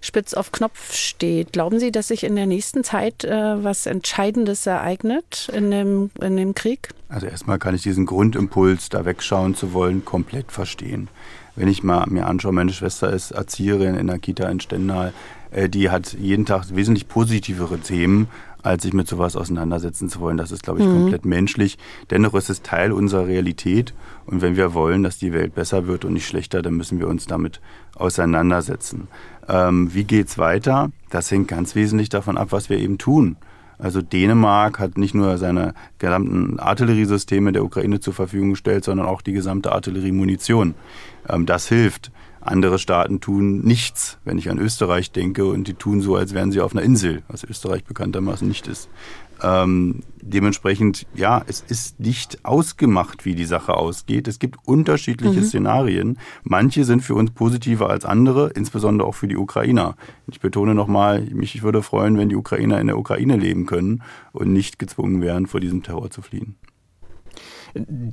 spitz 0.00 0.34
auf 0.34 0.52
Knopf 0.52 0.94
steht. 0.94 1.52
Glauben 1.52 1.78
Sie, 1.78 1.92
dass 1.92 2.08
sich 2.08 2.24
in 2.24 2.36
der 2.36 2.46
nächsten 2.46 2.84
Zeit 2.84 3.24
äh, 3.24 3.64
was 3.64 3.86
Entscheidendes 3.86 4.66
ereignet 4.66 5.50
in 5.54 5.70
dem, 5.70 6.10
in 6.20 6.36
dem 6.36 6.54
Krieg? 6.54 6.90
Also 7.08 7.26
erstmal 7.26 7.58
kann 7.58 7.74
ich 7.74 7.82
diesen 7.82 8.06
Grundimpuls, 8.06 8.88
da 8.88 9.04
wegschauen 9.04 9.54
zu 9.54 9.72
wollen, 9.72 10.04
komplett 10.04 10.52
verstehen 10.52 11.08
wenn 11.56 11.68
ich 11.68 11.82
mal 11.82 12.06
mir 12.08 12.26
anschaue, 12.26 12.52
meine 12.52 12.72
Schwester 12.72 13.12
ist 13.12 13.32
Erzieherin 13.32 13.94
in 13.94 14.06
der 14.06 14.18
Kita 14.18 14.48
in 14.48 14.60
Stendal, 14.60 15.12
äh, 15.50 15.68
die 15.68 15.90
hat 15.90 16.14
jeden 16.14 16.46
Tag 16.46 16.74
wesentlich 16.74 17.08
positivere 17.08 17.78
Themen, 17.78 18.28
als 18.62 18.82
sich 18.82 18.92
mit 18.92 19.08
sowas 19.08 19.36
auseinandersetzen 19.36 20.08
zu 20.08 20.20
wollen. 20.20 20.36
Das 20.36 20.52
ist, 20.52 20.62
glaube 20.62 20.80
ich, 20.80 20.86
mhm. 20.86 20.92
komplett 20.92 21.24
menschlich. 21.24 21.78
Dennoch 22.10 22.34
ist 22.34 22.50
es 22.50 22.62
Teil 22.62 22.92
unserer 22.92 23.26
Realität. 23.26 23.94
Und 24.26 24.42
wenn 24.42 24.56
wir 24.56 24.74
wollen, 24.74 25.02
dass 25.02 25.18
die 25.18 25.32
Welt 25.32 25.54
besser 25.54 25.86
wird 25.86 26.04
und 26.04 26.12
nicht 26.12 26.26
schlechter, 26.26 26.62
dann 26.62 26.74
müssen 26.74 26.98
wir 26.98 27.08
uns 27.08 27.26
damit 27.26 27.60
auseinandersetzen. 27.96 29.08
Ähm, 29.48 29.92
wie 29.94 30.04
geht's 30.04 30.38
weiter? 30.38 30.90
Das 31.10 31.30
hängt 31.30 31.48
ganz 31.48 31.74
wesentlich 31.74 32.08
davon 32.08 32.38
ab, 32.38 32.48
was 32.50 32.70
wir 32.70 32.78
eben 32.78 32.98
tun. 32.98 33.36
Also 33.78 34.02
Dänemark 34.02 34.78
hat 34.78 34.98
nicht 34.98 35.14
nur 35.14 35.38
seine 35.38 35.72
gesamten 35.98 36.58
Artilleriesysteme 36.60 37.52
der 37.52 37.64
Ukraine 37.64 38.00
zur 38.00 38.12
Verfügung 38.12 38.50
gestellt, 38.50 38.84
sondern 38.84 39.06
auch 39.06 39.22
die 39.22 39.32
gesamte 39.32 39.72
Artilleriemunition. 39.72 40.74
Ähm, 41.28 41.46
das 41.46 41.66
hilft. 41.68 42.12
Andere 42.40 42.78
Staaten 42.78 43.20
tun 43.20 43.60
nichts, 43.60 44.18
wenn 44.24 44.38
ich 44.38 44.50
an 44.50 44.58
Österreich 44.58 45.12
denke, 45.12 45.44
und 45.44 45.68
die 45.68 45.74
tun 45.74 46.00
so, 46.00 46.16
als 46.16 46.34
wären 46.34 46.52
sie 46.52 46.60
auf 46.60 46.72
einer 46.72 46.82
Insel, 46.82 47.22
was 47.28 47.44
Österreich 47.44 47.84
bekanntermaßen 47.84 48.48
nicht 48.48 48.66
ist. 48.66 48.88
Ähm, 49.42 50.00
dementsprechend, 50.20 51.06
ja, 51.14 51.42
es 51.46 51.64
ist 51.66 52.00
nicht 52.00 52.44
ausgemacht, 52.44 53.24
wie 53.24 53.34
die 53.34 53.44
Sache 53.44 53.74
ausgeht. 53.74 54.28
Es 54.28 54.38
gibt 54.38 54.56
unterschiedliche 54.66 55.40
mhm. 55.40 55.44
Szenarien. 55.44 56.18
Manche 56.42 56.84
sind 56.84 57.02
für 57.02 57.14
uns 57.14 57.30
positiver 57.30 57.90
als 57.90 58.04
andere, 58.04 58.50
insbesondere 58.50 59.08
auch 59.08 59.14
für 59.14 59.28
die 59.28 59.36
Ukrainer. 59.36 59.96
Ich 60.30 60.40
betone 60.40 60.74
nochmal, 60.74 61.22
mich 61.22 61.62
würde 61.62 61.82
freuen, 61.82 62.18
wenn 62.18 62.28
die 62.28 62.36
Ukrainer 62.36 62.80
in 62.80 62.86
der 62.86 62.98
Ukraine 62.98 63.36
leben 63.36 63.66
können 63.66 64.02
und 64.32 64.52
nicht 64.52 64.78
gezwungen 64.78 65.22
wären, 65.22 65.46
vor 65.46 65.60
diesem 65.60 65.82
Terror 65.82 66.10
zu 66.10 66.22
fliehen. 66.22 66.56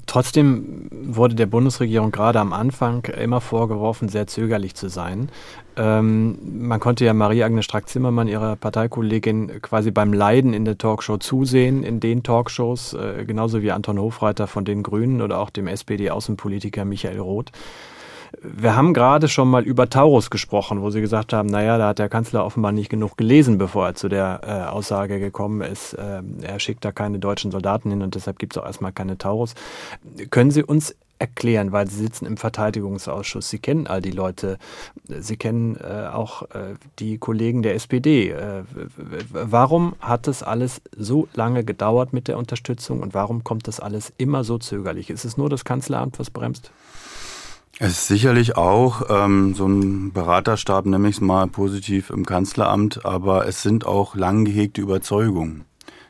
Trotzdem 0.05 0.87
wurde 0.91 1.35
der 1.35 1.45
Bundesregierung 1.47 2.11
gerade 2.11 2.39
am 2.39 2.53
Anfang 2.53 3.05
immer 3.05 3.41
vorgeworfen, 3.41 4.09
sehr 4.09 4.27
zögerlich 4.27 4.75
zu 4.75 4.89
sein. 4.89 5.29
Ähm, 5.75 6.37
man 6.67 6.79
konnte 6.79 7.05
ja 7.05 7.13
Marie-Agnes 7.13 7.65
Strack-Zimmermann, 7.65 8.27
ihrer 8.27 8.55
Parteikollegin, 8.55 9.61
quasi 9.61 9.91
beim 9.91 10.13
Leiden 10.13 10.53
in 10.53 10.65
der 10.65 10.77
Talkshow 10.77 11.17
zusehen, 11.17 11.83
in 11.83 11.99
den 11.99 12.23
Talkshows, 12.23 12.93
äh, 12.93 13.25
genauso 13.25 13.61
wie 13.61 13.71
Anton 13.71 13.99
Hofreiter 13.99 14.47
von 14.47 14.65
den 14.65 14.83
Grünen 14.83 15.21
oder 15.21 15.39
auch 15.39 15.49
dem 15.49 15.67
SPD-Außenpolitiker 15.67 16.85
Michael 16.85 17.19
Roth. 17.19 17.51
Wir 18.41 18.75
haben 18.75 18.93
gerade 18.93 19.27
schon 19.27 19.49
mal 19.49 19.63
über 19.63 19.89
Taurus 19.89 20.29
gesprochen, 20.29 20.81
wo 20.81 20.89
Sie 20.89 21.01
gesagt 21.01 21.33
haben, 21.33 21.47
naja, 21.47 21.77
da 21.77 21.89
hat 21.89 21.99
der 21.99 22.09
Kanzler 22.09 22.45
offenbar 22.45 22.71
nicht 22.71 22.89
genug 22.89 23.17
gelesen, 23.17 23.57
bevor 23.57 23.87
er 23.87 23.95
zu 23.95 24.09
der 24.09 24.41
äh, 24.43 24.69
Aussage 24.69 25.19
gekommen 25.19 25.61
ist, 25.61 25.93
äh, 25.93 26.21
er 26.41 26.59
schickt 26.59 26.85
da 26.85 26.91
keine 26.91 27.19
deutschen 27.19 27.51
Soldaten 27.51 27.89
hin 27.89 28.01
und 28.01 28.15
deshalb 28.15 28.39
gibt 28.39 28.55
es 28.55 28.61
auch 28.61 28.65
erstmal 28.65 28.91
keine 28.91 29.17
Taurus. 29.17 29.55
Können 30.29 30.51
Sie 30.51 30.63
uns 30.63 30.95
erklären, 31.19 31.71
weil 31.71 31.87
Sie 31.87 31.97
sitzen 31.97 32.25
im 32.25 32.37
Verteidigungsausschuss. 32.37 33.49
Sie 33.49 33.59
kennen 33.59 33.87
all 33.87 34.01
die 34.01 34.11
Leute. 34.11 34.57
Sie 35.07 35.37
kennen 35.37 35.75
äh, 35.77 36.07
auch 36.07 36.43
äh, 36.43 36.75
die 36.99 37.17
Kollegen 37.17 37.63
der 37.63 37.75
SPD. 37.75 38.29
Äh, 38.29 38.63
warum 39.31 39.95
hat 39.99 40.27
das 40.27 40.43
alles 40.43 40.81
so 40.95 41.27
lange 41.33 41.63
gedauert 41.63 42.13
mit 42.13 42.27
der 42.27 42.37
Unterstützung 42.37 43.01
und 43.01 43.13
warum 43.13 43.43
kommt 43.43 43.67
das 43.67 43.79
alles 43.79 44.13
immer 44.17 44.43
so 44.43 44.57
zögerlich? 44.57 45.09
Ist 45.09 45.25
es 45.25 45.37
nur 45.37 45.49
das 45.49 45.65
Kanzleramt, 45.65 46.19
was 46.19 46.29
bremst? 46.29 46.71
Es 47.79 47.91
ist 47.91 48.07
sicherlich 48.07 48.57
auch 48.57 49.03
ähm, 49.07 49.53
so 49.53 49.67
ein 49.67 50.11
Beraterstab, 50.11 50.87
nenne 50.87 51.09
ich 51.09 51.17
es 51.17 51.21
mal 51.21 51.47
positiv 51.47 52.09
im 52.09 52.25
Kanzleramt, 52.25 53.05
aber 53.05 53.47
es 53.47 53.61
sind 53.61 53.85
auch 53.85 54.15
lang 54.15 54.45
gehegte 54.45 54.81
Überzeugungen. 54.81 55.63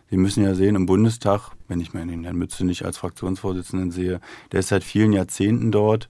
Sie 0.10 0.16
müssen 0.16 0.46
ja 0.46 0.56
sehen, 0.56 0.78
im 0.78 0.86
Bundestag, 0.86 1.52
wenn 1.68 1.82
ich 1.82 1.94
mir 1.94 2.06
den 2.06 2.24
Herrn 2.24 2.38
Mütze 2.38 2.66
nicht 2.66 2.86
als 2.86 2.98
Fraktionsvorsitzenden 2.98 3.92
sehe, 3.92 4.22
der 4.54 4.62
ist 4.62 4.70
seit 4.70 4.86
vielen 4.86 5.12
Jahrzehnten 5.12 5.74
dort, 5.74 6.08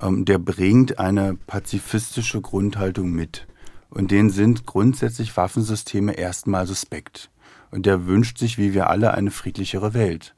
ähm, 0.00 0.24
der 0.26 0.38
bringt 0.38 1.00
eine 1.00 1.36
pazifistische 1.48 2.40
Grundhaltung 2.40 3.10
mit. 3.10 3.48
Und 3.88 4.12
denen 4.12 4.30
sind 4.30 4.64
grundsätzlich 4.64 5.36
Waffensysteme 5.36 6.12
erstmal 6.12 6.68
suspekt. 6.68 7.30
Und 7.72 7.84
der 7.84 8.06
wünscht 8.06 8.38
sich, 8.38 8.58
wie 8.58 8.74
wir 8.74 8.88
alle, 8.88 9.12
eine 9.12 9.32
friedlichere 9.32 9.92
Welt. 9.92 10.36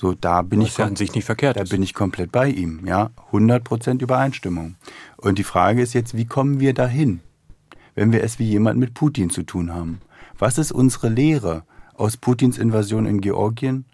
So, 0.00 0.14
da 0.14 0.42
bin 0.42 0.60
Was 0.60 0.68
ich 0.68 0.78
ja 0.78 0.84
an 0.84 0.94
sich 0.94 1.12
nicht 1.16 1.24
verkehrt. 1.24 1.56
Da 1.56 1.62
ist. 1.62 1.70
bin 1.70 1.82
ich 1.82 1.92
komplett 1.92 2.30
bei 2.30 2.48
ihm, 2.48 2.86
ja, 2.86 3.10
100 3.26 3.64
Prozent 3.64 4.00
Übereinstimmung. 4.00 4.76
Und 5.16 5.40
die 5.40 5.44
Frage 5.44 5.82
ist 5.82 5.92
jetzt, 5.92 6.16
wie 6.16 6.24
kommen 6.24 6.60
wir 6.60 6.72
dahin, 6.72 7.18
wenn 7.96 8.12
wir 8.12 8.22
es 8.22 8.38
wie 8.38 8.48
jemand 8.48 8.78
mit 8.78 8.94
Putin 8.94 9.28
zu 9.28 9.42
tun 9.42 9.74
haben? 9.74 10.00
Was 10.38 10.56
ist 10.56 10.70
unsere 10.70 11.08
Lehre 11.08 11.64
aus 11.94 12.16
Putins 12.16 12.58
Invasion 12.58 13.06
in 13.06 13.20
Georgien? 13.20 13.86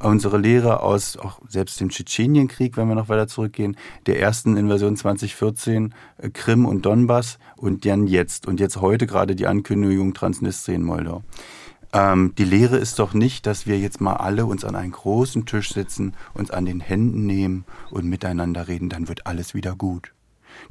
Unsere 0.00 0.36
Lehre 0.36 0.80
aus 0.80 1.16
auch 1.16 1.38
selbst 1.46 1.78
dem 1.78 1.90
Tschetschenienkrieg, 1.90 2.76
wenn 2.76 2.88
wir 2.88 2.96
noch 2.96 3.08
weiter 3.08 3.28
zurückgehen, 3.28 3.76
der 4.06 4.18
ersten 4.18 4.56
Invasion 4.56 4.96
2014, 4.96 5.94
äh, 6.18 6.28
Krim 6.30 6.66
und 6.66 6.84
Donbass 6.86 7.38
und 7.54 7.86
dann 7.86 8.08
jetzt 8.08 8.48
und 8.48 8.58
jetzt 8.58 8.80
heute 8.80 9.06
gerade 9.06 9.36
die 9.36 9.46
Ankündigung 9.46 10.12
Transnistrien, 10.12 10.82
Moldau. 10.82 11.22
Ähm, 11.92 12.34
die 12.38 12.44
Lehre 12.44 12.78
ist 12.78 12.98
doch 12.98 13.12
nicht, 13.12 13.46
dass 13.46 13.66
wir 13.66 13.78
jetzt 13.78 14.00
mal 14.00 14.14
alle 14.14 14.46
uns 14.46 14.64
an 14.64 14.76
einen 14.76 14.92
großen 14.92 15.44
Tisch 15.46 15.72
sitzen, 15.72 16.14
uns 16.34 16.50
an 16.50 16.64
den 16.64 16.80
Händen 16.80 17.26
nehmen 17.26 17.64
und 17.90 18.06
miteinander 18.06 18.68
reden, 18.68 18.88
dann 18.88 19.08
wird 19.08 19.26
alles 19.26 19.54
wieder 19.54 19.74
gut. 19.74 20.12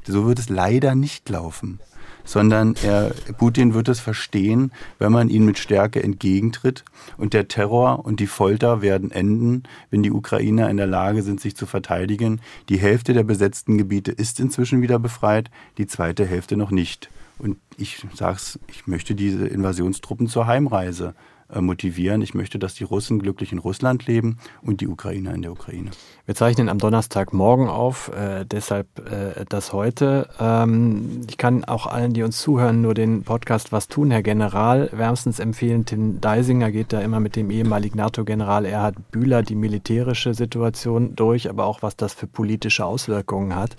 So 0.04 0.26
wird 0.26 0.38
es 0.38 0.48
leider 0.48 0.94
nicht 0.94 1.28
laufen, 1.28 1.80
sondern 2.24 2.74
er, 2.82 3.12
Putin 3.38 3.74
wird 3.74 3.88
es 3.88 4.00
verstehen, 4.00 4.72
wenn 4.98 5.12
man 5.12 5.28
ihm 5.28 5.44
mit 5.44 5.58
Stärke 5.58 6.02
entgegentritt 6.02 6.84
und 7.16 7.34
der 7.34 7.48
Terror 7.48 8.04
und 8.04 8.20
die 8.20 8.26
Folter 8.26 8.82
werden 8.82 9.10
enden, 9.10 9.64
wenn 9.90 10.02
die 10.02 10.12
Ukrainer 10.12 10.70
in 10.70 10.76
der 10.76 10.86
Lage 10.86 11.22
sind, 11.22 11.40
sich 11.40 11.56
zu 11.56 11.66
verteidigen. 11.66 12.40
Die 12.68 12.78
Hälfte 12.78 13.12
der 13.12 13.24
besetzten 13.24 13.78
Gebiete 13.78 14.12
ist 14.12 14.40
inzwischen 14.40 14.82
wieder 14.82 14.98
befreit, 14.98 15.50
die 15.78 15.86
zweite 15.86 16.26
Hälfte 16.26 16.56
noch 16.56 16.70
nicht. 16.70 17.10
Und 17.42 17.58
ich 17.76 18.06
sag's, 18.14 18.58
ich 18.68 18.86
möchte 18.86 19.16
diese 19.16 19.48
Invasionstruppen 19.48 20.28
zur 20.28 20.46
Heimreise 20.46 21.14
äh, 21.52 21.60
motivieren. 21.60 22.22
Ich 22.22 22.34
möchte, 22.34 22.60
dass 22.60 22.74
die 22.74 22.84
Russen 22.84 23.18
glücklich 23.18 23.50
in 23.50 23.58
Russland 23.58 24.06
leben 24.06 24.38
und 24.62 24.80
die 24.80 24.86
Ukrainer 24.86 25.34
in 25.34 25.42
der 25.42 25.50
Ukraine. 25.50 25.90
Wir 26.24 26.36
zeichnen 26.36 26.68
am 26.68 26.78
Donnerstagmorgen 26.78 27.68
auf, 27.68 28.12
äh, 28.14 28.44
deshalb 28.44 28.86
äh, 29.10 29.44
das 29.48 29.72
heute. 29.72 30.28
Ähm, 30.38 31.22
ich 31.28 31.36
kann 31.36 31.64
auch 31.64 31.88
allen, 31.88 32.12
die 32.12 32.22
uns 32.22 32.38
zuhören, 32.38 32.80
nur 32.80 32.94
den 32.94 33.24
Podcast 33.24 33.72
Was 33.72 33.88
tun, 33.88 34.12
Herr 34.12 34.22
General, 34.22 34.88
wärmstens 34.92 35.40
empfehlen. 35.40 35.84
Tim 35.84 36.20
Deisinger 36.20 36.70
geht 36.70 36.92
da 36.92 37.00
immer 37.00 37.18
mit 37.18 37.34
dem 37.34 37.50
ehemaligen 37.50 37.98
NATO-General 37.98 38.64
Erhard 38.64 39.10
Bühler 39.10 39.42
die 39.42 39.56
militärische 39.56 40.34
Situation 40.34 41.16
durch, 41.16 41.50
aber 41.50 41.66
auch 41.66 41.82
was 41.82 41.96
das 41.96 42.14
für 42.14 42.28
politische 42.28 42.84
Auswirkungen 42.84 43.56
hat. 43.56 43.76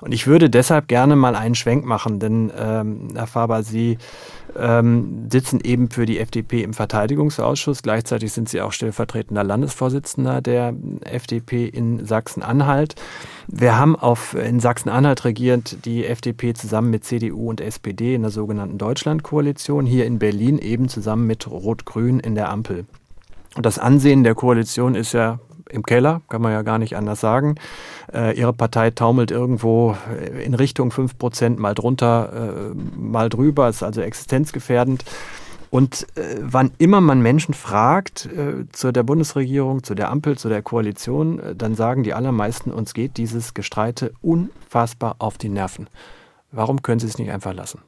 Und 0.00 0.12
ich 0.12 0.26
würde 0.26 0.50
deshalb 0.50 0.88
gerne 0.88 1.16
mal 1.16 1.34
einen 1.36 1.54
Schwenk 1.54 1.84
machen, 1.84 2.18
denn 2.18 2.52
ähm, 2.58 3.08
Herr 3.14 3.26
Faber, 3.26 3.62
Sie 3.62 3.98
ähm, 4.58 5.28
sitzen 5.30 5.60
eben 5.60 5.90
für 5.90 6.06
die 6.06 6.18
FDP 6.18 6.62
im 6.62 6.74
Verteidigungsausschuss. 6.74 7.82
Gleichzeitig 7.82 8.32
sind 8.32 8.48
Sie 8.48 8.60
auch 8.60 8.72
stellvertretender 8.72 9.44
Landesvorsitzender 9.44 10.40
der 10.40 10.74
FDP 11.04 11.66
in 11.66 12.04
Sachsen-Anhalt. 12.04 12.94
Wir 13.46 13.78
haben 13.78 13.96
auf, 13.96 14.34
in 14.34 14.60
Sachsen-Anhalt 14.60 15.24
regiert 15.24 15.84
die 15.84 16.04
FDP 16.06 16.54
zusammen 16.54 16.90
mit 16.90 17.04
CDU 17.04 17.48
und 17.48 17.60
SPD 17.60 18.14
in 18.14 18.22
der 18.22 18.30
sogenannten 18.30 18.78
Deutschlandkoalition, 18.78 19.86
hier 19.86 20.06
in 20.06 20.18
Berlin 20.18 20.58
eben 20.58 20.88
zusammen 20.88 21.26
mit 21.26 21.48
Rot-Grün 21.48 22.20
in 22.20 22.34
der 22.34 22.50
Ampel. 22.50 22.86
Und 23.56 23.64
das 23.64 23.78
Ansehen 23.78 24.24
der 24.24 24.34
Koalition 24.34 24.94
ist 24.94 25.12
ja 25.12 25.38
im 25.70 25.82
Keller, 25.82 26.22
kann 26.28 26.42
man 26.42 26.52
ja 26.52 26.62
gar 26.62 26.78
nicht 26.78 26.96
anders 26.96 27.20
sagen. 27.20 27.56
Äh, 28.12 28.38
ihre 28.38 28.52
Partei 28.52 28.90
taumelt 28.90 29.30
irgendwo 29.30 29.96
in 30.42 30.54
Richtung 30.54 30.90
5 30.90 31.18
Prozent, 31.18 31.58
mal 31.58 31.74
drunter, 31.74 32.72
äh, 32.72 32.98
mal 32.98 33.28
drüber, 33.28 33.68
ist 33.68 33.82
also 33.82 34.00
existenzgefährdend. 34.00 35.04
Und 35.70 36.06
äh, 36.16 36.36
wann 36.40 36.70
immer 36.78 37.00
man 37.00 37.20
Menschen 37.20 37.54
fragt 37.54 38.26
äh, 38.26 38.64
zu 38.72 38.92
der 38.92 39.02
Bundesregierung, 39.02 39.82
zu 39.82 39.94
der 39.94 40.10
Ampel, 40.10 40.38
zu 40.38 40.48
der 40.48 40.62
Koalition, 40.62 41.38
äh, 41.38 41.54
dann 41.54 41.74
sagen 41.74 42.02
die 42.02 42.14
allermeisten, 42.14 42.72
uns 42.72 42.94
geht 42.94 43.16
dieses 43.16 43.52
Gestreite 43.52 44.12
unfassbar 44.22 45.16
auf 45.18 45.38
die 45.38 45.48
Nerven. 45.48 45.88
Warum 46.52 46.82
können 46.82 47.00
Sie 47.00 47.06
es 47.06 47.18
nicht 47.18 47.30
einfach 47.30 47.52
lassen? 47.52 47.80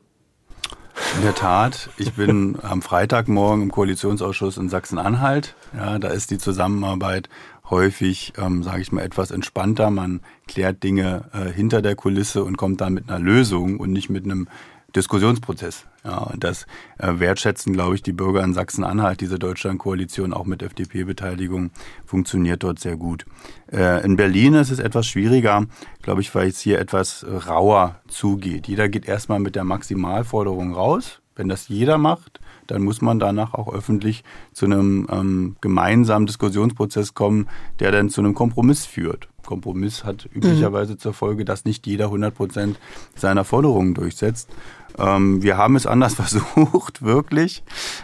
In 1.17 1.23
der 1.23 1.35
Tat, 1.35 1.91
ich 1.97 2.15
bin 2.15 2.59
am 2.61 2.83
Freitagmorgen 2.83 3.63
im 3.63 3.71
Koalitionsausschuss 3.71 4.57
in 4.57 4.69
Sachsen-Anhalt. 4.69 5.55
Ja, 5.77 5.99
da 5.99 6.09
ist 6.09 6.31
die 6.31 6.39
Zusammenarbeit 6.39 7.29
häufig, 7.71 8.33
ähm, 8.39 8.63
sage 8.63 8.83
ich 8.83 8.93
mal, 8.93 9.03
etwas 9.03 9.31
entspannter. 9.31 9.91
Man 9.91 10.21
klärt 10.47 10.83
Dinge 10.83 11.25
äh, 11.33 11.51
hinter 11.51 11.83
der 11.83 11.95
Kulisse 11.95 12.45
und 12.45 12.57
kommt 12.57 12.81
dann 12.81 12.95
mit 12.95 13.09
einer 13.09 13.19
Lösung 13.19 13.79
und 13.79 13.93
nicht 13.93 14.11
mit 14.11 14.25
einem 14.25 14.49
Diskussionsprozess. 14.97 15.85
Ja, 16.05 16.19
und 16.19 16.43
das 16.45 16.67
äh, 16.99 17.19
wertschätzen, 17.19 17.75
glaube 17.75 17.95
ich, 17.95 18.03
die 18.03 18.13
Bürger 18.13 18.43
in 18.43 18.55
Sachsen-Anhalt. 18.55 19.21
Diese 19.21 19.39
Deutschland-Koalition 19.39 20.33
auch 20.33 20.47
mit 20.47 20.63
FDP-Beteiligung 20.63 21.71
funktioniert 22.07 22.63
dort 22.63 22.79
sehr 22.79 22.97
gut. 22.97 23.27
Äh, 23.71 24.03
in 24.05 24.17
Berlin 24.17 24.55
ist 24.55 24.71
es 24.71 24.79
etwas 24.79 25.07
schwieriger, 25.07 25.67
glaube 26.03 26.23
ich, 26.23 26.35
weil 26.35 26.49
es 26.49 26.61
hier 26.61 26.79
etwas 26.79 27.27
rauer 27.47 28.01
zugeht. 28.09 28.67
Jeder 28.69 28.89
geht 28.89 29.07
erstmal 29.07 29.41
mit 29.41 29.57
der 29.57 29.65
Maximalforderung 29.65 30.73
raus. 30.73 31.21
Wenn 31.37 31.49
das 31.49 31.69
jeder 31.69 31.99
macht, 31.99 32.41
dann 32.69 32.83
muss 32.83 33.01
man 33.01 33.19
danach 33.19 33.55
auch 33.55 33.73
öffentlich 33.73 34.23
zu 34.53 34.67
einem 34.67 35.09
ähm, 35.11 35.57
gemeinsamen 35.61 36.27
Diskussionsprozess 36.27 37.15
kommen, 37.15 37.49
der 37.81 37.91
dann 37.91 38.11
zu 38.11 38.21
einem 38.21 38.35
Kompromiss 38.35 38.87
führt. 38.87 39.29
Kompromiss 39.45 40.05
hat 40.05 40.29
üblicherweise 40.35 40.93
mhm. 40.93 40.99
zur 40.99 41.15
Folge, 41.15 41.47
dass 41.47 41.65
nicht 41.65 41.87
jeder 41.87 42.07
100 42.07 42.35
Prozent 42.35 42.79
seiner 43.17 43.45
Forderungen 43.45 43.95
durchsetzt. 43.95 44.51
Ähm, 44.99 45.43
wir 45.43 45.57
haben 45.57 45.75
es 45.75 45.87
anders 45.87 46.15
versucht, 46.23 47.03
wirklich. 47.03 47.63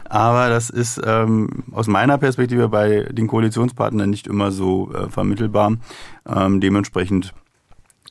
Aber 0.08 0.48
das 0.48 0.70
ist 0.70 1.00
ähm, 1.04 1.64
aus 1.70 1.86
meiner 1.86 2.16
Perspektive 2.16 2.70
bei 2.70 3.02
den 3.10 3.26
Koalitionspartnern 3.26 4.08
nicht 4.08 4.26
immer 4.26 4.52
so 4.52 4.90
äh, 4.94 5.10
vermittelbar. 5.10 5.76
Ähm, 6.26 6.60
dementsprechend 6.60 7.34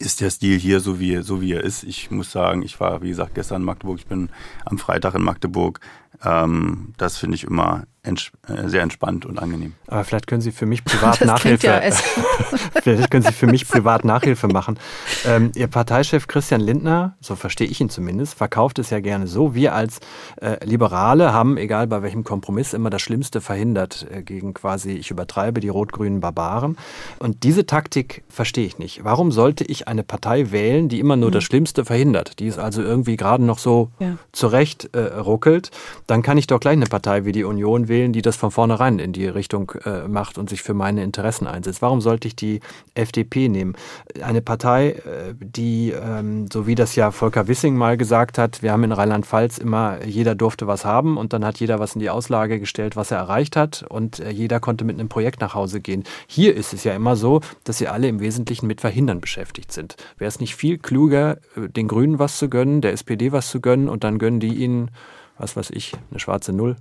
ist 0.04 0.22
der 0.22 0.30
Stil 0.30 0.60
hier 0.60 0.80
so 0.80 1.00
wie, 1.00 1.22
so 1.22 1.42
wie 1.42 1.54
er 1.54 1.64
ist. 1.64 1.84
Ich 1.84 2.12
muss 2.12 2.32
sagen, 2.32 2.62
ich 2.62 2.80
war, 2.80 3.02
wie 3.02 3.10
gesagt, 3.10 3.36
gestern 3.36 3.62
in 3.62 3.66
Magdeburg, 3.66 4.00
ich 4.00 4.08
bin 4.08 4.30
am 4.66 4.78
Freitag 4.78 5.16
in 5.16 5.24
Magdeburg. 5.24 5.80
Ähm, 6.24 6.94
das 6.98 7.18
finde 7.18 7.36
ich 7.36 7.44
immer 7.44 7.84
ents 8.04 8.32
äh, 8.48 8.68
sehr 8.68 8.82
entspannt 8.82 9.26
und 9.26 9.40
angenehm. 9.40 9.74
Aber 9.88 10.04
vielleicht 10.04 10.28
können 10.28 10.42
Sie 10.42 10.52
für 10.52 10.66
mich 10.66 10.84
privat 10.86 11.22
das 11.22 11.28
Nachhilfe. 11.28 11.68
Ja 11.68 11.82
vielleicht 12.84 13.10
können 13.10 13.24
Sie 13.24 13.32
für 13.32 13.48
mich 13.48 13.68
privat 13.68 14.04
Nachhilfe 14.04 14.48
machen. 14.48 14.78
Ähm, 15.26 15.52
Ihr 15.56 15.68
Parteichef 15.68 16.28
Christian 16.28 16.62
Lindner, 16.62 17.16
so 17.22 17.36
verstehe 17.36 17.68
ich 17.68 17.80
ihn 17.80 17.90
zumindest, 17.90 18.36
verkauft 18.36 18.80
es 18.80 18.90
ja 18.90 19.00
gerne 19.00 19.28
so. 19.28 19.56
Wir 19.56 19.74
als 19.74 20.00
äh, 20.42 20.64
Liberale 20.66 21.34
haben, 21.34 21.58
egal 21.58 21.88
bei 21.88 22.04
welchem 22.04 22.26
Kompromiss, 22.26 22.74
immer 22.74 22.90
das 22.90 23.02
Schlimmste 23.02 23.40
verhindert 23.40 24.06
äh, 24.12 24.22
gegen 24.22 24.54
quasi, 24.54 24.92
ich 24.92 25.10
übertreibe, 25.10 25.62
die 25.62 25.70
rot-grünen 25.70 26.20
Barbaren. 26.20 26.78
Und 27.20 27.44
diese 27.44 27.66
Taktik 27.66 28.24
verstehe 28.28 28.66
ich 28.66 28.78
nicht. 28.78 29.06
Warum 29.06 29.32
sollte 29.32 29.64
ich 29.64 29.88
eine 29.88 30.04
Partei 30.04 30.52
wählen, 30.52 30.90
die 30.90 31.00
immer 31.00 31.16
nur 31.16 31.30
mhm. 31.30 31.34
das 31.34 31.46
Schlimmste 31.46 31.86
verhindert, 31.86 32.40
die 32.40 32.48
es 32.48 32.58
also 32.58 32.82
irgendwie 32.82 33.16
gerade 33.16 33.44
noch 33.44 33.60
so 33.60 33.92
ja. 34.00 34.18
zurecht 34.34 34.90
äh, 34.94 35.00
ruckelt? 35.00 35.72
Dann 36.06 36.22
kann 36.22 36.38
ich 36.38 36.48
doch 36.48 36.60
gleich 36.60 36.74
eine 36.74 36.86
Partei 36.86 37.24
wie 37.24 37.32
die 37.32 37.46
Union 37.46 37.88
wählen 37.88 37.93
wählen, 37.94 38.12
die 38.12 38.24
das 38.24 38.36
von 38.36 38.50
vornherein 38.50 38.98
in 38.98 39.14
die 39.14 39.28
Richtung 39.28 39.72
äh, 39.86 40.08
macht 40.08 40.40
und 40.40 40.50
sich 40.50 40.64
für 40.64 40.74
meine 40.74 41.04
Interessen 41.04 41.46
einsetzt. 41.46 41.84
Warum 41.84 42.02
sollte 42.02 42.28
ich 42.28 42.36
die 42.36 42.60
FDP 42.96 43.50
nehmen? 43.50 43.76
Eine 44.22 44.42
Partei, 44.42 44.90
äh, 44.90 45.36
die, 45.40 45.92
ähm, 45.92 46.48
so 46.52 46.66
wie 46.66 46.74
das 46.74 46.96
ja 46.96 47.12
Volker 47.12 47.48
Wissing 47.48 47.76
mal 47.76 47.96
gesagt 47.96 48.40
hat, 48.40 48.64
wir 48.64 48.72
haben 48.72 48.84
in 48.84 48.92
Rheinland-Pfalz 48.92 49.60
immer, 49.60 50.04
jeder 50.04 50.34
durfte 50.34 50.66
was 50.66 50.86
haben 50.86 51.18
und 51.18 51.34
dann 51.34 51.46
hat 51.46 51.60
jeder 51.60 51.78
was 51.78 51.94
in 51.94 52.00
die 52.00 52.10
Auslage 52.10 52.60
gestellt, 52.60 52.96
was 52.96 53.12
er 53.12 53.20
erreicht 53.20 53.56
hat 53.56 53.86
und 53.88 54.20
äh, 54.20 54.32
jeder 54.32 54.60
konnte 54.60 54.86
mit 54.86 55.00
einem 55.00 55.10
Projekt 55.10 55.40
nach 55.40 55.54
Hause 55.54 55.80
gehen. 55.80 56.04
Hier 56.28 56.56
ist 56.56 56.74
es 56.74 56.84
ja 56.84 56.96
immer 56.96 57.16
so, 57.16 57.42
dass 57.64 57.78
sie 57.78 57.88
alle 57.88 58.08
im 58.08 58.20
Wesentlichen 58.20 58.66
mit 58.66 58.82
Verhindern 58.82 59.22
beschäftigt 59.22 59.72
sind. 59.72 59.96
Wäre 60.18 60.30
es 60.30 60.40
nicht 60.40 60.56
viel 60.56 60.80
kluger, 60.80 61.38
äh, 61.56 61.70
den 61.70 61.88
Grünen 61.88 62.18
was 62.18 62.40
zu 62.40 62.50
gönnen, 62.50 62.82
der 62.82 62.94
SPD 62.94 63.32
was 63.32 63.50
zu 63.50 63.62
gönnen 63.62 63.88
und 63.88 64.04
dann 64.04 64.18
gönnen 64.18 64.40
die 64.40 64.56
ihnen, 64.56 64.90
was 65.38 65.56
weiß 65.56 65.70
ich, 65.70 65.94
eine 66.10 66.20
schwarze 66.20 66.54
Null? 66.54 66.76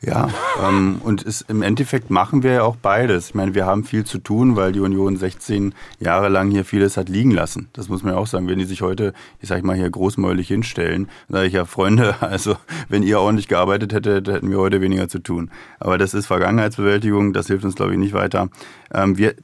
Ja, 0.00 0.28
ähm, 0.62 1.00
und 1.02 1.24
es, 1.24 1.42
im 1.42 1.62
Endeffekt 1.62 2.10
machen 2.10 2.42
wir 2.42 2.52
ja 2.52 2.62
auch 2.62 2.76
beides. 2.76 3.28
Ich 3.28 3.34
meine, 3.34 3.54
wir 3.54 3.66
haben 3.66 3.84
viel 3.84 4.04
zu 4.04 4.18
tun, 4.18 4.56
weil 4.56 4.72
die 4.72 4.80
Union 4.80 5.16
16 5.16 5.74
Jahre 5.98 6.28
lang 6.28 6.50
hier 6.50 6.64
vieles 6.64 6.96
hat 6.96 7.08
liegen 7.08 7.30
lassen. 7.30 7.68
Das 7.72 7.88
muss 7.88 8.02
man 8.02 8.14
ja 8.14 8.18
auch 8.18 8.26
sagen. 8.26 8.48
Wenn 8.48 8.58
die 8.58 8.64
sich 8.64 8.82
heute, 8.82 9.12
ich 9.40 9.48
sag 9.48 9.64
mal, 9.64 9.76
hier 9.76 9.90
großmäulig 9.90 10.48
hinstellen, 10.48 11.08
sage 11.28 11.48
ich 11.48 11.54
ja, 11.54 11.64
Freunde, 11.64 12.16
also 12.20 12.56
wenn 12.88 13.02
ihr 13.02 13.20
ordentlich 13.20 13.48
gearbeitet 13.48 13.92
hättet, 13.92 14.28
hätten 14.28 14.50
wir 14.50 14.58
heute 14.58 14.80
weniger 14.80 15.08
zu 15.08 15.18
tun. 15.18 15.50
Aber 15.80 15.98
das 15.98 16.14
ist 16.14 16.26
Vergangenheitsbewältigung, 16.26 17.32
das 17.32 17.46
hilft 17.48 17.64
uns, 17.64 17.74
glaube 17.74 17.92
ich, 17.92 17.98
nicht 17.98 18.14
weiter. 18.14 18.48
Ähm, 18.92 19.18
wir, 19.18 19.34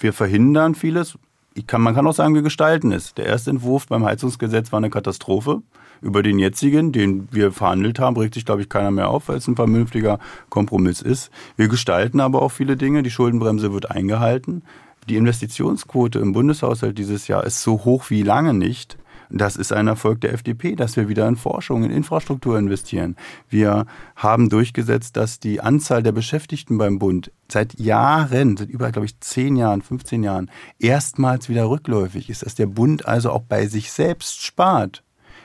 wir 0.00 0.12
verhindern 0.12 0.74
vieles. 0.74 1.18
Kann, 1.66 1.82
man 1.82 1.94
kann 1.94 2.06
auch 2.06 2.14
sagen, 2.14 2.34
wir 2.34 2.42
gestalten 2.42 2.92
es. 2.92 3.14
Der 3.14 3.26
erste 3.26 3.50
Entwurf 3.50 3.86
beim 3.86 4.04
Heizungsgesetz 4.04 4.70
war 4.70 4.78
eine 4.78 4.90
Katastrophe. 4.90 5.62
Über 6.00 6.22
den 6.22 6.38
jetzigen, 6.38 6.92
den 6.92 7.28
wir 7.30 7.52
verhandelt 7.52 7.98
haben, 7.98 8.16
regt 8.16 8.34
sich, 8.34 8.44
glaube 8.44 8.62
ich, 8.62 8.68
keiner 8.68 8.90
mehr 8.90 9.08
auf, 9.08 9.28
weil 9.28 9.38
es 9.38 9.48
ein 9.48 9.56
vernünftiger 9.56 10.18
Kompromiss 10.48 11.02
ist. 11.02 11.30
Wir 11.56 11.68
gestalten 11.68 12.20
aber 12.20 12.42
auch 12.42 12.50
viele 12.50 12.76
Dinge. 12.76 13.02
Die 13.02 13.10
Schuldenbremse 13.10 13.72
wird 13.72 13.90
eingehalten. 13.90 14.62
Die 15.08 15.16
Investitionsquote 15.16 16.18
im 16.18 16.32
Bundeshaushalt 16.32 16.98
dieses 16.98 17.28
Jahr 17.28 17.44
ist 17.44 17.62
so 17.62 17.84
hoch 17.84 18.10
wie 18.10 18.22
lange 18.22 18.54
nicht. 18.54 18.98
Das 19.30 19.56
ist 19.56 19.72
ein 19.72 19.88
Erfolg 19.88 20.22
der 20.22 20.32
FDP, 20.32 20.74
dass 20.74 20.96
wir 20.96 21.08
wieder 21.08 21.28
in 21.28 21.36
Forschung, 21.36 21.84
in 21.84 21.90
Infrastruktur 21.90 22.58
investieren. 22.58 23.16
Wir 23.48 23.84
haben 24.16 24.48
durchgesetzt, 24.48 25.16
dass 25.16 25.38
die 25.38 25.60
Anzahl 25.60 26.02
der 26.02 26.12
Beschäftigten 26.12 26.78
beim 26.78 26.98
Bund 26.98 27.30
seit 27.50 27.78
Jahren, 27.78 28.56
seit 28.56 28.70
über, 28.70 28.90
glaube 28.90 29.06
ich, 29.06 29.20
zehn 29.20 29.56
Jahren, 29.56 29.82
15 29.82 30.22
Jahren, 30.22 30.50
erstmals 30.78 31.48
wieder 31.48 31.68
rückläufig 31.68 32.30
ist, 32.30 32.44
dass 32.44 32.54
der 32.54 32.66
Bund 32.66 33.06
also 33.06 33.30
auch 33.30 33.42
bei 33.42 33.66
sich 33.66 33.92
selbst 33.92 34.42
spart. 34.42 35.02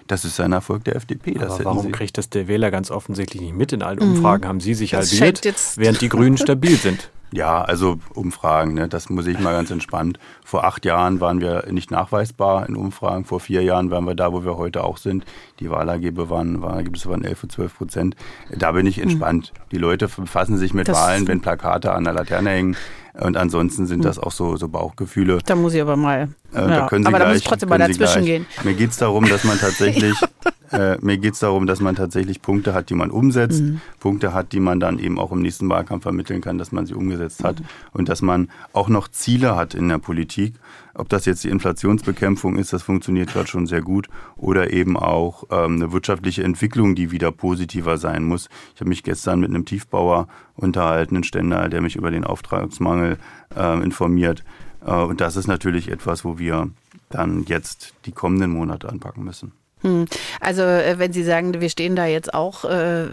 Das 0.07 0.25
ist 0.25 0.39
ein 0.39 0.51
Erfolg 0.51 0.83
der 0.83 0.95
FDP. 0.95 1.39
Aber 1.39 1.63
warum 1.63 1.91
kriegt 1.91 2.17
das 2.17 2.29
der 2.29 2.47
Wähler 2.47 2.71
ganz 2.71 2.91
offensichtlich 2.91 3.41
nicht 3.41 3.55
mit? 3.55 3.73
In 3.73 3.81
allen 3.81 3.99
Umfragen 3.99 4.43
mhm. 4.43 4.47
haben 4.47 4.59
Sie 4.59 4.73
sich 4.73 4.91
das 4.91 5.19
halbiert, 5.19 5.57
während 5.77 6.01
die 6.01 6.09
Grünen 6.09 6.37
stabil 6.37 6.75
sind. 6.75 7.09
Ja, 7.33 7.63
also 7.63 7.97
Umfragen, 8.13 8.75
ne, 8.75 8.87
das 8.87 9.09
muss 9.09 9.25
ich 9.25 9.39
mal 9.39 9.53
ganz 9.53 9.71
entspannt. 9.71 10.19
Vor 10.45 10.65
acht 10.65 10.85
Jahren 10.85 11.19
waren 11.19 11.41
wir 11.41 11.65
nicht 11.71 11.89
nachweisbar 11.89 12.69
in 12.69 12.75
Umfragen, 12.75 13.25
vor 13.25 13.39
vier 13.39 13.63
Jahren 13.63 13.89
waren 13.89 14.05
wir 14.05 14.13
da, 14.13 14.31
wo 14.33 14.45
wir 14.45 14.55
heute 14.57 14.83
auch 14.83 14.97
sind. 14.97 15.25
Die 15.59 15.71
Wahlergebnisse 15.71 16.29
waren, 16.29 16.61
Wahlergebnisse 16.61 17.09
waren 17.09 17.23
11 17.23 17.43
und 17.43 17.51
12 17.51 17.77
Prozent. 17.77 18.15
Da 18.55 18.73
bin 18.73 18.85
ich 18.85 18.97
hm. 18.97 19.03
entspannt. 19.03 19.51
Mhm. 19.55 19.69
Die 19.71 19.77
Leute 19.77 20.07
befassen 20.07 20.57
sich 20.57 20.75
mit 20.75 20.87
das 20.87 20.95
Wahlen, 20.95 21.27
wenn 21.27 21.41
Plakate 21.41 21.91
an 21.93 22.03
der 22.03 22.13
Laterne 22.13 22.51
hängen. 22.51 22.77
Und 23.13 23.35
ansonsten 23.35 23.87
sind 23.87 23.99
hm. 23.99 24.03
das 24.03 24.19
auch 24.19 24.31
so, 24.31 24.55
so 24.55 24.67
Bauchgefühle. 24.67 25.39
Da 25.43 25.55
muss 25.55 25.73
ich 25.73 25.81
aber 25.81 25.95
mal. 25.95 26.29
Äh, 26.53 26.61
ja. 26.61 26.67
da 26.67 26.87
können 26.87 27.03
Sie 27.03 27.07
aber 27.07 27.17
gleich, 27.17 27.27
da 27.27 27.33
muss 27.33 27.37
ich 27.37 27.43
trotzdem 27.45 27.69
mal 27.69 27.79
dazwischen 27.79 28.25
gehen. 28.25 28.45
Mir 28.63 28.75
geht 28.75 28.91
es 28.91 28.97
darum, 28.97 29.27
dass 29.27 29.43
man 29.43 29.57
tatsächlich 29.57 30.15
Äh, 30.73 30.97
mir 31.01 31.17
geht 31.17 31.33
es 31.33 31.39
darum, 31.39 31.67
dass 31.67 31.81
man 31.81 31.95
tatsächlich 31.95 32.41
Punkte 32.41 32.73
hat, 32.73 32.89
die 32.89 32.95
man 32.95 33.11
umsetzt, 33.11 33.61
mhm. 33.61 33.81
Punkte 33.99 34.33
hat, 34.33 34.51
die 34.53 34.59
man 34.59 34.79
dann 34.79 34.97
eben 34.97 35.19
auch 35.19 35.31
im 35.31 35.41
nächsten 35.41 35.69
Wahlkampf 35.69 36.03
vermitteln 36.03 36.41
kann, 36.41 36.57
dass 36.57 36.71
man 36.71 36.85
sie 36.85 36.95
umgesetzt 36.95 37.43
hat 37.43 37.59
mhm. 37.59 37.65
und 37.93 38.09
dass 38.09 38.21
man 38.21 38.49
auch 38.73 38.89
noch 38.89 39.07
Ziele 39.07 39.55
hat 39.55 39.75
in 39.75 39.87
der 39.87 39.99
Politik. 39.99 40.55
Ob 40.95 41.09
das 41.09 41.25
jetzt 41.25 41.43
die 41.43 41.49
Inflationsbekämpfung 41.49 42.57
ist, 42.57 42.73
das 42.73 42.83
funktioniert 42.83 43.31
gerade 43.31 43.47
schon 43.47 43.65
sehr 43.65 43.81
gut, 43.81 44.09
oder 44.35 44.73
eben 44.73 44.97
auch 44.97 45.45
ähm, 45.51 45.75
eine 45.75 45.91
wirtschaftliche 45.91 46.43
Entwicklung, 46.43 46.95
die 46.95 47.11
wieder 47.11 47.31
positiver 47.31 47.97
sein 47.97 48.23
muss. 48.23 48.49
Ich 48.75 48.81
habe 48.81 48.89
mich 48.89 49.03
gestern 49.03 49.39
mit 49.39 49.49
einem 49.49 49.65
Tiefbauer 49.65 50.27
unterhalten, 50.55 51.15
einen 51.15 51.23
Ständer, 51.23 51.69
der 51.69 51.81
mich 51.81 51.95
über 51.95 52.11
den 52.11 52.23
Auftragsmangel 52.23 53.17
äh, 53.55 53.83
informiert. 53.83 54.43
Äh, 54.85 54.93
und 54.93 55.21
das 55.21 55.35
ist 55.35 55.47
natürlich 55.47 55.89
etwas, 55.89 56.25
wo 56.25 56.37
wir 56.37 56.69
dann 57.09 57.43
jetzt 57.45 57.93
die 58.05 58.11
kommenden 58.11 58.51
Monate 58.51 58.89
anpacken 58.89 59.23
müssen. 59.23 59.51
Hm. 59.83 60.05
Also 60.39 60.63
äh, 60.63 60.97
wenn 60.97 61.13
Sie 61.13 61.23
sagen, 61.23 61.59
wir 61.59 61.69
stehen 61.69 61.95
da 61.95 62.05
jetzt 62.05 62.33
auch, 62.33 62.65
äh, 62.65 63.05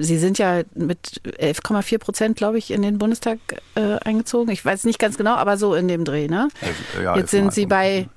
Sie 0.00 0.18
sind 0.18 0.38
ja 0.38 0.62
mit 0.74 1.20
11,4 1.24 1.98
Prozent, 1.98 2.36
glaube 2.36 2.58
ich, 2.58 2.70
in 2.70 2.82
den 2.82 2.98
Bundestag 2.98 3.38
äh, 3.74 3.96
eingezogen. 4.04 4.52
Ich 4.52 4.64
weiß 4.64 4.84
nicht 4.84 4.98
ganz 4.98 5.16
genau, 5.16 5.34
aber 5.34 5.56
so 5.56 5.74
in 5.74 5.88
dem 5.88 6.04
Dreh. 6.04 6.28
Ne? 6.28 6.48
Ja, 7.02 7.16
jetzt 7.16 7.30
sind 7.30 7.52
Sie 7.52 7.66
bei 7.66 8.08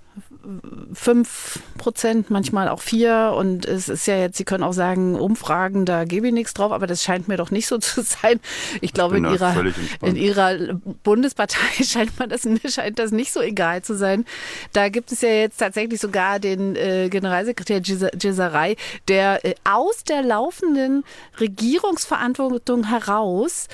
fünf 0.93 1.59
Prozent, 1.77 2.29
manchmal 2.29 2.69
auch 2.69 2.81
vier. 2.81 3.33
Und 3.35 3.65
es 3.65 3.89
ist 3.89 4.07
ja 4.07 4.17
jetzt, 4.17 4.37
Sie 4.37 4.43
können 4.43 4.63
auch 4.63 4.73
sagen, 4.73 5.15
Umfragen, 5.15 5.85
da 5.85 6.05
gebe 6.05 6.27
ich 6.27 6.33
nichts 6.33 6.53
drauf, 6.53 6.71
aber 6.71 6.87
das 6.87 7.03
scheint 7.03 7.27
mir 7.27 7.37
doch 7.37 7.51
nicht 7.51 7.67
so 7.67 7.77
zu 7.77 8.01
sein. 8.01 8.39
Ich 8.81 8.93
glaube, 8.93 9.17
in 9.17 9.25
ihrer, 9.25 9.65
in 10.01 10.15
ihrer 10.15 10.75
Bundespartei 11.03 11.83
scheint 11.83 12.17
man 12.19 12.29
das, 12.29 12.47
scheint 12.73 12.99
das 12.99 13.11
nicht 13.11 13.31
so 13.31 13.41
egal 13.41 13.81
zu 13.81 13.95
sein. 13.95 14.25
Da 14.73 14.89
gibt 14.89 15.11
es 15.11 15.21
ja 15.21 15.29
jetzt 15.29 15.57
tatsächlich 15.57 15.99
sogar 15.99 16.39
den 16.39 16.75
äh, 16.75 17.09
Generalsekretär 17.09 17.81
Gizerei, 17.81 18.75
der 19.07 19.45
äh, 19.45 19.55
aus 19.63 20.03
der 20.03 20.21
laufenden 20.21 21.03
Regierungsverantwortung 21.39 22.85
heraus 22.85 23.67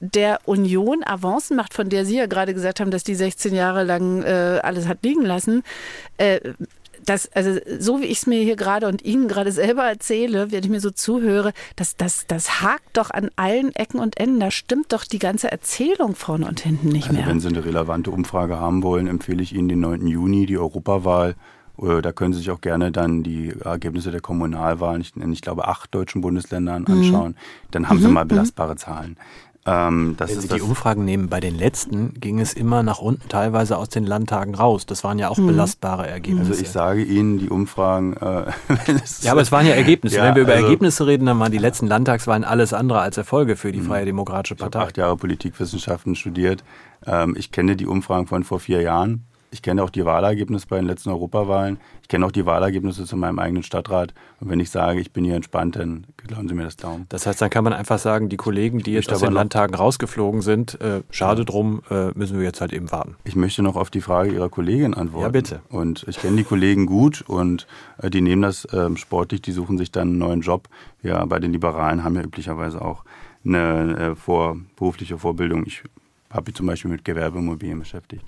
der 0.00 0.40
Union 0.46 1.04
Avancen 1.04 1.56
macht, 1.56 1.74
von 1.74 1.90
der 1.90 2.06
Sie 2.06 2.16
ja 2.16 2.26
gerade 2.26 2.54
gesagt 2.54 2.80
haben, 2.80 2.90
dass 2.90 3.04
die 3.04 3.14
16 3.14 3.54
Jahre 3.54 3.84
lang 3.84 4.22
äh, 4.22 4.58
alles 4.62 4.88
hat 4.88 4.98
liegen 5.02 5.24
lassen. 5.24 5.62
Äh, 6.16 6.40
das, 7.06 7.30
also 7.32 7.58
so 7.78 8.00
wie 8.00 8.06
ich 8.06 8.18
es 8.18 8.26
mir 8.26 8.42
hier 8.42 8.56
gerade 8.56 8.86
und 8.86 9.04
Ihnen 9.04 9.28
gerade 9.28 9.52
selber 9.52 9.84
erzähle, 9.84 10.52
wenn 10.52 10.64
ich 10.64 10.70
mir 10.70 10.80
so 10.80 10.90
zuhöre, 10.90 11.52
das, 11.76 11.96
das, 11.96 12.26
das 12.26 12.62
hakt 12.62 12.96
doch 12.96 13.10
an 13.10 13.30
allen 13.36 13.74
Ecken 13.74 14.00
und 14.00 14.18
Enden. 14.18 14.40
Da 14.40 14.50
stimmt 14.50 14.92
doch 14.92 15.04
die 15.04 15.18
ganze 15.18 15.50
Erzählung 15.50 16.14
vorne 16.14 16.46
und 16.46 16.60
hinten 16.60 16.88
nicht 16.88 17.08
also 17.08 17.18
mehr. 17.18 17.26
Wenn 17.26 17.40
Sie 17.40 17.48
eine 17.48 17.64
relevante 17.64 18.10
Umfrage 18.10 18.58
haben 18.58 18.82
wollen, 18.82 19.06
empfehle 19.06 19.42
ich 19.42 19.54
Ihnen 19.54 19.68
den 19.68 19.80
9. 19.80 20.06
Juni, 20.06 20.46
die 20.46 20.58
Europawahl. 20.58 21.36
Äh, 21.80 22.02
da 22.02 22.12
können 22.12 22.32
Sie 22.32 22.40
sich 22.40 22.50
auch 22.50 22.60
gerne 22.60 22.92
dann 22.92 23.22
die 23.22 23.52
Ergebnisse 23.64 24.10
der 24.10 24.20
Kommunalwahlen, 24.20 25.00
ich, 25.00 25.16
ich 25.16 25.42
glaube, 25.42 25.68
acht 25.68 25.94
deutschen 25.94 26.20
Bundesländern 26.20 26.84
mhm. 26.86 26.94
anschauen. 26.94 27.32
Mhm. 27.32 27.68
Dann 27.70 27.88
haben 27.88 28.00
Sie 28.00 28.08
mhm. 28.08 28.14
mal 28.14 28.24
mhm. 28.24 28.28
belastbare 28.28 28.76
Zahlen. 28.76 29.16
Ähm, 29.66 30.14
Wenn 30.18 30.40
Sie 30.40 30.48
die 30.48 30.62
Umfragen 30.62 31.04
nehmen, 31.04 31.28
bei 31.28 31.38
den 31.38 31.54
letzten 31.54 32.14
ging 32.14 32.40
es 32.40 32.54
immer 32.54 32.82
nach 32.82 32.98
unten, 32.98 33.28
teilweise 33.28 33.76
aus 33.76 33.90
den 33.90 34.04
Landtagen 34.04 34.54
raus. 34.54 34.86
Das 34.86 35.04
waren 35.04 35.18
ja 35.18 35.28
auch 35.28 35.36
mhm. 35.36 35.48
belastbare 35.48 36.08
Ergebnisse. 36.08 36.52
Also 36.52 36.62
ich 36.62 36.70
sage 36.70 37.02
Ihnen, 37.02 37.38
die 37.38 37.50
Umfragen. 37.50 38.14
Äh, 38.14 38.46
ja, 39.20 39.32
aber 39.32 39.42
es 39.42 39.52
waren 39.52 39.66
ja 39.66 39.74
Ergebnisse. 39.74 40.16
Ja, 40.16 40.24
Wenn 40.24 40.36
wir 40.36 40.42
über 40.42 40.52
also, 40.52 40.64
Ergebnisse 40.64 41.06
reden, 41.06 41.26
dann 41.26 41.38
waren 41.38 41.52
die 41.52 41.58
letzten 41.58 41.86
Landtagswahlen 41.86 42.44
alles 42.44 42.72
andere 42.72 43.00
als 43.00 43.18
Erfolge 43.18 43.56
für 43.56 43.70
die 43.70 43.80
mhm. 43.80 43.86
Freie 43.86 44.06
Demokratische 44.06 44.54
Partei. 44.54 44.78
Ich 44.78 44.80
habe 44.80 44.88
acht 44.88 44.96
Jahre 44.96 45.16
Politikwissenschaften 45.16 46.16
studiert. 46.16 46.64
Ähm, 47.06 47.34
ich 47.36 47.52
kenne 47.52 47.76
die 47.76 47.86
Umfragen 47.86 48.26
von 48.26 48.44
vor 48.44 48.60
vier 48.60 48.80
Jahren. 48.80 49.26
Ich 49.52 49.62
kenne 49.62 49.82
auch 49.82 49.90
die 49.90 50.04
Wahlergebnisse 50.04 50.66
bei 50.68 50.76
den 50.76 50.86
letzten 50.86 51.10
Europawahlen. 51.10 51.80
Ich 52.02 52.08
kenne 52.08 52.24
auch 52.24 52.30
die 52.30 52.46
Wahlergebnisse 52.46 53.04
zu 53.04 53.16
meinem 53.16 53.40
eigenen 53.40 53.64
Stadtrat. 53.64 54.14
Und 54.40 54.48
wenn 54.48 54.60
ich 54.60 54.70
sage, 54.70 55.00
ich 55.00 55.12
bin 55.12 55.24
hier 55.24 55.34
entspannt, 55.34 55.74
dann 55.76 56.06
glauben 56.16 56.48
Sie 56.48 56.54
mir 56.54 56.62
das 56.64 56.76
Daumen. 56.76 57.06
Das 57.08 57.26
heißt, 57.26 57.42
dann 57.42 57.50
kann 57.50 57.64
man 57.64 57.72
einfach 57.72 57.98
sagen, 57.98 58.28
die 58.28 58.36
Kollegen, 58.36 58.78
die 58.78 58.92
jetzt 58.92 59.12
aus 59.12 59.20
den 59.20 59.32
Landtagen 59.32 59.74
rausgeflogen 59.74 60.40
sind, 60.42 60.80
äh, 60.80 61.02
schade 61.10 61.44
drum, 61.44 61.82
äh, 61.90 62.12
müssen 62.14 62.38
wir 62.38 62.44
jetzt 62.44 62.60
halt 62.60 62.72
eben 62.72 62.92
warten. 62.92 63.16
Ich 63.24 63.34
möchte 63.34 63.62
noch 63.62 63.74
auf 63.74 63.90
die 63.90 64.00
Frage 64.00 64.32
Ihrer 64.32 64.48
Kollegin 64.48 64.94
antworten. 64.94 65.24
Ja, 65.24 65.30
bitte. 65.30 65.60
Und 65.68 66.04
ich 66.06 66.20
kenne 66.20 66.36
die 66.36 66.44
Kollegen 66.44 66.86
gut 66.86 67.22
und 67.26 67.66
äh, 67.98 68.08
die 68.08 68.20
nehmen 68.20 68.42
das 68.42 68.68
ähm, 68.72 68.96
sportlich, 68.96 69.42
die 69.42 69.52
suchen 69.52 69.78
sich 69.78 69.90
dann 69.90 70.08
einen 70.08 70.18
neuen 70.18 70.40
Job. 70.42 70.68
Ja, 71.02 71.24
bei 71.24 71.40
den 71.40 71.52
Liberalen 71.52 72.04
haben 72.04 72.14
ja 72.14 72.22
üblicherweise 72.22 72.80
auch 72.80 73.04
eine 73.44 73.96
äh, 73.96 74.14
vor, 74.14 74.56
berufliche 74.76 75.18
Vorbildung. 75.18 75.64
Ich 75.66 75.82
habe 76.30 76.44
mich 76.46 76.54
zum 76.54 76.66
Beispiel 76.66 76.90
mit 76.90 77.04
Gewerbeimmobilien 77.04 77.80
beschäftigt. 77.80 78.24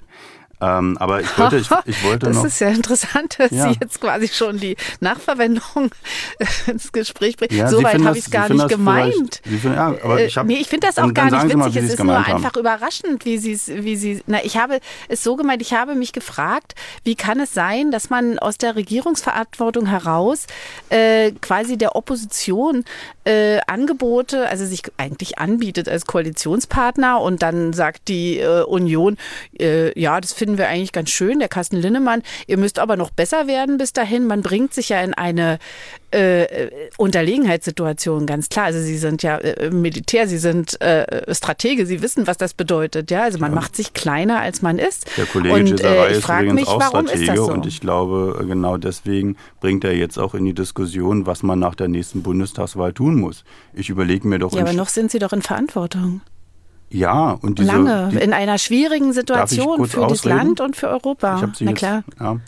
Ähm, 0.62 0.96
aber 0.98 1.20
ich 1.20 1.38
wollte, 1.38 1.56
ich, 1.56 1.68
ich 1.86 2.04
wollte 2.04 2.26
das 2.26 2.36
noch. 2.36 2.44
Das 2.44 2.52
ist 2.52 2.60
ja 2.60 2.68
interessant, 2.68 3.34
dass 3.38 3.50
ja. 3.50 3.72
Sie 3.72 3.78
jetzt 3.80 4.00
quasi 4.00 4.28
schon 4.28 4.58
die 4.60 4.76
Nachverwendung 5.00 5.90
ins 6.68 6.92
Gespräch 6.92 7.36
bringen. 7.36 7.56
Ja, 7.56 7.68
so 7.68 7.82
weit 7.82 8.02
habe 8.02 8.16
ich 8.16 8.26
es 8.26 8.30
gar 8.30 8.48
nicht 8.48 8.68
gemeint. 8.68 9.42
Finden, 9.44 9.74
ja, 9.74 9.88
aber 9.88 10.24
ich 10.24 10.36
hab, 10.36 10.46
nee, 10.46 10.58
ich 10.58 10.68
finde 10.68 10.86
das 10.86 10.98
auch 10.98 11.12
gar 11.12 11.24
nicht 11.24 11.42
witzig. 11.42 11.56
Mal, 11.56 11.68
es 11.68 11.76
ist 11.76 12.04
nur 12.04 12.14
haben. 12.14 12.34
einfach 12.36 12.56
überraschend, 12.56 13.24
wie 13.24 13.38
Sie 13.38 13.52
es, 13.52 13.68
wie 13.68 13.96
Sie, 13.96 14.22
na, 14.26 14.44
ich 14.44 14.56
habe 14.56 14.78
es 15.08 15.24
so 15.24 15.34
gemeint, 15.34 15.62
ich 15.62 15.74
habe 15.74 15.96
mich 15.96 16.12
gefragt, 16.12 16.74
wie 17.02 17.16
kann 17.16 17.40
es 17.40 17.52
sein, 17.52 17.90
dass 17.90 18.08
man 18.08 18.38
aus 18.38 18.56
der 18.56 18.76
Regierungsverantwortung 18.76 19.86
heraus 19.86 20.46
äh, 20.90 21.32
quasi 21.40 21.76
der 21.76 21.96
Opposition 21.96 22.84
äh, 23.24 23.58
Angebote, 23.66 24.48
also 24.48 24.64
sich 24.64 24.82
eigentlich 24.96 25.38
anbietet 25.38 25.88
als 25.88 26.06
Koalitionspartner 26.06 27.20
und 27.20 27.42
dann 27.42 27.72
sagt 27.72 28.08
die 28.08 28.38
äh, 28.38 28.62
Union, 28.62 29.16
äh, 29.58 29.98
ja, 29.98 30.20
das 30.20 30.32
finde 30.32 30.51
finden 30.52 30.58
wir 30.58 30.68
eigentlich 30.68 30.92
ganz 30.92 31.10
schön, 31.10 31.38
der 31.38 31.48
Carsten 31.48 31.76
Linnemann. 31.76 32.22
Ihr 32.46 32.58
müsst 32.58 32.78
aber 32.78 32.96
noch 32.96 33.10
besser 33.10 33.46
werden 33.46 33.78
bis 33.78 33.92
dahin. 33.92 34.26
Man 34.26 34.42
bringt 34.42 34.74
sich 34.74 34.90
ja 34.90 35.00
in 35.00 35.14
eine 35.14 35.58
äh, 36.10 36.68
Unterlegenheitssituation, 36.98 38.26
ganz 38.26 38.50
klar. 38.50 38.66
Also 38.66 38.80
Sie 38.80 38.98
sind 38.98 39.22
ja 39.22 39.38
äh, 39.38 39.70
Militär, 39.70 40.28
Sie 40.28 40.36
sind 40.36 40.78
äh, 40.82 41.34
Stratege, 41.34 41.86
Sie 41.86 42.02
wissen, 42.02 42.26
was 42.26 42.36
das 42.36 42.52
bedeutet. 42.52 43.10
Ja, 43.10 43.22
also 43.22 43.38
man 43.38 43.52
ja. 43.52 43.54
macht 43.54 43.76
sich 43.76 43.94
kleiner, 43.94 44.40
als 44.40 44.60
man 44.60 44.78
ist. 44.78 45.06
Der 45.16 45.24
Kollege 45.24 45.54
und, 45.54 45.80
äh, 45.80 46.12
ist 46.12 46.24
übrigens 46.24 46.54
mich, 46.54 46.68
auch 46.68 46.82
Stratege 46.82 47.36
so? 47.36 47.50
und 47.50 47.64
ich 47.64 47.80
glaube, 47.80 48.38
äh, 48.42 48.44
genau 48.44 48.76
deswegen 48.76 49.36
bringt 49.60 49.84
er 49.84 49.96
jetzt 49.96 50.18
auch 50.18 50.34
in 50.34 50.44
die 50.44 50.54
Diskussion, 50.54 51.24
was 51.24 51.42
man 51.42 51.58
nach 51.58 51.74
der 51.74 51.88
nächsten 51.88 52.22
Bundestagswahl 52.22 52.92
tun 52.92 53.16
muss. 53.16 53.44
Ich 53.72 53.88
überlege 53.88 54.28
mir 54.28 54.38
doch. 54.38 54.52
Ja, 54.52 54.60
aber 54.60 54.74
noch 54.74 54.88
sind 54.88 55.10
Sie 55.10 55.18
doch 55.18 55.32
in 55.32 55.40
Verantwortung. 55.40 56.20
Ja, 56.92 57.38
und 57.40 57.58
diese, 57.58 57.72
lange 57.72 58.10
die, 58.12 58.18
in 58.18 58.32
einer 58.34 58.58
schwierigen 58.58 59.12
Situation 59.12 59.86
für 59.86 60.04
ausreden? 60.04 60.08
das 60.08 60.24
Land 60.24 60.60
und 60.60 60.76
für 60.76 60.88
Europa. 60.88 61.42
Ich 61.50 61.56
Sie 61.56 61.64
Na 61.64 61.72
klar. 61.72 62.04
ja. 62.20 62.38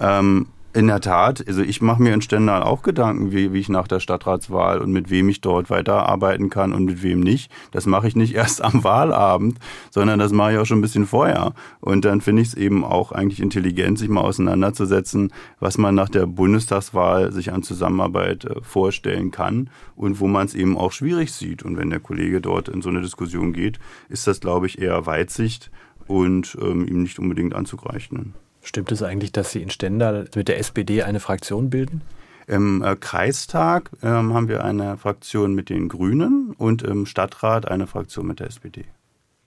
Ähm, 0.00 0.46
in 0.74 0.86
der 0.86 1.00
Tat, 1.00 1.44
also 1.46 1.60
ich 1.60 1.82
mache 1.82 2.02
mir 2.02 2.14
in 2.14 2.22
Stendal 2.22 2.62
auch 2.62 2.82
Gedanken, 2.82 3.30
wie, 3.30 3.52
wie 3.52 3.58
ich 3.58 3.68
nach 3.68 3.86
der 3.86 4.00
Stadtratswahl 4.00 4.80
und 4.80 4.90
mit 4.90 5.10
wem 5.10 5.28
ich 5.28 5.42
dort 5.42 5.68
weiterarbeiten 5.68 6.48
kann 6.48 6.72
und 6.72 6.86
mit 6.86 7.02
wem 7.02 7.20
nicht. 7.20 7.52
Das 7.72 7.84
mache 7.84 8.08
ich 8.08 8.16
nicht 8.16 8.34
erst 8.42 8.62
am 8.62 8.82
Wahlabend, 8.82 9.58
sondern 9.90 10.18
das 10.18 10.32
mache 10.32 10.52
ich 10.52 10.58
auch 10.58 10.64
schon 10.64 10.78
ein 10.78 10.82
bisschen 10.82 11.06
vorher. 11.06 11.52
Und 11.80 12.06
dann 12.06 12.22
finde 12.22 12.42
ich 12.42 12.48
es 12.48 12.54
eben 12.54 12.84
auch 12.84 13.12
eigentlich 13.12 13.40
intelligent, 13.40 13.98
sich 13.98 14.08
mal 14.08 14.22
auseinanderzusetzen, 14.22 15.32
was 15.60 15.76
man 15.76 15.94
nach 15.94 16.08
der 16.08 16.26
Bundestagswahl 16.26 17.32
sich 17.32 17.52
an 17.52 17.62
Zusammenarbeit 17.62 18.46
äh, 18.46 18.62
vorstellen 18.62 19.30
kann 19.30 19.68
und 19.94 20.20
wo 20.20 20.26
man 20.26 20.46
es 20.46 20.54
eben 20.54 20.78
auch 20.78 20.92
schwierig 20.92 21.32
sieht. 21.32 21.62
Und 21.62 21.76
wenn 21.76 21.90
der 21.90 22.00
Kollege 22.00 22.40
dort 22.40 22.68
in 22.70 22.80
so 22.80 22.88
eine 22.88 23.02
Diskussion 23.02 23.52
geht, 23.52 23.78
ist 24.08 24.26
das, 24.26 24.40
glaube 24.40 24.66
ich, 24.66 24.80
eher 24.80 25.04
Weitsicht 25.04 25.70
und 26.06 26.56
ähm, 26.62 26.86
ihm 26.86 27.02
nicht 27.02 27.18
unbedingt 27.18 27.54
anzugreifen. 27.54 28.34
Stimmt 28.62 28.92
es 28.92 29.02
eigentlich, 29.02 29.32
dass 29.32 29.50
Sie 29.50 29.60
in 29.60 29.70
Stendal 29.70 30.28
mit 30.34 30.48
der 30.48 30.58
SPD 30.58 31.02
eine 31.02 31.20
Fraktion 31.20 31.68
bilden? 31.68 32.02
Im 32.46 32.82
äh, 32.82 32.96
Kreistag 32.96 33.90
ähm, 34.02 34.32
haben 34.34 34.48
wir 34.48 34.64
eine 34.64 34.96
Fraktion 34.96 35.54
mit 35.54 35.68
den 35.68 35.88
Grünen 35.88 36.54
und 36.56 36.82
im 36.82 37.06
Stadtrat 37.06 37.68
eine 37.68 37.86
Fraktion 37.86 38.26
mit 38.26 38.40
der 38.40 38.48
SPD. 38.48 38.84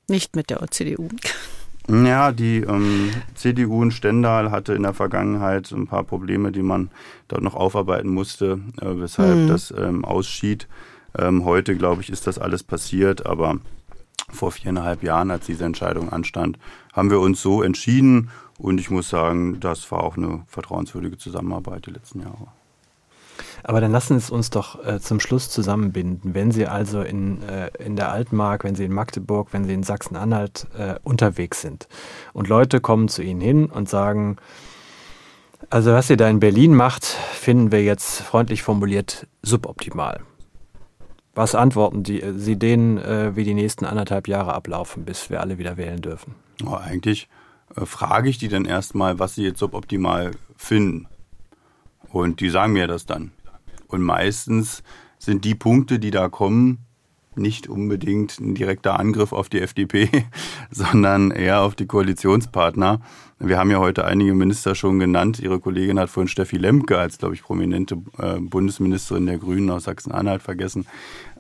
Nicht 0.08 0.36
mit 0.36 0.50
der 0.50 0.60
CDU. 0.70 1.10
Ja, 1.88 2.32
die 2.32 2.58
ähm, 2.58 3.12
CDU 3.36 3.84
in 3.84 3.92
Stendal 3.92 4.50
hatte 4.50 4.74
in 4.74 4.84
der 4.84 4.94
Vergangenheit 4.94 5.72
ein 5.72 5.88
paar 5.88 6.04
Probleme, 6.04 6.52
die 6.52 6.64
man 6.64 6.90
dort 7.28 7.44
noch 7.44 7.56
aufarbeiten 7.56 8.10
musste, 8.10 8.60
äh, 8.82 8.88
weshalb 9.00 9.38
mhm. 9.38 9.48
das 9.48 9.72
ähm, 9.72 10.04
ausschied. 10.04 10.68
Ähm, 11.18 11.46
heute, 11.46 11.76
glaube 11.76 12.02
ich, 12.02 12.10
ist 12.10 12.28
das 12.28 12.40
alles 12.40 12.64
passiert, 12.64 13.26
aber 13.26 13.60
vor 14.32 14.52
viereinhalb 14.52 15.04
Jahren, 15.04 15.30
als 15.30 15.46
diese 15.46 15.66
Entscheidung 15.66 16.12
anstand, 16.12 16.58
haben 16.94 17.12
wir 17.12 17.20
uns 17.20 17.42
so 17.42 17.62
entschieden 17.62 18.30
und 18.58 18.80
ich 18.80 18.90
muss 18.90 19.10
sagen, 19.10 19.60
das 19.60 19.92
war 19.92 20.04
auch 20.04 20.18
eine 20.18 20.44
vertrauenswürdige 20.48 21.18
Zusammenarbeit 21.18 21.86
die 21.86 21.92
letzten 21.92 22.22
Jahre. 22.22 22.48
Aber 23.64 23.82
dann 23.82 23.92
lassen 23.92 24.20
Sie 24.20 24.32
uns 24.34 24.50
doch 24.50 24.84
äh, 24.86 25.00
zum 25.00 25.20
Schluss 25.20 25.50
zusammenbinden. 25.50 26.34
Wenn 26.34 26.52
Sie 26.52 26.68
also 26.68 27.02
in, 27.02 27.42
äh, 27.44 27.70
in 27.84 27.96
der 27.96 28.12
Altmark, 28.12 28.64
wenn 28.64 28.76
Sie 28.76 28.86
in 28.86 28.94
Magdeburg, 28.94 29.50
wenn 29.52 29.66
Sie 29.66 29.74
in 29.74 29.84
Sachsen-Anhalt 29.84 30.68
äh, 30.78 30.96
unterwegs 31.04 31.62
sind 31.62 31.88
und 32.34 32.48
Leute 32.48 32.80
kommen 32.80 33.10
zu 33.10 33.24
Ihnen 33.24 33.42
hin 33.42 33.66
und 33.66 33.90
sagen, 33.90 34.38
also 35.70 35.94
was 35.94 36.10
ihr 36.10 36.18
da 36.18 36.30
in 36.30 36.40
Berlin 36.40 36.76
macht, 36.76 37.06
finden 37.06 37.72
wir 37.72 37.84
jetzt 37.84 38.22
freundlich 38.22 38.62
formuliert 38.62 39.28
suboptimal. 39.42 40.22
Was 41.34 41.56
antworten 41.56 42.04
die, 42.04 42.22
äh, 42.22 42.34
Sie 42.38 42.58
denen, 42.58 42.98
äh, 42.98 43.36
wie 43.36 43.44
die 43.44 43.54
nächsten 43.54 43.86
anderthalb 43.86 44.28
Jahre 44.28 44.54
ablaufen, 44.54 45.06
bis 45.06 45.30
wir 45.30 45.42
alle 45.42 45.58
wieder 45.58 45.76
wählen 45.76 46.02
dürfen? 46.02 46.36
Oh, 46.66 46.76
eigentlich 46.76 47.28
äh, 47.76 47.86
frage 47.86 48.30
ich 48.30 48.38
die 48.38 48.48
dann 48.48 48.66
erstmal, 48.66 49.20
was 49.20 49.36
sie 49.36 49.44
jetzt 49.44 49.60
suboptimal 49.60 50.32
finden. 50.56 51.08
Und 52.10 52.40
die 52.40 52.50
sagen 52.50 52.74
mir 52.74 52.88
das 52.88 53.06
dann. 53.06 53.32
Und 53.88 54.02
meistens 54.02 54.84
sind 55.20 55.46
die 55.46 55.56
Punkte, 55.56 56.00
die 56.00 56.12
da 56.12 56.30
kommen, 56.30 56.86
nicht 57.38 57.68
unbedingt 57.68 58.40
ein 58.40 58.56
direkter 58.56 59.00
Angriff 59.00 59.34
auf 59.34 59.50
die 59.50 59.62
FDP, 59.62 60.10
sondern 60.72 61.32
eher 61.32 61.62
auf 61.62 61.76
die 61.76 61.86
Koalitionspartner. 61.86 63.02
Wir 63.40 63.58
haben 63.58 63.72
ja 63.72 63.80
heute 63.80 64.06
einige 64.06 64.34
Minister 64.34 64.76
schon 64.76 65.00
genannt. 65.00 65.40
Ihre 65.40 65.60
Kollegin 65.60 66.00
hat 66.00 66.10
vorhin 66.10 66.30
Steffi 66.30 66.58
Lemke 66.58 66.98
als, 66.98 67.18
glaube 67.18 67.36
ich, 67.36 67.44
prominente 67.44 67.98
äh, 68.18 68.40
Bundesministerin 68.40 69.26
der 69.26 69.38
Grünen 69.38 69.70
aus 69.70 69.84
Sachsen-Anhalt 69.84 70.42
vergessen. 70.42 70.88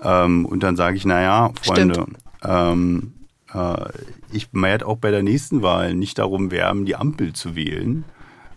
Ähm, 0.01 0.45
und 0.45 0.63
dann 0.63 0.75
sage 0.75 0.97
ich, 0.97 1.05
naja, 1.05 1.51
Freunde, 1.61 2.05
ähm, 2.43 3.13
äh, 3.13 3.14
ich 4.31 4.49
werde 4.53 4.85
auch 4.85 4.97
bei 4.97 5.11
der 5.11 5.23
nächsten 5.23 5.61
Wahl 5.61 5.93
nicht 5.93 6.17
darum 6.17 6.51
werben, 6.51 6.85
die 6.85 6.95
Ampel 6.95 7.33
zu 7.33 7.55
wählen. 7.55 8.03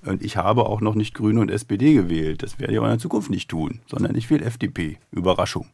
Und 0.05 0.23
ich 0.23 0.37
habe 0.37 0.67
auch 0.67 0.81
noch 0.81 0.95
nicht 0.95 1.15
Grüne 1.15 1.41
und 1.41 1.51
SPD 1.51 1.95
gewählt. 1.95 2.43
Das 2.43 2.59
werde 2.59 2.73
ich 2.73 2.79
auch 2.79 2.85
in 2.85 2.91
der 2.91 2.99
Zukunft 2.99 3.31
nicht 3.31 3.49
tun, 3.49 3.81
sondern 3.87 4.15
ich 4.15 4.31
wähle 4.31 4.45
FDP. 4.45 4.99
Überraschung. 5.11 5.67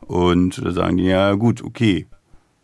Und 0.00 0.64
da 0.64 0.72
sagen 0.72 0.96
die, 0.96 1.04
ja 1.04 1.34
gut, 1.34 1.62
okay. 1.62 2.06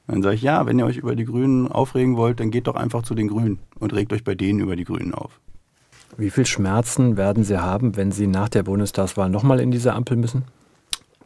Dann 0.06 0.22
sage 0.22 0.36
ich, 0.36 0.42
ja, 0.42 0.66
wenn 0.66 0.78
ihr 0.78 0.86
euch 0.86 0.96
über 0.96 1.16
die 1.16 1.24
Grünen 1.24 1.68
aufregen 1.68 2.16
wollt, 2.16 2.40
dann 2.40 2.50
geht 2.50 2.68
doch 2.68 2.76
einfach 2.76 3.02
zu 3.02 3.14
den 3.14 3.28
Grünen 3.28 3.58
und 3.78 3.92
regt 3.92 4.12
euch 4.12 4.22
bei 4.22 4.34
denen 4.34 4.60
über 4.60 4.76
die 4.76 4.84
Grünen 4.84 5.12
auf. 5.14 5.40
Wie 6.16 6.30
viel 6.30 6.46
Schmerzen 6.46 7.16
werden 7.16 7.44
Sie 7.44 7.60
haben, 7.60 7.96
wenn 7.96 8.12
Sie 8.12 8.26
nach 8.26 8.48
der 8.48 8.62
Bundestagswahl 8.62 9.28
nochmal 9.28 9.60
in 9.60 9.70
diese 9.70 9.92
Ampel 9.92 10.16
müssen? 10.16 10.44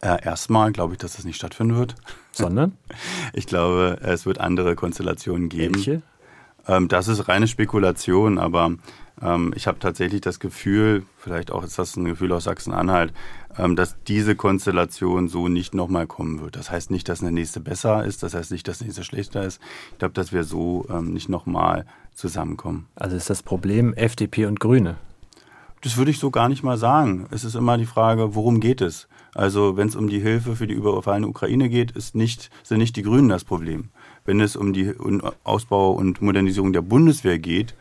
Äh, 0.01 0.23
erstmal 0.23 0.71
glaube 0.71 0.93
ich, 0.93 0.99
dass 0.99 1.13
das 1.13 1.25
nicht 1.25 1.35
stattfinden 1.37 1.75
wird. 1.77 1.95
Sondern? 2.31 2.77
Ich 3.33 3.47
glaube, 3.47 3.97
es 4.01 4.25
wird 4.25 4.39
andere 4.39 4.75
Konstellationen 4.75 5.47
geben. 5.47 5.75
Welche? 5.75 6.01
Ähm, 6.67 6.87
das 6.87 7.07
ist 7.07 7.27
reine 7.27 7.47
Spekulation, 7.47 8.37
aber 8.37 8.71
ähm, 9.21 9.53
ich 9.55 9.67
habe 9.67 9.79
tatsächlich 9.79 10.21
das 10.21 10.39
Gefühl, 10.39 11.03
vielleicht 11.17 11.51
auch 11.51 11.63
ist 11.63 11.79
das 11.79 11.95
ein 11.95 12.05
Gefühl 12.05 12.31
aus 12.33 12.45
Sachsen-Anhalt, 12.45 13.13
ähm, 13.57 13.75
dass 13.75 13.95
diese 14.07 14.35
Konstellation 14.35 15.27
so 15.27 15.47
nicht 15.47 15.73
nochmal 15.73 16.07
kommen 16.07 16.41
wird. 16.41 16.55
Das 16.55 16.71
heißt 16.71 16.91
nicht, 16.91 17.07
dass 17.09 17.21
eine 17.21 17.31
nächste 17.31 17.59
besser 17.59 18.03
ist, 18.05 18.23
das 18.23 18.33
heißt 18.33 18.51
nicht, 18.51 18.67
dass 18.67 18.81
eine 18.81 18.87
nächste 18.87 19.03
schlechter 19.03 19.43
ist. 19.43 19.61
Ich 19.93 19.99
glaube, 19.99 20.13
dass 20.13 20.31
wir 20.31 20.43
so 20.43 20.85
ähm, 20.89 21.13
nicht 21.13 21.29
nochmal 21.29 21.85
zusammenkommen. 22.13 22.87
Also 22.95 23.15
ist 23.15 23.29
das 23.29 23.43
Problem 23.43 23.93
FDP 23.93 24.45
und 24.45 24.59
Grüne? 24.59 24.97
Das 25.81 25.97
würde 25.97 26.11
ich 26.11 26.19
so 26.19 26.29
gar 26.29 26.47
nicht 26.47 26.61
mal 26.61 26.77
sagen. 26.77 27.25
Es 27.31 27.43
ist 27.43 27.55
immer 27.55 27.75
die 27.77 27.87
Frage, 27.87 28.35
worum 28.35 28.59
geht 28.59 28.81
es? 28.81 29.07
Also 29.33 29.77
wenn 29.77 29.87
es 29.87 29.95
um 29.95 30.09
die 30.09 30.19
Hilfe 30.19 30.55
für 30.55 30.67
die 30.67 30.75
überfallene 30.75 31.27
Ukraine 31.27 31.69
geht, 31.69 31.91
ist 31.91 32.13
nicht, 32.13 32.51
sind 32.63 32.77
nicht 32.77 32.95
die 32.95 33.01
Grünen 33.01 33.29
das 33.29 33.43
Problem. 33.43 33.89
Wenn 34.23 34.41
es 34.41 34.55
um 34.55 34.73
die 34.73 34.93
Ausbau 35.43 35.91
und 35.91 36.21
Modernisierung 36.21 36.71
der 36.71 36.81
Bundeswehr 36.81 37.39
geht, 37.39 37.73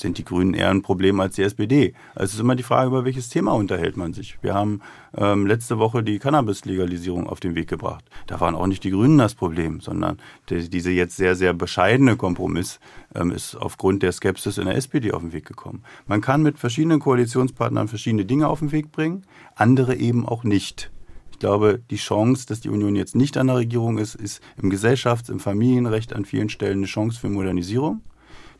sind 0.00 0.18
die 0.18 0.24
Grünen 0.24 0.54
eher 0.54 0.70
ein 0.70 0.82
Problem 0.82 1.20
als 1.20 1.36
die 1.36 1.42
SPD. 1.42 1.94
Also 2.14 2.24
es 2.24 2.34
ist 2.34 2.40
immer 2.40 2.56
die 2.56 2.62
Frage, 2.62 2.88
über 2.88 3.04
welches 3.04 3.28
Thema 3.28 3.52
unterhält 3.52 3.96
man 3.96 4.12
sich. 4.12 4.38
Wir 4.42 4.54
haben 4.54 4.80
ähm, 5.16 5.46
letzte 5.46 5.78
Woche 5.78 6.02
die 6.02 6.18
Cannabis-Legalisierung 6.18 7.26
auf 7.26 7.40
den 7.40 7.54
Weg 7.54 7.68
gebracht. 7.68 8.04
Da 8.26 8.40
waren 8.40 8.54
auch 8.54 8.66
nicht 8.66 8.84
die 8.84 8.90
Grünen 8.90 9.18
das 9.18 9.34
Problem, 9.34 9.80
sondern 9.80 10.18
die, 10.50 10.68
diese 10.68 10.90
jetzt 10.90 11.16
sehr, 11.16 11.36
sehr 11.36 11.54
bescheidene 11.54 12.16
Kompromiss 12.16 12.80
ähm, 13.14 13.30
ist 13.30 13.54
aufgrund 13.56 14.02
der 14.02 14.12
Skepsis 14.12 14.58
in 14.58 14.66
der 14.66 14.76
SPD 14.76 15.12
auf 15.12 15.22
den 15.22 15.32
Weg 15.32 15.46
gekommen. 15.46 15.82
Man 16.06 16.20
kann 16.20 16.42
mit 16.42 16.58
verschiedenen 16.58 17.00
Koalitionspartnern 17.00 17.88
verschiedene 17.88 18.24
Dinge 18.24 18.48
auf 18.48 18.60
den 18.60 18.72
Weg 18.72 18.92
bringen, 18.92 19.24
andere 19.54 19.96
eben 19.96 20.26
auch 20.26 20.44
nicht. 20.44 20.90
Ich 21.34 21.40
glaube, 21.40 21.82
die 21.90 21.96
Chance, 21.96 22.46
dass 22.46 22.60
die 22.60 22.68
Union 22.68 22.94
jetzt 22.94 23.16
nicht 23.16 23.36
an 23.36 23.48
der 23.48 23.56
Regierung 23.56 23.98
ist, 23.98 24.14
ist 24.14 24.40
im 24.56 24.70
Gesellschafts-, 24.70 25.30
im 25.30 25.40
Familienrecht 25.40 26.12
an 26.12 26.24
vielen 26.24 26.48
Stellen 26.48 26.78
eine 26.78 26.86
Chance 26.86 27.18
für 27.18 27.28
Modernisierung. 27.28 28.02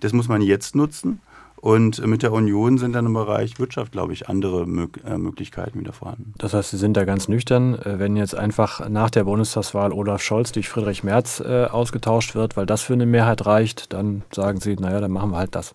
Das 0.04 0.12
muss 0.12 0.28
man 0.28 0.42
jetzt 0.42 0.76
nutzen. 0.76 1.20
Und 1.56 2.06
mit 2.06 2.22
der 2.22 2.30
Union 2.30 2.76
sind 2.76 2.92
dann 2.92 3.06
im 3.06 3.14
Bereich 3.14 3.58
Wirtschaft, 3.58 3.92
glaube 3.92 4.12
ich, 4.12 4.28
andere 4.28 4.64
äh, 5.06 5.16
Möglichkeiten 5.16 5.80
wieder 5.80 5.94
vorhanden. 5.94 6.34
Das 6.36 6.52
heißt, 6.52 6.72
Sie 6.72 6.76
sind 6.76 6.94
da 6.94 7.06
ganz 7.06 7.26
nüchtern, 7.26 7.74
äh, 7.74 7.98
wenn 7.98 8.16
jetzt 8.16 8.34
einfach 8.34 8.86
nach 8.90 9.08
der 9.08 9.24
Bundestagswahl 9.24 9.90
Olaf 9.90 10.20
Scholz 10.20 10.52
durch 10.52 10.68
Friedrich 10.68 11.04
Merz 11.04 11.40
äh, 11.40 11.64
ausgetauscht 11.64 12.34
wird, 12.34 12.58
weil 12.58 12.66
das 12.66 12.82
für 12.82 12.92
eine 12.92 13.06
Mehrheit 13.06 13.46
reicht, 13.46 13.94
dann 13.94 14.24
sagen 14.30 14.60
Sie, 14.60 14.76
naja, 14.76 15.00
dann 15.00 15.10
machen 15.10 15.30
wir 15.30 15.38
halt 15.38 15.54
das. 15.54 15.74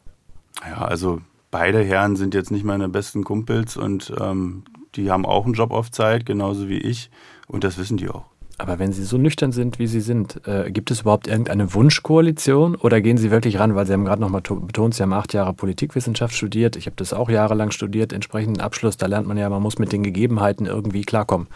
Ja, 0.64 0.86
also 0.86 1.22
beide 1.50 1.82
Herren 1.82 2.16
sind 2.16 2.36
jetzt 2.36 2.52
nicht 2.52 2.64
meine 2.64 2.88
besten 2.88 3.24
Kumpels 3.24 3.76
und 3.76 4.14
ähm, 4.22 4.66
die 4.94 5.10
haben 5.10 5.26
auch 5.26 5.46
einen 5.46 5.56
Job 5.56 5.72
auf 5.72 5.90
Zeit, 5.90 6.28
genauso 6.28 6.70
wie 6.70 6.78
ich. 6.78 7.10
Und 7.48 7.64
das 7.64 7.80
wissen 7.80 7.98
die 7.98 8.10
auch. 8.10 8.26
Aber 8.60 8.78
wenn 8.78 8.92
Sie 8.92 9.06
so 9.06 9.18
nüchtern 9.18 9.54
sind, 9.54 9.80
wie 9.80 9.88
Sie 9.88 10.02
sind, 10.02 10.46
äh, 10.46 10.70
gibt 10.70 10.92
es 10.92 11.02
überhaupt 11.02 11.28
irgendeine 11.28 11.74
Wunschkoalition 11.74 12.76
oder 12.76 13.00
gehen 13.00 13.18
Sie 13.18 13.32
wirklich 13.32 13.58
ran, 13.58 13.74
weil 13.74 13.88
Sie 13.88 13.94
haben 13.94 14.04
gerade 14.04 14.22
nochmal 14.22 14.42
betont, 14.42 14.94
Sie 14.94 15.02
haben 15.02 15.14
acht 15.14 15.34
Jahre 15.34 15.54
Politikwissenschaft 15.54 16.36
studiert, 16.36 16.76
ich 16.76 16.86
habe 16.86 16.98
das 16.98 17.14
auch 17.14 17.30
jahrelang 17.30 17.72
studiert, 17.72 18.12
entsprechenden 18.12 18.60
Abschluss, 18.60 18.98
da 18.98 19.06
lernt 19.06 19.28
man 19.28 19.38
ja, 19.38 19.50
man 19.50 19.62
muss 19.62 19.80
mit 19.80 19.94
den 19.94 20.04
Gegebenheiten 20.04 20.66
irgendwie 20.66 21.04
klarkommen. 21.04 21.48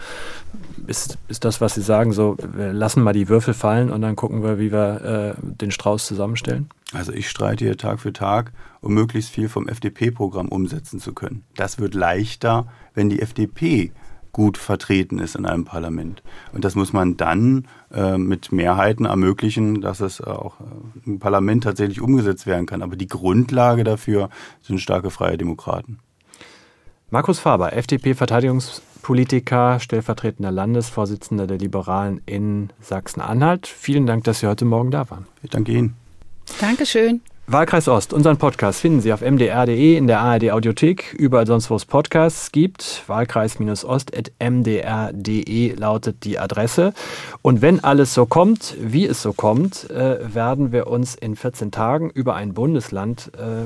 Ist, 0.88 1.18
ist 1.28 1.44
das, 1.44 1.60
was 1.60 1.76
Sie 1.76 1.82
sagen, 1.82 2.14
so, 2.14 2.38
wir 2.56 2.72
lassen 2.72 3.04
mal 3.04 3.14
die 3.14 3.28
Würfel 3.28 3.54
fallen 3.54 3.92
und 3.92 4.02
dann 4.02 4.16
gucken 4.16 4.42
wir, 4.42 4.58
wie 4.58 4.72
wir 4.72 5.36
äh, 5.38 5.42
den 5.42 5.72
Strauß 5.72 6.06
zusammenstellen? 6.06 6.70
Also 6.94 7.12
ich 7.12 7.30
streite 7.30 7.66
hier 7.66 7.78
Tag 7.78 8.00
für 8.00 8.14
Tag, 8.14 8.54
um 8.80 8.94
möglichst 8.94 9.30
viel 9.30 9.50
vom 9.50 9.68
FDP-Programm 9.68 10.48
umsetzen 10.48 11.02
zu 11.02 11.12
können. 11.14 11.44
Das 11.58 11.80
wird 11.80 11.96
leichter, 11.96 12.68
wenn 12.94 13.10
die 13.10 13.22
FDP 13.22 13.92
gut 14.34 14.58
vertreten 14.58 15.20
ist 15.20 15.36
in 15.36 15.46
einem 15.46 15.64
Parlament. 15.64 16.22
Und 16.52 16.66
das 16.66 16.76
muss 16.76 16.92
man 16.92 17.16
dann 17.16 17.68
äh, 17.94 18.18
mit 18.18 18.52
Mehrheiten 18.52 19.06
ermöglichen, 19.06 19.80
dass 19.80 20.02
es 20.02 20.20
auch 20.20 20.60
äh, 20.60 20.64
im 21.06 21.20
Parlament 21.20 21.64
tatsächlich 21.64 22.02
umgesetzt 22.02 22.46
werden 22.46 22.66
kann. 22.66 22.82
Aber 22.82 22.98
die 22.98 23.08
Grundlage 23.08 23.86
dafür 23.86 24.30
sind 24.62 24.82
starke 24.82 25.12
freie 25.12 25.38
Demokraten. 25.38 26.00
Markus 27.12 27.38
Faber, 27.38 27.74
FDP-Verteidigungspolitiker, 27.74 29.80
stellvertretender 29.80 30.52
Landesvorsitzender 30.52 31.46
der 31.46 31.60
Liberalen 31.60 32.20
in 32.26 32.70
Sachsen-Anhalt. 32.82 33.68
Vielen 33.68 34.08
Dank, 34.08 34.24
dass 34.24 34.40
Sie 34.40 34.48
heute 34.48 34.66
Morgen 34.66 34.90
da 34.90 35.08
waren. 35.12 35.28
Ich 35.44 35.52
danke 35.52 35.74
Ihnen. 35.74 35.96
Dankeschön. 36.60 37.22
Wahlkreis 37.46 37.90
Ost, 37.90 38.14
unseren 38.14 38.38
Podcast 38.38 38.80
finden 38.80 39.02
Sie 39.02 39.12
auf 39.12 39.20
mdr.de, 39.20 39.98
in 39.98 40.08
der 40.08 40.22
ARD 40.22 40.52
Audiothek, 40.52 41.14
überall 41.14 41.46
sonst, 41.46 41.70
wo 41.70 41.76
es 41.76 41.84
Podcasts 41.84 42.54
gibt. 42.54 43.04
Wahlkreis-ost.mdr.de 43.08 45.76
lautet 45.76 46.24
die 46.24 46.40
Adresse. 46.40 46.94
Und 47.42 47.62
wenn 47.62 47.84
alles 47.84 48.14
so 48.14 48.26
kommt, 48.26 48.78
wie 48.80 49.06
es 49.06 49.22
so 49.22 49.34
kommt, 49.34 49.90
äh, 49.90 50.34
werden 50.34 50.72
wir 50.72 50.88
uns 50.88 51.16
in 51.16 51.36
14 51.36 51.72
Tagen 51.72 52.12
über 52.12 52.36
ein 52.36 52.54
Bundesland 52.54 53.30
äh, 53.38 53.66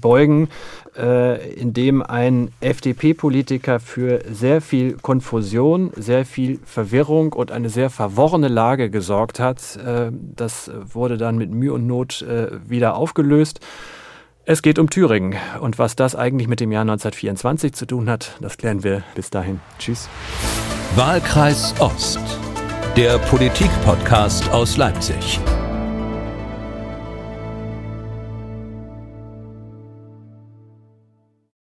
beugen, 0.00 0.48
äh, 0.96 1.52
in 1.52 1.72
dem 1.72 2.02
ein 2.02 2.50
FDP-Politiker 2.60 3.78
für 3.78 4.22
sehr 4.28 4.60
viel 4.60 4.94
Konfusion, 4.94 5.92
sehr 5.94 6.24
viel 6.24 6.58
Verwirrung 6.64 7.32
und 7.32 7.52
eine 7.52 7.70
sehr 7.70 7.90
verworrene 7.90 8.48
Lage 8.48 8.90
gesorgt 8.90 9.38
hat. 9.38 9.76
Äh, 9.76 10.10
das 10.12 10.68
wurde 10.92 11.16
dann 11.16 11.38
mit 11.38 11.52
Mühe 11.52 11.72
und 11.72 11.86
Not 11.86 12.22
äh, 12.22 12.48
wieder 12.88 12.96
aufgelöst. 12.96 13.60
Es 14.44 14.62
geht 14.62 14.78
um 14.78 14.88
Thüringen. 14.88 15.38
Und 15.60 15.78
was 15.78 15.94
das 15.94 16.14
eigentlich 16.16 16.48
mit 16.48 16.60
dem 16.60 16.72
Jahr 16.72 16.82
1924 16.82 17.74
zu 17.74 17.86
tun 17.86 18.08
hat, 18.08 18.36
das 18.40 18.56
klären 18.56 18.82
wir 18.82 19.02
bis 19.14 19.30
dahin. 19.30 19.60
Tschüss. 19.78 20.08
Wahlkreis 20.96 21.74
Ost, 21.80 22.20
der 22.96 23.18
Politik-Podcast 23.18 24.50
aus 24.50 24.78
Leipzig. 24.78 25.38